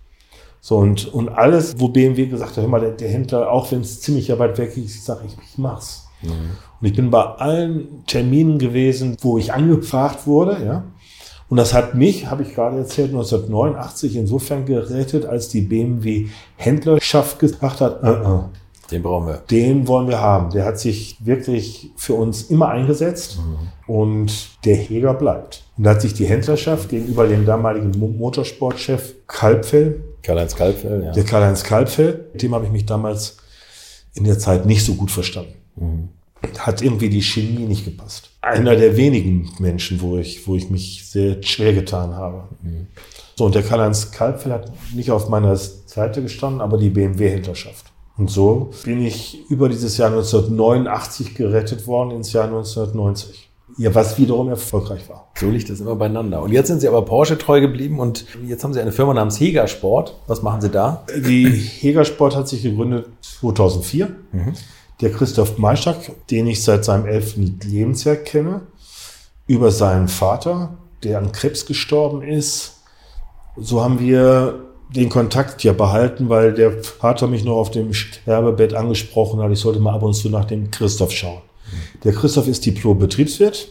[0.68, 3.82] So, und, und alles, wo BMW gesagt hat, hör mal, der, der Händler, auch wenn
[3.82, 6.08] es ziemlich weit weg ist, ich sage, ich, ich mach's.
[6.24, 6.30] Mhm.
[6.82, 10.84] Und ich bin bei allen Terminen gewesen, wo ich angefragt wurde, ja.
[11.50, 17.38] Und das hat mich, habe ich gerade erzählt, 1989 insofern gerettet, als die BMW Händlerschaft
[17.38, 18.44] gesagt hat, uh -uh,
[18.90, 19.44] den brauchen wir.
[19.52, 20.50] Den wollen wir haben.
[20.50, 23.94] Der hat sich wirklich für uns immer eingesetzt mhm.
[23.94, 25.64] und der Heger bleibt.
[25.78, 31.12] Und da hat sich die Händlerschaft gegenüber dem damaligen Motorsportchef Kalbfell, Karl-Heinz Kalbfell, ja.
[31.12, 33.38] der Karl-Heinz Kalbfell, mit dem habe ich mich damals
[34.16, 35.54] in der Zeit nicht so gut verstanden.
[35.76, 36.10] Mhm.
[36.58, 38.30] Hat irgendwie die Chemie nicht gepasst.
[38.42, 42.44] Einer der wenigen Menschen, wo ich, wo ich mich sehr schwer getan habe.
[42.62, 42.88] Mhm.
[43.36, 47.86] So, und der Karl-Heinz Kalbfell hat nicht auf meiner Seite gestanden, aber die BMW-Händlerschaft.
[48.18, 53.50] Und so bin ich über dieses Jahr 1989 gerettet worden ins Jahr 1990.
[53.78, 55.28] Ja, was wiederum erfolgreich war.
[55.38, 56.42] So liegt das immer beieinander.
[56.42, 59.40] Und jetzt sind Sie aber Porsche treu geblieben und jetzt haben Sie eine Firma namens
[59.40, 60.16] Heger Sport.
[60.28, 61.04] Was machen Sie da?
[61.14, 64.08] Die Heger Sport hat sich gegründet 2004.
[64.32, 64.54] Mhm.
[65.02, 65.98] Der Christoph Meischak,
[66.30, 68.62] den ich seit seinem elften Lebensjahr kenne,
[69.46, 72.78] über seinen Vater, der an Krebs gestorben ist.
[73.58, 74.62] So haben wir
[74.96, 79.60] den Kontakt ja behalten, weil der Vater mich noch auf dem Sterbebett angesprochen hat, ich
[79.60, 81.42] sollte mal ab und zu nach dem Christoph schauen.
[82.04, 83.70] Der Christoph ist Diplom-Betriebswirt.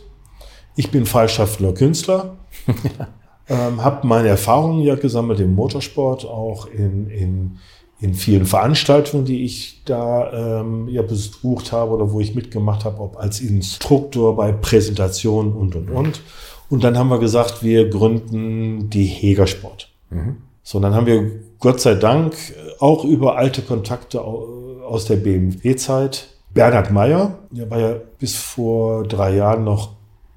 [0.76, 2.36] Ich bin freischaffender Künstler.
[3.48, 7.58] ähm, habe meine Erfahrungen ja gesammelt im Motorsport, auch in, in,
[8.00, 13.00] in vielen Veranstaltungen, die ich da ähm, ja besucht habe oder wo ich mitgemacht habe,
[13.00, 16.22] ob als Instruktor bei Präsentationen und und und.
[16.70, 19.90] Und dann haben wir gesagt, wir gründen die Hegersport.
[20.10, 20.36] Mhm.
[20.62, 22.34] So, dann haben wir Gott sei Dank
[22.80, 26.33] auch über alte Kontakte aus der BMW-Zeit.
[26.54, 29.90] Bernhard Meyer, der war ja bis vor drei Jahren noch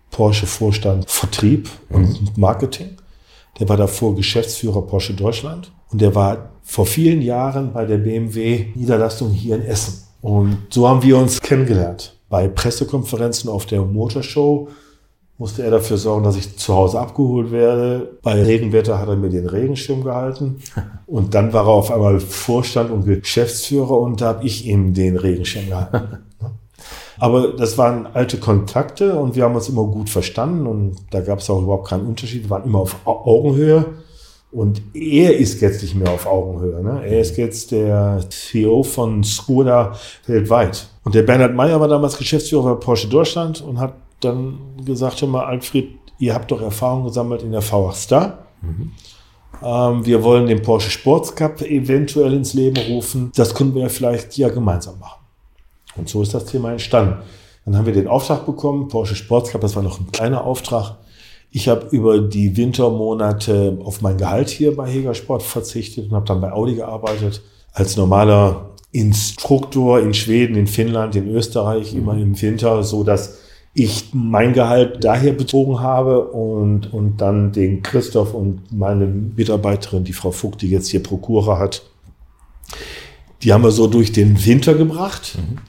[0.09, 2.29] Porsche-Vorstand Vertrieb und mhm.
[2.35, 2.97] Marketing.
[3.59, 9.31] Der war davor Geschäftsführer Porsche Deutschland und der war vor vielen Jahren bei der BMW-Niederlassung
[9.31, 10.03] hier in Essen.
[10.21, 12.15] Und so haben wir uns kennengelernt.
[12.29, 14.69] Bei Pressekonferenzen auf der Motorshow
[15.37, 18.17] musste er dafür sorgen, dass ich zu Hause abgeholt werde.
[18.23, 20.57] Bei Regenwetter hat er mir den Regenschirm gehalten.
[21.05, 25.15] Und dann war er auf einmal Vorstand und Geschäftsführer und da habe ich ihm den
[25.15, 26.17] Regenschirm gehalten.
[27.19, 31.39] Aber das waren alte Kontakte und wir haben uns immer gut verstanden und da gab
[31.39, 32.43] es auch überhaupt keinen Unterschied.
[32.43, 33.85] Wir waren immer auf Augenhöhe.
[34.51, 36.81] Und er ist jetzt nicht mehr auf Augenhöhe.
[36.81, 37.01] Ne?
[37.05, 39.95] Er ist jetzt der CEO von Skoda
[40.25, 40.87] weltweit.
[41.03, 45.27] Und der Bernhard Meyer war damals Geschäftsführer bei Porsche Deutschland und hat dann gesagt, hör
[45.27, 45.89] mal, Alfred,
[46.19, 48.47] ihr habt doch Erfahrung gesammelt in der V8 Star.
[48.61, 48.91] Mhm.
[49.63, 53.31] Ähm, wir wollen den Porsche Sports Cup eventuell ins Leben rufen.
[53.35, 55.21] Das können wir vielleicht ja gemeinsam machen.
[55.95, 57.17] Und so ist das Thema entstanden.
[57.65, 60.97] Dann haben wir den Auftrag bekommen, Porsche Sports Cup, das war noch ein kleiner Auftrag.
[61.51, 66.25] Ich habe über die Wintermonate auf mein Gehalt hier bei Heger Sport verzichtet und habe
[66.25, 67.41] dann bei Audi gearbeitet
[67.73, 71.99] als normaler Instruktor in Schweden, in Finnland, in Österreich, mhm.
[71.99, 73.39] immer im Winter, so dass
[73.79, 80.13] ich mein Gehalt daher bezogen habe und, und dann den Christoph und meine Mitarbeiterin, die
[80.13, 81.83] Frau Fuck, die jetzt hier Prokura hat,
[83.43, 85.37] die haben wir so durch den Winter gebracht.
[85.37, 85.59] Mhm.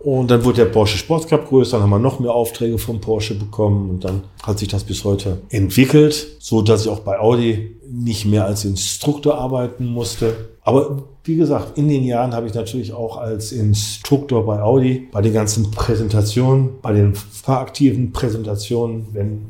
[0.00, 3.00] Und dann wurde der Porsche Sports Cup größer, dann haben wir noch mehr Aufträge von
[3.00, 7.20] Porsche bekommen und dann hat sich das bis heute entwickelt, so dass ich auch bei
[7.20, 10.48] Audi nicht mehr als Instruktor arbeiten musste.
[10.62, 15.20] Aber wie gesagt, in den Jahren habe ich natürlich auch als Instruktor bei Audi, bei
[15.20, 19.46] den ganzen Präsentationen, bei den fahraktiven Präsentationen, wenn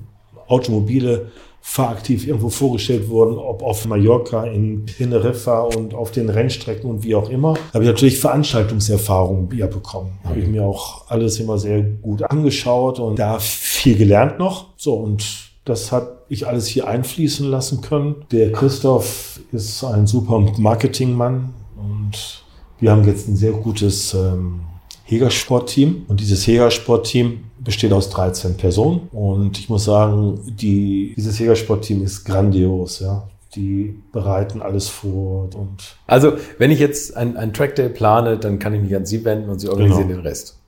[0.48, 1.32] Automobile
[1.64, 7.14] fahraktiv irgendwo vorgestellt wurden, ob auf Mallorca, in Teneriffa und auf den Rennstrecken und wie
[7.14, 10.18] auch immer, habe ich natürlich Veranstaltungserfahrung ja bekommen.
[10.24, 14.66] Habe ich mir auch alles immer sehr gut angeschaut und da viel gelernt noch.
[14.76, 15.24] So und
[15.64, 18.24] das hat ich alles hier einfließen lassen können.
[18.32, 22.44] Der Christoph ist ein super Marketingmann und
[22.78, 24.60] wir haben jetzt ein sehr gutes ähm,
[25.04, 26.06] Hegersport-Team.
[26.08, 32.24] Und dieses Hegersport-Team besteht aus 13 Personen und ich muss sagen, die, dieses Jägersportteam ist
[32.24, 33.28] grandios, ja.
[33.54, 35.96] Die bereiten alles vor und.
[36.06, 39.50] Also, wenn ich jetzt ein, ein Trackday plane, dann kann ich mich an Sie wenden
[39.50, 40.22] und Sie organisieren genau.
[40.22, 40.58] den Rest.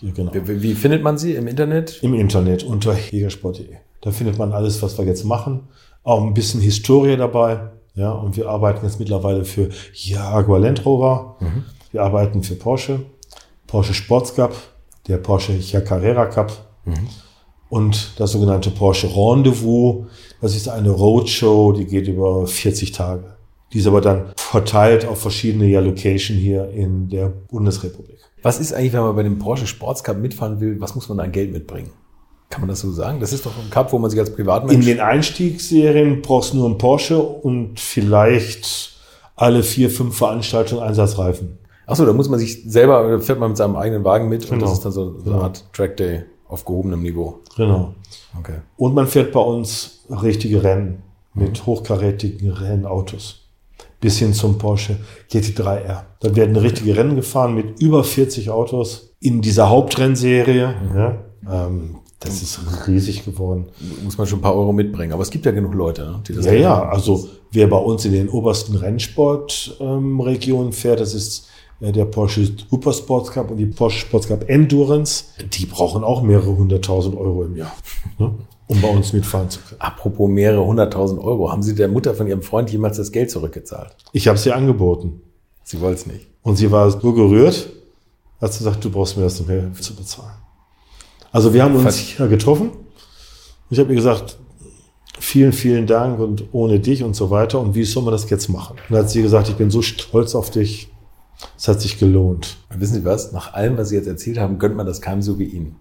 [0.00, 0.32] Ja, genau.
[0.32, 2.02] Wie, wie, findet man Sie im Internet?
[2.02, 3.76] Im Internet unter jägersport.de.
[4.00, 5.68] Da findet man alles, was wir jetzt machen.
[6.04, 7.70] Auch ein bisschen Historie dabei.
[7.94, 11.36] Ja, und wir arbeiten jetzt mittlerweile für Jaguar Land Rover.
[11.40, 11.64] Mhm.
[11.90, 13.00] Wir arbeiten für Porsche,
[13.66, 14.54] Porsche Sports Cup,
[15.08, 16.52] der Porsche Carrera Cup
[16.86, 17.08] mhm.
[17.68, 20.06] und das sogenannte Porsche Rendezvous.
[20.40, 23.36] Das ist eine Roadshow, die geht über 40 Tage.
[23.72, 28.18] Die ist aber dann verteilt auf verschiedene ja, Location hier in der Bundesrepublik.
[28.42, 31.20] Was ist eigentlich, wenn man bei dem Porsche Sports Cup mitfahren will, was muss man
[31.20, 31.90] an Geld mitbringen?
[32.52, 33.18] Kann man das so sagen?
[33.18, 34.74] Das ist doch ein Cup, wo man sich als Privatmensch...
[34.74, 38.92] In den Einstiegsserien brauchst du nur einen Porsche und vielleicht
[39.36, 41.56] alle vier, fünf Veranstaltungen Einsatzreifen.
[41.86, 44.52] Achso, da muss man sich selber, fährt man mit seinem eigenen Wagen mit genau.
[44.52, 44.76] und das genau.
[44.76, 47.40] ist dann so, so eine Art Trackday auf gehobenem Niveau.
[47.56, 47.94] Genau.
[48.38, 48.56] Okay.
[48.76, 51.02] Und man fährt bei uns richtige Rennen
[51.32, 51.66] mit mhm.
[51.66, 53.48] hochkarätigen Rennautos.
[53.98, 54.98] Bis hin zum Porsche
[55.30, 56.02] GT3R.
[56.20, 60.74] Da werden richtige Rennen gefahren mit über 40 Autos in dieser Hauptrennserie.
[60.90, 60.98] Mhm.
[60.98, 61.18] Ja,
[61.50, 63.66] ähm, das ist riesig geworden.
[64.04, 65.12] Muss man schon ein paar Euro mitbringen.
[65.12, 66.88] Aber es gibt ja genug Leute, ne, die das Ja, ja.
[66.88, 71.48] Also wer bei uns in den obersten Rennsportregionen ähm, fährt, das ist
[71.80, 76.56] der Porsche Super Sports Cup und die Porsche Sports Cup Endurance, die brauchen auch mehrere
[76.56, 77.72] hunderttausend Euro im Jahr,
[78.18, 78.32] ne,
[78.68, 79.80] um bei uns mitfahren zu können.
[79.80, 83.96] Apropos mehrere hunderttausend Euro, haben Sie der Mutter von Ihrem Freund jemals das Geld zurückgezahlt?
[84.12, 85.20] Ich habe es ihr angeboten.
[85.64, 86.26] Sie wollte es nicht.
[86.42, 87.70] Und sie war so gerührt,
[88.40, 90.36] hat sie gesagt, du brauchst mir das nicht mehr zu bezahlen.
[91.32, 92.70] Also wir haben uns hier getroffen.
[93.70, 94.38] Ich habe ihr gesagt,
[95.18, 97.58] vielen, vielen Dank und ohne dich und so weiter.
[97.58, 98.76] Und wie soll man das jetzt machen?
[98.76, 100.90] Und dann hat sie gesagt, ich bin so stolz auf dich.
[101.56, 102.58] Es hat sich gelohnt.
[102.74, 103.32] wissen Sie was?
[103.32, 105.76] Nach allem, was Sie jetzt erzählt haben, gönnt man das keinem so wie Ihnen.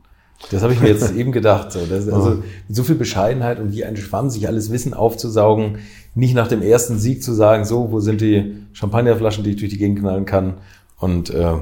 [0.49, 1.71] Das habe ich mir jetzt eben gedacht.
[1.71, 1.85] So.
[1.85, 5.79] Das, also mit so viel Bescheidenheit und wie ein Schwamm sich alles Wissen aufzusaugen,
[6.15, 9.71] nicht nach dem ersten Sieg zu sagen, so, wo sind die Champagnerflaschen, die ich durch
[9.71, 10.55] die Gegend knallen kann.
[10.97, 11.57] Und äh,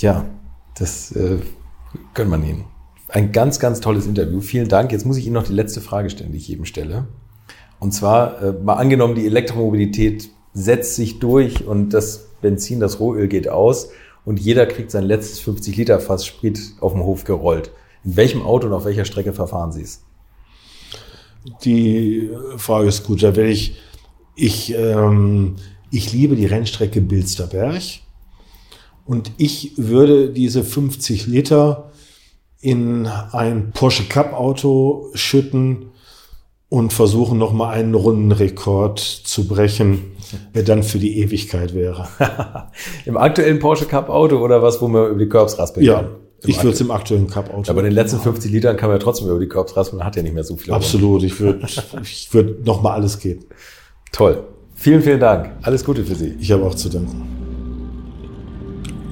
[0.00, 0.24] ja,
[0.78, 1.38] das äh,
[2.14, 2.75] gönnt man Ihnen.
[3.08, 4.40] Ein ganz, ganz tolles Interview.
[4.40, 4.90] Vielen Dank.
[4.90, 7.06] Jetzt muss ich Ihnen noch die letzte Frage stellen, die ich jedem stelle.
[7.78, 13.28] Und zwar, äh, mal angenommen, die Elektromobilität setzt sich durch und das Benzin, das Rohöl
[13.28, 13.90] geht aus
[14.24, 17.70] und jeder kriegt sein letztes 50 Liter Fass Sprit auf dem Hof gerollt.
[18.04, 20.02] In welchem Auto und auf welcher Strecke verfahren Sie es?
[21.64, 23.22] Die Frage ist gut.
[23.22, 23.76] Da werde ich,
[24.34, 25.56] ich, ähm,
[25.90, 27.82] ich liebe die Rennstrecke Bilsterberg
[29.04, 31.92] und ich würde diese 50 Liter
[32.66, 35.92] in ein Porsche Cup Auto schütten
[36.68, 40.16] und versuchen nochmal einen Rundenrekord zu brechen,
[40.52, 42.08] der dann für die Ewigkeit wäre.
[43.04, 46.08] Im aktuellen Porsche Cup Auto oder was, wo man über die Curbs raspeln ja.
[46.44, 47.70] Ich würde es im aktuellen Cup Auto.
[47.70, 50.06] Aber in den letzten 50 Litern kann man ja trotzdem über die Curbs raspeln, man
[50.06, 50.72] hat ja nicht mehr so viel.
[50.72, 51.66] Absolut, ich würde
[52.02, 53.44] ich würd noch mal alles geben.
[54.10, 54.42] Toll.
[54.74, 55.52] Vielen, vielen Dank.
[55.62, 56.34] Alles Gute für Sie.
[56.40, 57.45] Ich habe auch zu danken.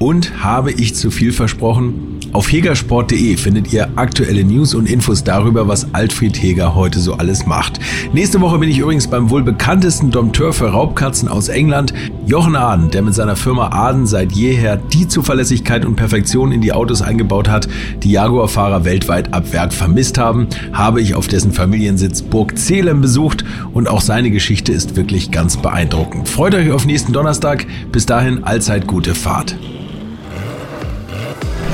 [0.05, 2.21] Und habe ich zu viel versprochen?
[2.35, 7.47] Auf hegersport.de findet ihr aktuelle News und Infos darüber, was Altfried Heger heute so alles
[7.47, 7.81] macht.
[8.13, 11.95] Nächste Woche bin ich übrigens beim wohl bekanntesten Dompteur für Raubkatzen aus England,
[12.27, 16.75] Jochen Aden, der mit seiner Firma Aden seit jeher die Zuverlässigkeit und Perfektion in die
[16.75, 17.67] Autos eingebaut hat,
[18.03, 23.43] die Jaguar-Fahrer weltweit ab Werk vermisst haben, habe ich auf dessen Familiensitz Burg Zelem besucht
[23.73, 26.29] und auch seine Geschichte ist wirklich ganz beeindruckend.
[26.29, 27.67] Freut euch auf nächsten Donnerstag.
[27.91, 29.57] Bis dahin allzeit gute Fahrt.